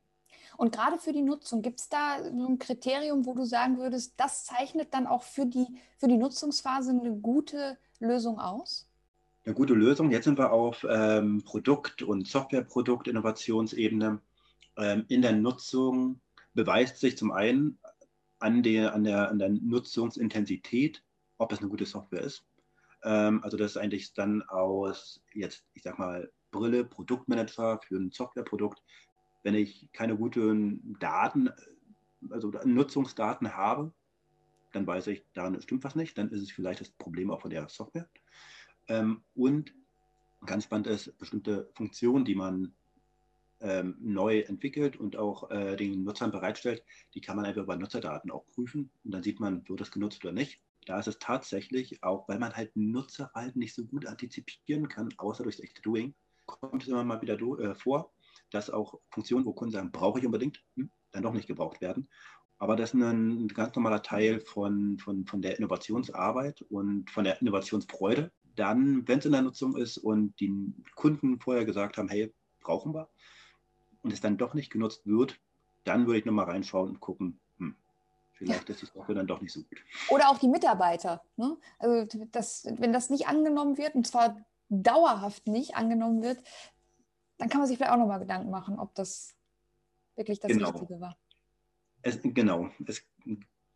Und 0.56 0.72
gerade 0.72 0.98
für 0.98 1.12
die 1.12 1.22
Nutzung, 1.22 1.62
gibt 1.62 1.80
es 1.80 1.88
da 1.88 2.22
so 2.22 2.46
ein 2.46 2.58
Kriterium, 2.58 3.26
wo 3.26 3.34
du 3.34 3.44
sagen 3.44 3.78
würdest, 3.78 4.14
das 4.16 4.44
zeichnet 4.44 4.92
dann 4.92 5.06
auch 5.06 5.22
für 5.22 5.46
die, 5.46 5.66
für 5.98 6.08
die 6.08 6.18
Nutzungsphase 6.18 6.90
eine 6.90 7.16
gute 7.16 7.78
Lösung 8.00 8.38
aus? 8.38 8.88
Eine 9.44 9.54
gute 9.54 9.74
Lösung. 9.74 10.10
Jetzt 10.10 10.24
sind 10.24 10.38
wir 10.38 10.52
auf 10.52 10.86
ähm, 10.88 11.42
Produkt- 11.44 12.02
und 12.02 12.28
Softwareprodukt-Innovationsebene. 12.28 14.20
Ähm, 14.76 15.04
in 15.08 15.22
der 15.22 15.32
Nutzung 15.32 16.20
beweist 16.54 16.98
sich 16.98 17.16
zum 17.18 17.32
einen 17.32 17.78
an 18.38 18.62
der, 18.62 18.94
an 18.94 19.04
der, 19.04 19.30
an 19.30 19.38
der 19.38 19.48
Nutzungsintensität, 19.48 21.02
ob 21.38 21.52
es 21.52 21.58
eine 21.58 21.68
gute 21.68 21.86
Software 21.86 22.22
ist. 22.22 22.44
Ähm, 23.02 23.42
also 23.42 23.56
das 23.56 23.72
ist 23.72 23.76
eigentlich 23.78 24.14
dann 24.14 24.42
aus 24.42 25.20
jetzt, 25.32 25.64
ich 25.74 25.82
sag 25.82 25.98
mal, 25.98 26.30
Brille, 26.52 26.84
Produktmanager 26.84 27.80
für 27.80 27.96
ein 27.96 28.12
Softwareprodukt, 28.12 28.80
wenn 29.42 29.54
ich 29.54 29.88
keine 29.92 30.16
guten 30.16 30.96
Daten, 31.00 31.50
also 32.30 32.52
Nutzungsdaten 32.64 33.56
habe, 33.56 33.92
dann 34.72 34.86
weiß 34.86 35.08
ich, 35.08 35.24
daran 35.34 35.60
stimmt 35.60 35.84
was 35.84 35.96
nicht, 35.96 36.16
dann 36.16 36.30
ist 36.30 36.42
es 36.42 36.52
vielleicht 36.52 36.80
das 36.80 36.90
Problem 36.90 37.30
auch 37.30 37.40
von 37.40 37.50
der 37.50 37.68
Software. 37.68 38.08
Ähm, 38.88 39.22
und 39.34 39.74
ganz 40.46 40.64
spannend 40.64 40.86
ist, 40.86 41.16
bestimmte 41.18 41.70
Funktionen, 41.74 42.24
die 42.24 42.34
man 42.34 42.72
ähm, 43.60 43.96
neu 44.00 44.40
entwickelt 44.40 44.96
und 44.96 45.16
auch 45.16 45.50
äh, 45.50 45.76
den 45.76 46.02
Nutzern 46.04 46.32
bereitstellt, 46.32 46.82
die 47.14 47.20
kann 47.20 47.36
man 47.36 47.44
einfach 47.44 47.62
über 47.62 47.76
Nutzerdaten 47.76 48.30
auch 48.30 48.46
prüfen 48.48 48.90
und 49.04 49.12
dann 49.12 49.22
sieht 49.22 49.40
man, 49.40 49.68
wird 49.68 49.80
das 49.80 49.90
genutzt 49.90 50.24
oder 50.24 50.32
nicht. 50.32 50.60
Da 50.86 50.98
ist 50.98 51.06
es 51.06 51.20
tatsächlich 51.20 52.02
auch, 52.02 52.28
weil 52.28 52.40
man 52.40 52.54
halt 52.54 52.74
Nutzerverhalten 52.74 53.60
nicht 53.60 53.74
so 53.74 53.84
gut 53.84 54.06
antizipieren 54.06 54.88
kann, 54.88 55.14
außer 55.16 55.44
durch 55.44 55.56
das 55.56 55.64
echte 55.64 55.82
Doing, 55.82 56.12
kommt 56.46 56.82
es 56.82 56.88
immer 56.88 57.04
mal 57.04 57.20
wieder 57.22 57.40
äh, 57.60 57.74
vor, 57.74 58.12
dass 58.50 58.70
auch 58.70 59.00
Funktionen, 59.10 59.44
wo 59.44 59.52
Kunden 59.52 59.72
sagen, 59.72 59.92
brauche 59.92 60.18
ich 60.18 60.26
unbedingt, 60.26 60.62
hm, 60.76 60.90
dann 61.12 61.22
doch 61.22 61.32
nicht 61.32 61.48
gebraucht 61.48 61.80
werden. 61.80 62.08
Aber 62.58 62.76
das 62.76 62.94
ist 62.94 63.00
ein 63.00 63.48
ganz 63.48 63.74
normaler 63.74 64.02
Teil 64.02 64.40
von, 64.40 64.98
von, 64.98 65.26
von 65.26 65.42
der 65.42 65.58
Innovationsarbeit 65.58 66.62
und 66.62 67.10
von 67.10 67.24
der 67.24 67.40
Innovationsfreude. 67.40 68.30
Dann, 68.54 69.08
wenn 69.08 69.18
es 69.18 69.26
in 69.26 69.32
der 69.32 69.42
Nutzung 69.42 69.76
ist 69.76 69.98
und 69.98 70.38
die 70.38 70.72
Kunden 70.94 71.40
vorher 71.40 71.64
gesagt 71.64 71.98
haben, 71.98 72.08
hey, 72.08 72.32
brauchen 72.60 72.94
wir, 72.94 73.08
und 74.02 74.12
es 74.12 74.20
dann 74.20 74.36
doch 74.36 74.54
nicht 74.54 74.70
genutzt 74.70 75.06
wird, 75.06 75.40
dann 75.84 76.06
würde 76.06 76.20
ich 76.20 76.24
nochmal 76.24 76.46
reinschauen 76.46 76.90
und 76.90 77.00
gucken, 77.00 77.40
hm, 77.58 77.74
vielleicht 78.32 78.68
ist 78.68 78.82
die 78.82 78.86
Software 78.86 79.16
dann 79.16 79.26
doch 79.26 79.40
nicht 79.40 79.52
so 79.52 79.62
gut. 79.62 79.78
Oder 80.10 80.28
auch 80.28 80.38
die 80.38 80.48
Mitarbeiter. 80.48 81.22
Ne? 81.36 81.56
Also 81.78 82.06
das, 82.30 82.66
wenn 82.78 82.92
das 82.92 83.10
nicht 83.10 83.26
angenommen 83.26 83.78
wird, 83.78 83.94
und 83.94 84.06
zwar 84.06 84.44
dauerhaft 84.72 85.46
nicht 85.46 85.76
angenommen 85.76 86.22
wird, 86.22 86.38
dann 87.38 87.48
kann 87.48 87.60
man 87.60 87.68
sich 87.68 87.76
vielleicht 87.76 87.92
auch 87.92 87.98
nochmal 87.98 88.20
Gedanken 88.20 88.50
machen, 88.50 88.78
ob 88.78 88.94
das 88.94 89.34
wirklich 90.16 90.40
das 90.40 90.50
genau. 90.50 90.70
Richtige 90.70 91.00
war. 91.00 91.16
Es, 92.02 92.20
genau, 92.22 92.70
es, 92.86 93.04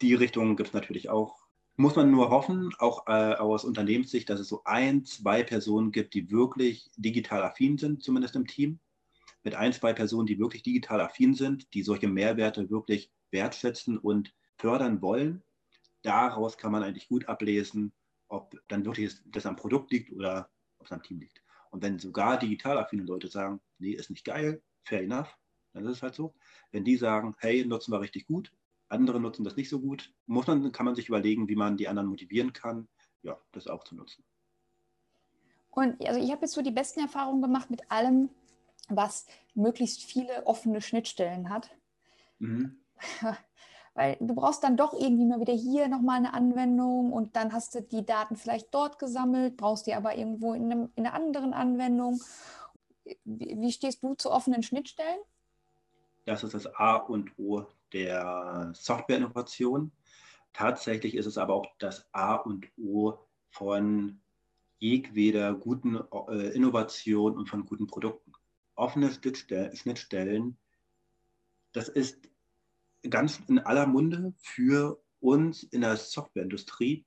die 0.01 0.15
Richtung 0.15 0.57
gibt 0.57 0.69
es 0.69 0.75
natürlich 0.75 1.09
auch. 1.09 1.47
Muss 1.77 1.95
man 1.95 2.11
nur 2.11 2.31
hoffen, 2.31 2.71
auch 2.79 3.07
äh, 3.07 3.35
aus 3.35 3.65
Unternehmenssicht, 3.65 4.31
dass 4.31 4.41
es 4.41 4.49
so 4.49 4.63
ein, 4.65 5.05
zwei 5.05 5.43
Personen 5.43 5.93
gibt, 5.93 6.15
die 6.15 6.31
wirklich 6.31 6.91
digital 6.97 7.43
affin 7.43 7.77
sind, 7.77 8.03
zumindest 8.03 8.35
im 8.35 8.47
Team. 8.47 8.81
Mit 9.43 9.55
ein, 9.55 9.73
zwei 9.73 9.93
Personen, 9.93 10.27
die 10.27 10.39
wirklich 10.39 10.63
digital 10.63 11.01
affin 11.01 11.35
sind, 11.35 11.73
die 11.75 11.83
solche 11.83 12.09
Mehrwerte 12.09 12.71
wirklich 12.71 13.13
wertschätzen 13.31 13.99
und 13.99 14.35
fördern 14.57 15.03
wollen. 15.03 15.43
Daraus 16.03 16.57
kann 16.57 16.73
man 16.73 16.83
eigentlich 16.83 17.09
gut 17.09 17.29
ablesen, 17.29 17.93
ob 18.29 18.57
dann 18.69 18.85
wirklich 18.85 19.15
das 19.27 19.45
am 19.45 19.57
Produkt 19.57 19.93
liegt 19.93 20.13
oder 20.13 20.49
es 20.87 20.93
am 20.93 21.03
Team 21.03 21.21
liegt. 21.21 21.43
Und 21.71 21.83
wenn 21.83 21.99
sogar 21.99 22.39
digital 22.39 22.79
affine 22.79 23.03
Leute 23.03 23.29
sagen, 23.29 23.61
nee, 23.79 23.93
ist 23.93 24.11
nicht 24.11 24.25
geil, 24.25 24.63
fair 24.83 25.03
enough, 25.03 25.37
dann 25.73 25.85
ist 25.85 25.97
es 25.97 26.03
halt 26.03 26.15
so. 26.15 26.35
Wenn 26.73 26.85
die 26.85 26.97
sagen, 26.97 27.35
hey, 27.39 27.65
nutzen 27.65 27.93
wir 27.93 28.01
richtig 28.01 28.27
gut, 28.27 28.53
andere 28.89 29.21
nutzen 29.21 29.45
das 29.45 29.57
nicht 29.57 29.69
so 29.69 29.81
gut, 29.81 30.13
muss 30.27 30.47
man, 30.47 30.73
kann 30.73 30.87
man 30.87 30.95
sich 30.95 31.09
überlegen, 31.09 31.49
wie 31.49 31.57
man 31.57 31.77
die 31.77 31.89
anderen 31.89 32.09
motivieren 32.09 32.53
kann, 32.53 32.89
ja, 33.23 33.39
das 33.53 33.67
auch 33.67 33.85
zu 33.85 33.95
nutzen. 33.95 34.25
Und 35.71 36.03
also 36.07 36.19
ich 36.19 36.31
habe 36.31 36.43
jetzt 36.43 36.55
so 36.55 36.63
die 36.63 36.71
besten 36.71 37.01
Erfahrungen 37.01 37.43
gemacht 37.43 37.71
mit 37.71 37.91
allem, 37.91 38.31
was 38.89 39.27
möglichst 39.55 40.03
viele 40.03 40.47
offene 40.47 40.81
Schnittstellen 40.81 41.51
hat. 41.51 41.71
Mhm. 42.39 42.79
Weil 43.97 44.19
du 44.21 44.35
brauchst 44.35 44.63
dann 44.63 44.77
doch 44.77 44.93
irgendwie 44.93 45.25
mal 45.25 45.41
wieder 45.41 45.55
hier 45.55 45.89
nochmal 45.89 46.19
eine 46.19 46.35
Anwendung 46.35 47.15
und 47.15 47.35
dann 47.35 47.55
hast 47.55 47.75
du 47.75 47.81
die 47.81 48.05
Daten 48.05 48.37
vielleicht 48.37 48.73
dort 48.75 48.99
gesammelt, 48.99 49.57
brauchst 49.57 49.87
die 49.87 49.95
aber 49.95 50.15
irgendwo 50.17 50.53
in, 50.53 50.71
einem, 50.71 50.91
in 50.97 51.07
einer 51.07 51.15
anderen 51.15 51.55
Anwendung. 51.55 52.21
Wie, 53.25 53.57
wie 53.59 53.73
stehst 53.73 54.03
du 54.03 54.15
zu 54.15 54.31
offenen 54.31 54.63
Schnittstellen? 54.63 55.19
Das 56.27 56.45
ist 56.45 56.53
das 56.53 56.67
A 56.75 56.97
und 56.97 57.31
O 57.39 57.65
der 57.95 58.71
Softwareinnovation. 58.75 59.91
Tatsächlich 60.53 61.15
ist 61.15 61.27
es 61.27 61.39
aber 61.39 61.55
auch 61.55 61.67
das 61.79 62.07
A 62.13 62.35
und 62.35 62.67
O 62.77 63.15
von 63.49 64.21
jedweder 64.79 65.55
guten 65.55 65.99
äh, 66.29 66.49
Innovation 66.49 67.35
und 67.35 67.49
von 67.49 67.65
guten 67.65 67.87
Produkten. 67.87 68.33
Offene 68.75 69.11
Schnittstellen, 69.11 70.59
das 71.73 71.89
ist 71.89 72.19
ganz 73.09 73.41
in 73.49 73.59
aller 73.59 73.87
Munde 73.87 74.35
für 74.39 75.03
uns 75.21 75.63
in 75.63 75.81
der 75.81 75.97
Softwareindustrie. 75.97 77.07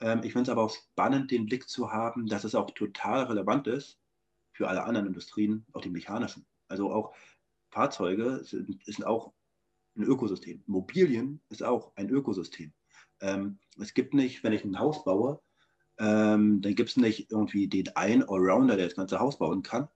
Ähm, 0.00 0.20
ich 0.22 0.32
finde 0.32 0.42
es 0.42 0.48
aber 0.48 0.64
auch 0.64 0.74
spannend, 0.74 1.30
den 1.30 1.46
Blick 1.46 1.68
zu 1.68 1.92
haben, 1.92 2.26
dass 2.26 2.44
es 2.44 2.54
auch 2.54 2.70
total 2.70 3.24
relevant 3.24 3.66
ist 3.66 3.98
für 4.52 4.68
alle 4.68 4.84
anderen 4.84 5.06
Industrien, 5.06 5.66
auch 5.72 5.80
die 5.80 5.90
mechanischen. 5.90 6.46
Also 6.68 6.92
auch 6.92 7.14
Fahrzeuge 7.70 8.44
sind, 8.44 8.84
sind 8.84 9.06
auch 9.06 9.32
ein 9.96 10.04
Ökosystem. 10.04 10.62
Immobilien 10.66 11.40
ist 11.48 11.62
auch 11.62 11.92
ein 11.96 12.10
Ökosystem. 12.10 12.72
Ähm, 13.20 13.58
es 13.78 13.94
gibt 13.94 14.14
nicht, 14.14 14.42
wenn 14.42 14.52
ich 14.52 14.64
ein 14.64 14.78
Haus 14.78 15.04
baue, 15.04 15.40
ähm, 15.98 16.62
dann 16.62 16.74
gibt 16.74 16.90
es 16.90 16.96
nicht 16.96 17.30
irgendwie 17.30 17.68
den 17.68 17.94
einen 17.96 18.22
Allrounder, 18.22 18.76
der 18.76 18.86
das 18.86 18.96
ganze 18.96 19.20
Haus 19.20 19.38
bauen 19.38 19.62
kann. 19.62 19.88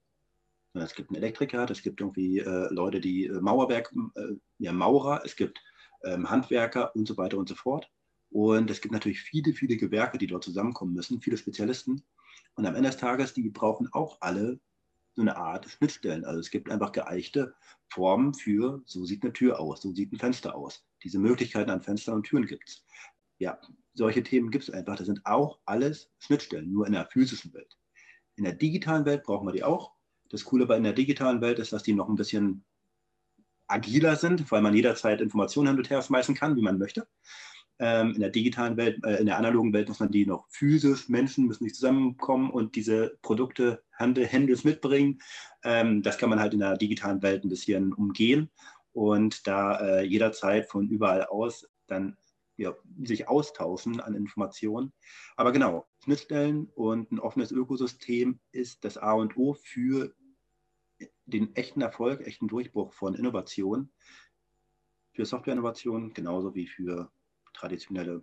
Es 0.74 0.94
gibt 0.94 1.10
einen 1.10 1.22
Elektriker, 1.22 1.70
es 1.70 1.82
gibt 1.82 2.00
irgendwie 2.00 2.40
äh, 2.40 2.72
Leute, 2.72 3.00
die 3.00 3.26
äh, 3.26 3.40
Mauerwerk, 3.40 3.92
äh, 4.16 4.34
ja, 4.58 4.72
Maurer, 4.72 5.22
es 5.24 5.36
gibt 5.36 5.62
ähm, 6.02 6.28
Handwerker 6.28 6.94
und 6.96 7.06
so 7.06 7.16
weiter 7.16 7.38
und 7.38 7.48
so 7.48 7.54
fort. 7.54 7.90
Und 8.30 8.68
es 8.70 8.80
gibt 8.80 8.92
natürlich 8.92 9.20
viele, 9.20 9.52
viele 9.52 9.76
Gewerke, 9.76 10.18
die 10.18 10.26
dort 10.26 10.42
zusammenkommen 10.42 10.92
müssen, 10.92 11.20
viele 11.20 11.36
Spezialisten. 11.36 12.04
Und 12.56 12.66
am 12.66 12.74
Ende 12.74 12.88
des 12.88 12.98
Tages, 12.98 13.34
die 13.34 13.48
brauchen 13.48 13.88
auch 13.92 14.18
alle 14.20 14.58
so 15.14 15.22
eine 15.22 15.36
Art 15.36 15.68
Schnittstellen. 15.68 16.24
Also 16.24 16.40
es 16.40 16.50
gibt 16.50 16.70
einfach 16.70 16.90
geeichte 16.90 17.54
Formen 17.88 18.34
für, 18.34 18.82
so 18.86 19.04
sieht 19.04 19.22
eine 19.22 19.32
Tür 19.32 19.60
aus, 19.60 19.82
so 19.82 19.92
sieht 19.92 20.12
ein 20.12 20.18
Fenster 20.18 20.56
aus. 20.56 20.84
Diese 21.04 21.20
Möglichkeiten 21.20 21.70
an 21.70 21.82
Fenstern 21.82 22.16
und 22.16 22.24
Türen 22.24 22.46
gibt 22.46 22.68
es. 22.68 22.84
Ja, 23.38 23.60
solche 23.94 24.22
Themen 24.22 24.50
gibt 24.50 24.64
es 24.64 24.70
einfach. 24.70 24.96
Das 24.96 25.06
sind 25.06 25.24
auch 25.24 25.60
alles 25.64 26.10
Schnittstellen, 26.18 26.72
nur 26.72 26.86
in 26.86 26.92
der 26.92 27.06
physischen 27.06 27.52
Welt. 27.54 27.76
In 28.36 28.44
der 28.44 28.54
digitalen 28.54 29.04
Welt 29.04 29.22
brauchen 29.22 29.46
wir 29.46 29.52
die 29.52 29.62
auch. 29.62 29.93
Das 30.34 30.44
Coole 30.44 30.66
bei 30.66 30.76
in 30.76 30.82
der 30.82 30.92
digitalen 30.92 31.40
Welt 31.40 31.60
ist, 31.60 31.72
dass 31.72 31.84
die 31.84 31.92
noch 31.92 32.08
ein 32.08 32.16
bisschen 32.16 32.64
agiler 33.68 34.16
sind, 34.16 34.50
weil 34.50 34.62
man 34.62 34.74
jederzeit 34.74 35.20
Informationen 35.20 35.68
hin 35.68 35.78
und 35.78 35.90
her 35.90 36.02
schmeißen 36.02 36.34
kann, 36.34 36.56
wie 36.56 36.62
man 36.62 36.76
möchte. 36.76 37.06
Ähm, 37.78 38.14
in 38.14 38.20
der 38.20 38.30
digitalen 38.30 38.76
Welt, 38.76 38.98
äh, 39.04 39.20
in 39.20 39.26
der 39.26 39.38
analogen 39.38 39.72
Welt 39.72 39.88
muss 39.88 40.00
man 40.00 40.10
die 40.10 40.26
noch 40.26 40.48
physisch, 40.48 41.08
Menschen 41.08 41.46
müssen 41.46 41.62
nicht 41.62 41.76
zusammenkommen 41.76 42.50
und 42.50 42.74
diese 42.74 43.16
Produkte 43.22 43.84
Händels 43.96 44.64
mitbringen. 44.64 45.20
Ähm, 45.62 46.02
das 46.02 46.18
kann 46.18 46.30
man 46.30 46.40
halt 46.40 46.52
in 46.52 46.60
der 46.60 46.76
digitalen 46.76 47.22
Welt 47.22 47.44
ein 47.44 47.48
bisschen 47.48 47.92
umgehen 47.92 48.50
und 48.92 49.46
da 49.46 49.78
äh, 49.78 50.02
jederzeit 50.02 50.68
von 50.68 50.88
überall 50.88 51.26
aus 51.26 51.68
dann 51.86 52.16
ja, 52.56 52.74
sich 53.04 53.28
austauschen 53.28 54.00
an 54.00 54.14
Informationen. 54.14 54.92
Aber 55.36 55.52
genau, 55.52 55.86
Schnittstellen 56.02 56.68
und 56.74 57.12
ein 57.12 57.20
offenes 57.20 57.52
Ökosystem 57.52 58.40
ist 58.50 58.84
das 58.84 58.96
A 58.96 59.12
und 59.12 59.36
O 59.36 59.54
für 59.54 60.12
den 61.26 61.54
echten 61.56 61.80
Erfolg, 61.80 62.26
echten 62.26 62.48
Durchbruch 62.48 62.92
von 62.92 63.14
Innovation, 63.14 63.90
für 65.12 65.24
Softwareinnovation 65.24 66.12
genauso 66.12 66.54
wie 66.54 66.66
für 66.66 67.10
traditionelle 67.52 68.22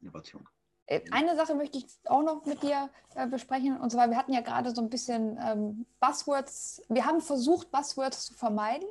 Innovation. 0.00 0.46
Äh, 0.86 1.00
eine 1.10 1.34
Sache 1.36 1.54
möchte 1.54 1.78
ich 1.78 1.86
auch 2.04 2.22
noch 2.22 2.46
mit 2.46 2.62
dir 2.62 2.90
äh, 3.14 3.26
besprechen. 3.26 3.78
Und 3.80 3.90
zwar, 3.90 4.08
wir 4.08 4.16
hatten 4.16 4.32
ja 4.32 4.40
gerade 4.40 4.74
so 4.74 4.80
ein 4.80 4.88
bisschen 4.88 5.38
ähm, 5.42 5.86
Buzzwords. 6.00 6.82
Wir 6.88 7.04
haben 7.04 7.20
versucht, 7.20 7.70
Buzzwords 7.70 8.26
zu 8.26 8.34
vermeiden. 8.34 8.88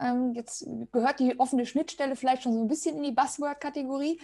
Ähm, 0.00 0.34
jetzt 0.34 0.66
gehört 0.92 1.20
die 1.20 1.38
offene 1.38 1.66
Schnittstelle 1.66 2.16
vielleicht 2.16 2.42
schon 2.42 2.52
so 2.52 2.60
ein 2.60 2.68
bisschen 2.68 2.96
in 2.96 3.04
die 3.04 3.12
Buzzword-Kategorie. 3.12 4.20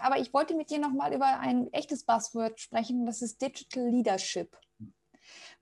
Aber 0.00 0.18
ich 0.18 0.32
wollte 0.32 0.54
mit 0.54 0.70
dir 0.70 0.78
nochmal 0.78 1.12
über 1.12 1.40
ein 1.40 1.70
echtes 1.74 2.04
Buzzword 2.04 2.58
sprechen. 2.58 3.04
Das 3.04 3.20
ist 3.20 3.42
Digital 3.42 3.86
Leadership. 3.86 4.56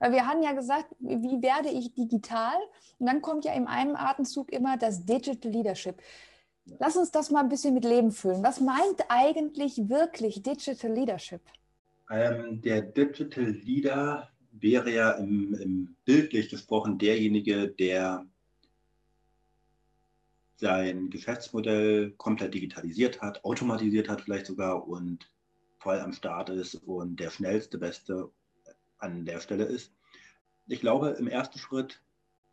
Weil 0.03 0.11
wir 0.11 0.27
haben 0.27 0.43
ja 0.43 0.51
gesagt, 0.51 0.87
wie 0.99 1.41
werde 1.41 1.69
ich 1.69 1.93
digital? 1.93 2.57
Und 2.99 3.05
dann 3.05 3.21
kommt 3.21 3.45
ja 3.45 3.53
in 3.53 3.67
einem 3.67 3.95
Atemzug 3.95 4.51
immer 4.51 4.75
das 4.75 5.05
Digital 5.05 5.49
Leadership. 5.49 5.95
Lass 6.77 6.97
uns 6.97 7.09
das 7.11 7.31
mal 7.31 7.39
ein 7.39 7.47
bisschen 7.47 7.73
mit 7.73 7.85
Leben 7.85 8.11
füllen. 8.11 8.43
Was 8.43 8.59
meint 8.59 9.05
eigentlich 9.07 9.87
wirklich 9.87 10.43
Digital 10.43 10.91
Leadership? 10.91 11.39
Ähm, 12.11 12.61
der 12.61 12.81
Digital 12.81 13.45
Leader 13.45 14.29
wäre 14.51 14.91
ja 14.91 15.11
im, 15.11 15.53
im 15.53 15.95
bildlich 16.03 16.49
gesprochen 16.49 16.97
derjenige, 16.97 17.69
der 17.69 18.25
sein 20.57 21.09
Geschäftsmodell 21.11 22.11
komplett 22.17 22.53
digitalisiert 22.53 23.21
hat, 23.21 23.41
automatisiert 23.45 24.09
hat 24.09 24.19
vielleicht 24.19 24.47
sogar 24.47 24.85
und 24.85 25.29
voll 25.79 26.01
am 26.01 26.11
Start 26.11 26.49
ist 26.49 26.75
und 26.75 27.21
der 27.21 27.29
schnellste, 27.29 27.77
beste 27.77 28.29
an 29.03 29.25
der 29.25 29.39
Stelle 29.39 29.65
ist. 29.65 29.93
Ich 30.67 30.79
glaube, 30.79 31.09
im 31.19 31.27
ersten 31.27 31.59
Schritt, 31.59 32.01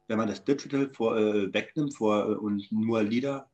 wenn 0.09 0.19
man 0.19 0.29
das 0.29 0.45
Digital 0.45 0.91
vor, 0.93 1.17
äh, 1.17 1.53
wegnimmt 1.55 1.95
vor, 1.95 2.29
äh, 2.29 2.35
und 2.35 2.71
nur 2.73 3.03
Leader 3.03 3.49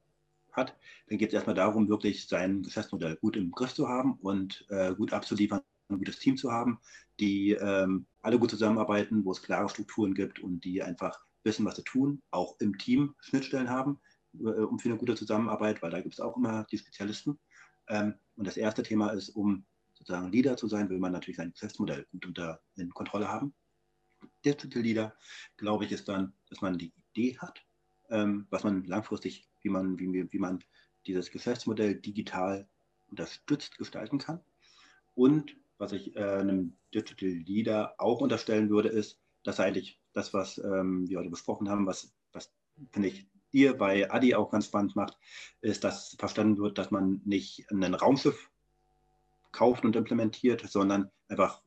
hat, 0.53 0.77
dann 1.09 1.19
geht 1.19 1.29
es 1.29 1.35
erstmal 1.35 1.55
darum, 1.55 1.89
wirklich 1.89 2.27
sein 2.27 2.63
Geschäftsmodell 2.63 3.17
gut 3.17 3.37
im 3.37 3.51
Griff 3.51 3.75
zu 3.75 3.89
haben 3.89 4.15
und 4.23 4.65
äh, 4.71 4.95
gut 4.95 5.13
abzuliefern, 5.13 5.61
ein 5.89 5.99
gutes 5.99 6.19
Team 6.19 6.37
zu 6.37 6.51
haben, 6.51 6.81
die 7.21 7.53
ähm, 7.53 8.07
alle 8.23 8.39
gut 8.39 8.51
zusammenarbeiten, 8.51 9.25
wo 9.25 9.33
es 9.33 9.43
klare 9.43 9.69
Strukturen 9.69 10.15
gibt 10.15 10.41
und 10.41 10.65
die 10.65 10.83
einfach 10.83 11.21
wissen, 11.45 11.65
was 11.65 11.77
sie 11.77 11.85
tun, 11.85 12.23
auch 12.31 12.57
im 12.59 12.77
Team 12.77 13.15
Schnittstellen 13.21 13.71
haben, 13.71 14.01
äh, 14.35 14.49
um 14.49 14.79
für 14.79 14.89
eine 14.89 14.99
gute 14.99 15.15
Zusammenarbeit, 15.15 15.83
weil 15.83 15.91
da 15.91 16.01
gibt 16.01 16.15
es 16.15 16.21
auch 16.21 16.37
immer 16.37 16.65
die 16.71 16.79
Spezialisten. 16.79 17.39
Ähm, 17.89 18.15
und 18.37 18.47
das 18.47 18.57
erste 18.57 18.83
Thema 18.83 19.11
ist, 19.11 19.29
um 19.31 19.65
sozusagen 20.07 20.31
Leader 20.31 20.57
zu 20.57 20.69
sein, 20.69 20.89
will 20.89 20.99
man 20.99 21.13
natürlich 21.13 21.37
sein 21.37 21.51
Geschäftsmodell 21.51 22.07
gut 22.13 22.27
unter 22.27 22.61
in 22.77 22.91
Kontrolle 22.91 23.29
haben. 23.29 23.55
Digital 24.45 24.83
Leader, 24.83 25.17
glaube 25.57 25.85
ich, 25.85 25.93
ist 25.93 26.09
dann, 26.09 26.33
dass 26.49 26.61
man 26.61 26.79
die 26.79 26.93
Idee 27.13 27.37
hat, 27.39 27.61
ähm, 28.09 28.47
was 28.51 28.63
man 28.63 28.85
langfristig 28.85 29.49
wie 29.63 29.69
man, 29.69 29.99
wie, 29.99 30.33
wie 30.33 30.39
man 30.39 30.63
dieses 31.07 31.31
Geschäftsmodell 31.31 31.97
digital 31.97 32.69
unterstützt 33.09 33.79
gestalten 33.79 34.19
kann. 34.19 34.41
Und 35.15 35.57
was 35.79 35.93
ich 35.93 36.15
äh, 36.15 36.21
einem 36.21 36.77
Digital 36.95 37.29
Leader 37.29 37.95
auch 37.99 38.21
unterstellen 38.21 38.71
würde, 38.71 38.89
ist, 38.89 39.19
dass 39.43 39.59
eigentlich 39.59 40.01
das, 40.13 40.33
was 40.33 40.59
ähm, 40.59 41.09
wir 41.09 41.19
heute 41.19 41.31
besprochen 41.31 41.69
haben, 41.69 41.87
was, 41.87 42.15
was 42.33 42.53
finde 42.93 43.09
ich 43.09 43.29
ihr 43.51 43.77
bei 43.77 44.11
Adi 44.11 44.35
auch 44.35 44.51
ganz 44.51 44.67
spannend 44.67 44.95
macht, 44.95 45.17
ist, 45.61 45.83
dass 45.83 46.17
verstanden 46.19 46.59
wird, 46.59 46.79
dass 46.79 46.91
man 46.91 47.21
nicht 47.25 47.69
ein 47.71 47.95
Raumschiff 47.95 48.51
kauft 49.53 49.85
und 49.85 49.97
implementiert, 49.97 50.63
sondern 50.69 51.11
einfach 51.29 51.63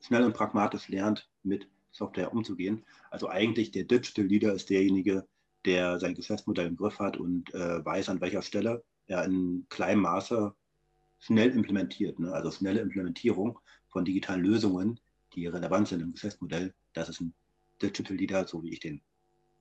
schnell 0.00 0.24
und 0.24 0.34
pragmatisch 0.34 0.88
lernt, 0.88 1.28
mit 1.42 1.68
Software 1.92 2.32
umzugehen. 2.32 2.84
Also 3.10 3.28
eigentlich 3.28 3.70
der 3.70 3.84
Digital 3.84 4.26
Leader 4.26 4.52
ist 4.52 4.70
derjenige, 4.70 5.26
der 5.64 5.98
sein 5.98 6.14
Geschäftsmodell 6.14 6.66
im 6.66 6.76
Griff 6.76 6.98
hat 6.98 7.16
und 7.16 7.52
äh, 7.54 7.84
weiß, 7.84 8.08
an 8.08 8.20
welcher 8.20 8.42
Stelle 8.42 8.82
er 9.06 9.24
in 9.24 9.66
kleinem 9.68 10.02
Maße 10.02 10.54
schnell 11.18 11.50
implementiert. 11.50 12.18
Ne? 12.18 12.32
Also 12.32 12.50
schnelle 12.50 12.80
Implementierung 12.80 13.58
von 13.88 14.04
digitalen 14.04 14.42
Lösungen, 14.42 15.00
die 15.34 15.46
relevant 15.46 15.88
sind 15.88 16.00
im 16.00 16.12
Geschäftsmodell. 16.12 16.72
Das 16.94 17.08
ist 17.08 17.20
ein 17.20 17.34
Digital 17.82 18.16
Leader, 18.16 18.46
so 18.46 18.62
wie 18.62 18.70
ich 18.70 18.80
den 18.80 19.00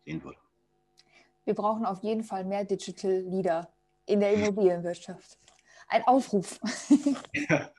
sehen 0.05 0.23
würde. 0.23 0.39
Wir 1.45 1.53
brauchen 1.53 1.85
auf 1.85 2.03
jeden 2.03 2.23
Fall 2.23 2.45
mehr 2.45 2.63
Digital 2.63 3.23
Leader 3.27 3.69
in 4.05 4.19
der 4.19 4.33
Immobilienwirtschaft. 4.35 5.37
Ein 5.89 6.03
Aufruf. 6.05 6.59
Ja. 7.33 7.71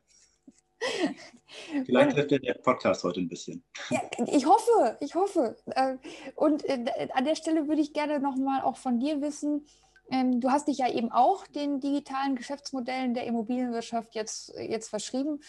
Vielleicht 1.84 2.16
hilft 2.16 2.44
der 2.44 2.54
Podcast 2.54 3.04
heute 3.04 3.20
ein 3.20 3.28
bisschen. 3.28 3.62
Ja, 3.90 4.00
ich 4.26 4.46
hoffe, 4.46 4.96
ich 5.00 5.14
hoffe. 5.14 5.56
Äh, 5.66 5.96
und 6.34 6.64
äh, 6.64 7.08
an 7.12 7.24
der 7.24 7.34
Stelle 7.34 7.68
würde 7.68 7.82
ich 7.82 7.92
gerne 7.92 8.18
nochmal 8.20 8.62
auch 8.62 8.76
von 8.76 8.98
dir 8.98 9.20
wissen, 9.20 9.66
ähm, 10.10 10.40
du 10.40 10.50
hast 10.50 10.68
dich 10.68 10.78
ja 10.78 10.88
eben 10.88 11.12
auch 11.12 11.46
den 11.46 11.80
digitalen 11.80 12.34
Geschäftsmodellen 12.34 13.14
der 13.14 13.26
Immobilienwirtschaft 13.26 14.14
jetzt, 14.14 14.54
jetzt 14.58 14.88
verschrieben. 14.88 15.40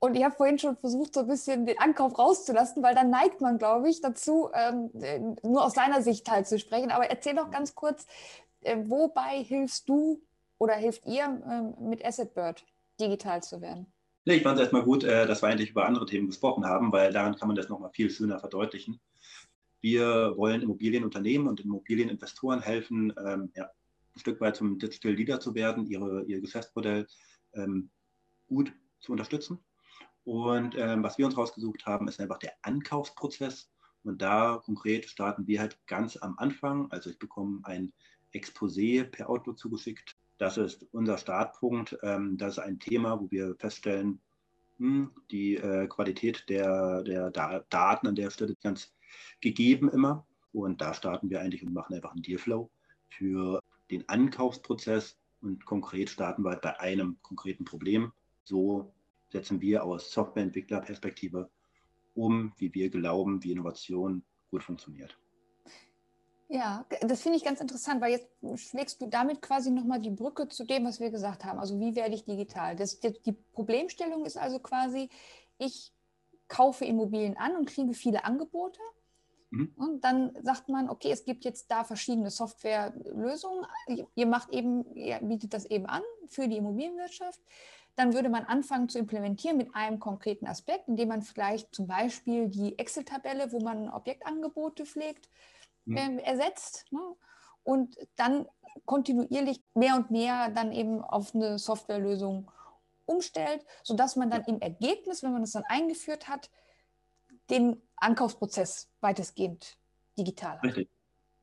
Und 0.00 0.16
ich 0.16 0.24
habe 0.24 0.34
vorhin 0.34 0.58
schon 0.58 0.76
versucht, 0.76 1.14
so 1.14 1.20
ein 1.20 1.26
bisschen 1.26 1.66
den 1.66 1.78
Ankauf 1.78 2.18
rauszulassen, 2.18 2.82
weil 2.82 2.94
dann 2.94 3.10
neigt 3.10 3.40
man, 3.40 3.58
glaube 3.58 3.90
ich, 3.90 4.00
dazu, 4.00 4.48
ähm, 4.54 4.90
äh, 5.00 5.20
nur 5.46 5.64
aus 5.64 5.74
seiner 5.74 6.02
Sicht 6.02 6.30
halt 6.30 6.46
zu 6.46 6.58
sprechen. 6.58 6.90
Aber 6.90 7.10
erzähl 7.10 7.34
doch 7.34 7.50
ganz 7.50 7.74
kurz, 7.74 8.06
wobei 8.60 9.44
hilfst 9.44 9.88
du 9.88 10.20
oder 10.58 10.74
hilft 10.74 11.06
ihr 11.06 11.24
ähm, 11.48 11.88
mit 11.88 12.04
AssetBird 12.04 12.64
digital 13.00 13.42
zu 13.42 13.60
werden? 13.60 13.86
Nee, 14.24 14.36
ich 14.36 14.42
fand 14.42 14.58
es 14.58 14.62
erstmal 14.62 14.82
gut, 14.82 15.04
äh, 15.04 15.26
dass 15.26 15.42
wir 15.42 15.48
eigentlich 15.48 15.70
über 15.70 15.86
andere 15.86 16.04
Themen 16.04 16.26
gesprochen 16.26 16.66
haben, 16.66 16.92
weil 16.92 17.12
daran 17.12 17.36
kann 17.36 17.48
man 17.48 17.56
das 17.56 17.68
nochmal 17.68 17.90
viel 17.94 18.10
schöner 18.10 18.38
verdeutlichen. 18.38 19.00
Wir 19.80 20.36
wollen 20.36 20.60
Immobilienunternehmen 20.60 21.48
und 21.48 21.60
Immobilieninvestoren 21.60 22.60
helfen, 22.60 23.12
ähm, 23.24 23.50
ja, 23.54 23.70
ein 24.14 24.20
Stück 24.20 24.40
weit 24.40 24.56
zum 24.56 24.78
Digital 24.78 25.12
Leader 25.12 25.40
zu 25.40 25.54
werden, 25.54 25.86
ihre, 25.86 26.24
ihr 26.24 26.40
Geschäftsmodell 26.40 27.06
ähm, 27.54 27.90
gut 28.48 28.72
zu 29.00 29.12
unterstützen. 29.12 29.64
Und 30.24 30.76
ähm, 30.76 31.02
was 31.02 31.16
wir 31.16 31.24
uns 31.24 31.38
rausgesucht 31.38 31.86
haben, 31.86 32.08
ist 32.08 32.20
einfach 32.20 32.38
der 32.38 32.52
Ankaufsprozess. 32.62 33.70
Und 34.02 34.20
da 34.20 34.60
konkret 34.62 35.06
starten 35.06 35.46
wir 35.46 35.60
halt 35.60 35.78
ganz 35.86 36.16
am 36.18 36.36
Anfang. 36.38 36.90
Also 36.90 37.08
ich 37.08 37.18
bekomme 37.18 37.60
ein 37.62 37.94
Exposé 38.34 39.04
per 39.04 39.30
Outlook 39.30 39.58
zugeschickt 39.58 40.17
das 40.38 40.56
ist 40.56 40.86
unser 40.92 41.18
Startpunkt. 41.18 41.98
Ähm, 42.02 42.38
das 42.38 42.54
ist 42.54 42.58
ein 42.60 42.78
Thema, 42.78 43.20
wo 43.20 43.30
wir 43.30 43.56
feststellen, 43.58 44.20
hm, 44.78 45.10
die 45.30 45.56
äh, 45.56 45.86
Qualität 45.88 46.48
der, 46.48 47.02
der 47.02 47.30
Daten 47.30 48.06
an 48.06 48.14
der 48.14 48.30
Stelle 48.30 48.52
ist 48.52 48.62
ganz 48.62 48.94
gegeben 49.40 49.88
immer. 49.90 50.26
Und 50.52 50.80
da 50.80 50.94
starten 50.94 51.28
wir 51.28 51.40
eigentlich 51.40 51.62
und 51.62 51.74
machen 51.74 51.94
einfach 51.94 52.12
einen 52.12 52.22
Dealflow 52.22 52.70
für 53.08 53.60
den 53.90 54.08
Ankaufsprozess. 54.08 55.18
Und 55.40 55.64
konkret 55.66 56.10
starten 56.10 56.42
wir 56.42 56.56
bei 56.56 56.78
einem 56.80 57.18
konkreten 57.22 57.64
Problem. 57.64 58.12
So 58.44 58.92
setzen 59.30 59.60
wir 59.60 59.84
aus 59.84 60.10
Softwareentwicklerperspektive 60.10 61.50
um, 62.14 62.52
wie 62.56 62.72
wir 62.74 62.90
glauben, 62.90 63.42
wie 63.44 63.52
Innovation 63.52 64.24
gut 64.50 64.64
funktioniert. 64.64 65.16
Ja, 66.50 66.86
das 67.02 67.20
finde 67.20 67.36
ich 67.36 67.44
ganz 67.44 67.60
interessant, 67.60 68.00
weil 68.00 68.12
jetzt 68.12 68.28
schlägst 68.56 69.02
du 69.02 69.06
damit 69.06 69.42
quasi 69.42 69.70
nochmal 69.70 70.00
die 70.00 70.10
Brücke 70.10 70.48
zu 70.48 70.64
dem, 70.64 70.86
was 70.86 70.98
wir 70.98 71.10
gesagt 71.10 71.44
haben. 71.44 71.58
Also 71.58 71.78
wie 71.78 71.94
werde 71.94 72.14
ich 72.14 72.24
digital? 72.24 72.74
Das, 72.74 73.00
die, 73.00 73.32
Problemstellung 73.52 74.24
ist 74.24 74.38
also 74.38 74.58
quasi, 74.58 75.10
ich 75.58 75.92
kaufe 76.48 76.86
Immobilien 76.86 77.36
an 77.36 77.54
und 77.54 77.68
kriege 77.68 77.92
viele 77.92 78.24
Angebote. 78.24 78.80
Mhm. 79.50 79.74
Und 79.76 80.04
dann 80.04 80.32
sagt 80.42 80.70
man, 80.70 80.88
okay, 80.88 81.10
es 81.10 81.26
gibt 81.26 81.44
jetzt 81.44 81.70
da 81.70 81.84
verschiedene 81.84 82.30
Softwarelösungen. 82.30 83.66
Ihr 84.14 84.26
macht 84.26 84.48
eben, 84.48 84.90
ihr 84.94 85.18
bietet 85.20 85.52
das 85.52 85.66
eben 85.66 85.84
an 85.84 86.02
für 86.28 86.48
die 86.48 86.56
Immobilienwirtschaft. 86.56 87.40
Dann 87.94 88.14
würde 88.14 88.30
man 88.30 88.44
anfangen 88.44 88.88
zu 88.88 88.98
implementieren 88.98 89.58
mit 89.58 89.74
einem 89.74 89.98
konkreten 89.98 90.46
Aspekt, 90.46 90.88
indem 90.88 91.08
man 91.08 91.20
vielleicht 91.20 91.74
zum 91.74 91.86
Beispiel 91.86 92.48
die 92.48 92.78
Excel-Tabelle, 92.78 93.52
wo 93.52 93.60
man 93.60 93.90
Objektangebote 93.90 94.86
pflegt, 94.86 95.28
äh, 95.96 96.22
ersetzt. 96.22 96.86
Ne? 96.90 97.00
Und 97.62 97.96
dann 98.16 98.46
kontinuierlich 98.84 99.62
mehr 99.74 99.96
und 99.96 100.10
mehr 100.10 100.50
dann 100.50 100.72
eben 100.72 101.02
auf 101.02 101.34
eine 101.34 101.58
Softwarelösung 101.58 102.50
umstellt, 103.06 103.64
sodass 103.82 104.16
man 104.16 104.30
dann 104.30 104.44
im 104.44 104.60
Ergebnis, 104.60 105.22
wenn 105.22 105.32
man 105.32 105.42
es 105.42 105.52
dann 105.52 105.64
eingeführt 105.68 106.28
hat, 106.28 106.50
den 107.50 107.80
Ankaufsprozess 107.96 108.90
weitestgehend 109.00 109.78
digital 110.18 110.56
hat. 110.58 110.64
Richtig, 110.64 110.88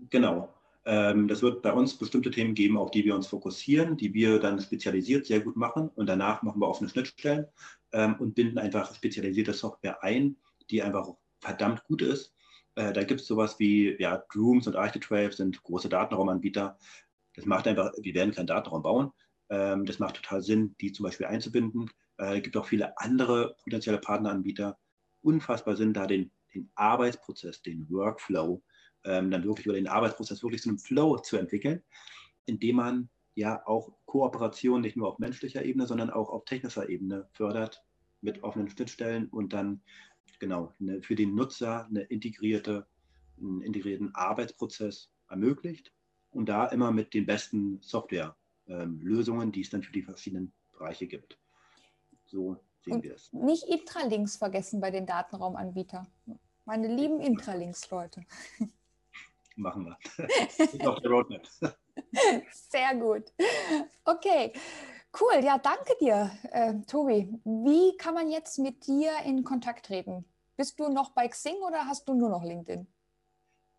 genau. 0.10 0.54
Ähm, 0.86 1.28
das 1.28 1.42
wird 1.42 1.64
bei 1.64 1.74
uns 1.74 1.98
bestimmte 1.98 2.30
Themen 2.30 2.54
geben, 2.54 2.78
auf 2.78 2.92
die 2.92 3.04
wir 3.04 3.16
uns 3.16 3.28
fokussieren, 3.28 3.98
die 3.98 4.14
wir 4.14 4.40
dann 4.40 4.60
spezialisiert 4.60 5.26
sehr 5.26 5.40
gut 5.40 5.56
machen 5.56 5.90
und 5.90 6.08
danach 6.08 6.44
machen 6.44 6.62
wir 6.62 6.68
offene 6.68 6.90
Schnittstellen 6.90 7.48
ähm, 7.92 8.16
und 8.20 8.36
binden 8.36 8.60
einfach 8.60 8.94
spezialisierte 8.94 9.54
Software 9.54 10.04
ein, 10.04 10.38
die 10.70 10.84
einfach 10.84 11.10
verdammt 11.40 11.84
gut 11.86 12.04
ist 12.04 12.35
äh, 12.76 12.94
da 12.94 13.04
gibt 13.04 13.22
es 13.22 13.28
sowas 13.28 13.60
wie 13.60 13.96
ja, 14.00 14.24
Drooms 14.32 14.68
und 14.68 14.76
Architrave 14.76 15.32
sind 15.32 15.62
große 15.64 15.90
Datenraumanbieter. 15.90 16.78
Das 17.34 17.46
macht 17.46 17.68
einfach, 17.68 17.92
wir 17.98 18.14
werden 18.14 18.34
keinen 18.34 18.48
Datenraum 18.48 18.84
bauen. 18.84 19.12
Ähm, 19.50 19.86
das 19.86 20.00
macht 20.00 20.16
total 20.16 20.42
Sinn, 20.42 20.76
die 20.82 20.92
zum 20.92 21.04
Beispiel 21.04 21.26
einzubinden. 21.26 21.90
Äh, 22.18 22.38
es 22.38 22.44
gibt 22.44 22.58
auch 22.58 22.66
viele 22.66 22.98
andere 22.98 23.56
potenzielle 23.64 24.00
Partneranbieter. 24.00 24.78
Unfassbar 25.22 25.76
Sinn, 25.76 25.94
da 25.94 26.06
den, 26.06 26.32
den 26.54 26.70
Arbeitsprozess, 26.76 27.62
den 27.62 27.90
Workflow, 27.90 28.62
ähm, 29.06 29.32
dann 29.32 29.44
wirklich 29.44 29.66
über 29.66 29.76
den 29.76 29.88
Arbeitsprozess 29.88 30.44
wirklich 30.44 30.62
so 30.62 30.70
einen 30.70 30.80
Flow 30.80 31.18
zu 31.18 31.38
entwickeln, 31.38 31.82
indem 32.46 32.78
man 32.78 33.10
ja 33.36 33.66
auch 33.66 33.92
Kooperation 34.06 34.82
nicht 34.82 34.98
nur 34.98 35.10
auf 35.10 35.20
menschlicher 35.20 35.64
Ebene, 35.64 35.88
sondern 35.88 36.10
auch 36.10 36.30
auf 36.30 36.46
technischer 36.46 36.90
Ebene 36.90 37.28
fördert 37.34 37.84
mit 38.22 38.44
offenen 38.44 38.70
Schnittstellen 38.70 39.28
und 39.28 39.54
dann 39.54 39.82
genau, 40.40 40.74
eine, 40.80 41.02
für 41.02 41.16
den 41.16 41.36
Nutzer 41.36 41.86
eine 41.86 42.02
integrierte, 42.02 42.88
einen 43.38 43.62
integrierten 43.62 44.14
Arbeitsprozess 44.16 45.12
ermöglicht 45.30 45.92
und 46.32 46.48
da 46.48 46.68
immer 46.68 46.92
mit 46.92 47.14
den 47.14 47.26
besten 47.26 47.82
Softwarelösungen, 47.82 49.48
ähm, 49.48 49.52
die 49.52 49.62
es 49.62 49.70
dann 49.70 49.84
für 49.84 49.92
die 49.92 50.04
verschiedenen 50.04 50.54
Bereiche 50.72 51.08
gibt. 51.08 51.40
So 52.26 52.58
sehen 52.82 52.96
und 52.96 53.04
wir 53.04 53.16
es. 53.16 53.32
Nicht 53.34 53.64
Intralinks 53.64 54.38
vergessen 54.38 54.80
bei 54.80 54.92
den 54.92 55.06
Datenraumanbietern. 55.06 56.08
Meine 56.66 56.88
lieben 56.88 57.20
Intralinks-Leute. 57.20 58.26
Machen 59.56 59.86
wir. 59.86 59.98
Ist 60.58 60.86
auf 60.86 61.00
der 61.00 61.12
Roadmap. 61.12 61.48
Sehr 62.52 62.96
gut. 62.96 63.32
Okay. 64.04 64.52
Cool, 65.20 65.46
ja, 65.46 65.58
danke 65.58 65.96
dir, 66.02 66.30
äh, 66.52 66.74
Tobi. 66.88 67.40
Wie 67.46 67.96
kann 67.98 68.14
man 68.14 68.30
jetzt 68.30 68.60
mit 68.60 68.86
dir 68.86 69.12
in 69.24 69.46
Kontakt 69.46 69.86
treten? 69.86 70.26
Bist 70.58 70.78
du 70.78 70.90
noch 70.90 71.12
bei 71.12 71.30
Xing 71.30 71.56
oder 71.66 71.86
hast 71.86 72.08
du 72.10 72.14
nur 72.14 72.30
noch 72.30 72.44
LinkedIn? 72.44 72.86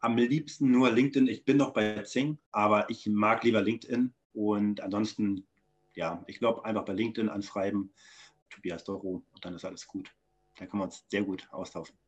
Am 0.00 0.16
liebsten 0.16 0.70
nur 0.70 0.90
LinkedIn. 0.90 1.28
Ich 1.28 1.44
bin 1.44 1.58
noch 1.58 1.74
bei 1.74 2.00
Xing, 2.00 2.38
aber 2.52 2.88
ich 2.88 3.06
mag 3.06 3.44
lieber 3.44 3.60
LinkedIn. 3.60 4.14
Und 4.32 4.80
ansonsten, 4.80 5.46
ja, 5.94 6.22
ich 6.26 6.38
glaube, 6.38 6.64
einfach 6.64 6.84
bei 6.86 6.94
LinkedIn 6.94 7.28
anschreiben, 7.28 7.92
Tobias 8.48 8.84
Doro, 8.84 9.22
und 9.32 9.44
dann 9.44 9.54
ist 9.54 9.64
alles 9.64 9.86
gut. 9.86 10.10
Dann 10.56 10.68
können 10.70 10.80
wir 10.80 10.84
uns 10.84 11.04
sehr 11.10 11.22
gut 11.22 11.46
austauschen. 11.50 11.98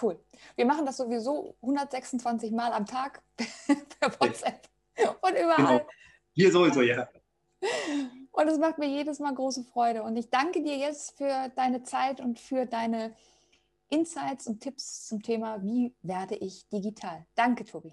Cool. 0.00 0.22
Wir 0.54 0.66
machen 0.66 0.86
das 0.86 0.96
sowieso 0.96 1.56
126 1.62 2.52
Mal 2.52 2.72
am 2.72 2.86
Tag 2.86 3.22
per 3.36 4.20
WhatsApp 4.20 4.68
und 5.22 5.32
überall. 5.32 5.56
Genau. 5.56 5.88
Hier 6.34 6.52
sowieso, 6.52 6.82
ja. 6.82 7.08
Und 8.32 8.48
es 8.48 8.58
macht 8.58 8.78
mir 8.78 8.88
jedes 8.88 9.18
Mal 9.18 9.34
große 9.34 9.64
Freude. 9.64 10.02
Und 10.02 10.16
ich 10.16 10.30
danke 10.30 10.62
dir 10.62 10.76
jetzt 10.76 11.16
für 11.16 11.50
deine 11.56 11.82
Zeit 11.82 12.20
und 12.20 12.38
für 12.38 12.66
deine 12.66 13.14
Insights 13.88 14.46
und 14.46 14.60
Tipps 14.60 15.06
zum 15.06 15.22
Thema, 15.22 15.62
wie 15.62 15.94
werde 16.02 16.36
ich 16.36 16.68
digital. 16.68 17.26
Danke, 17.34 17.64
Tobi. 17.64 17.92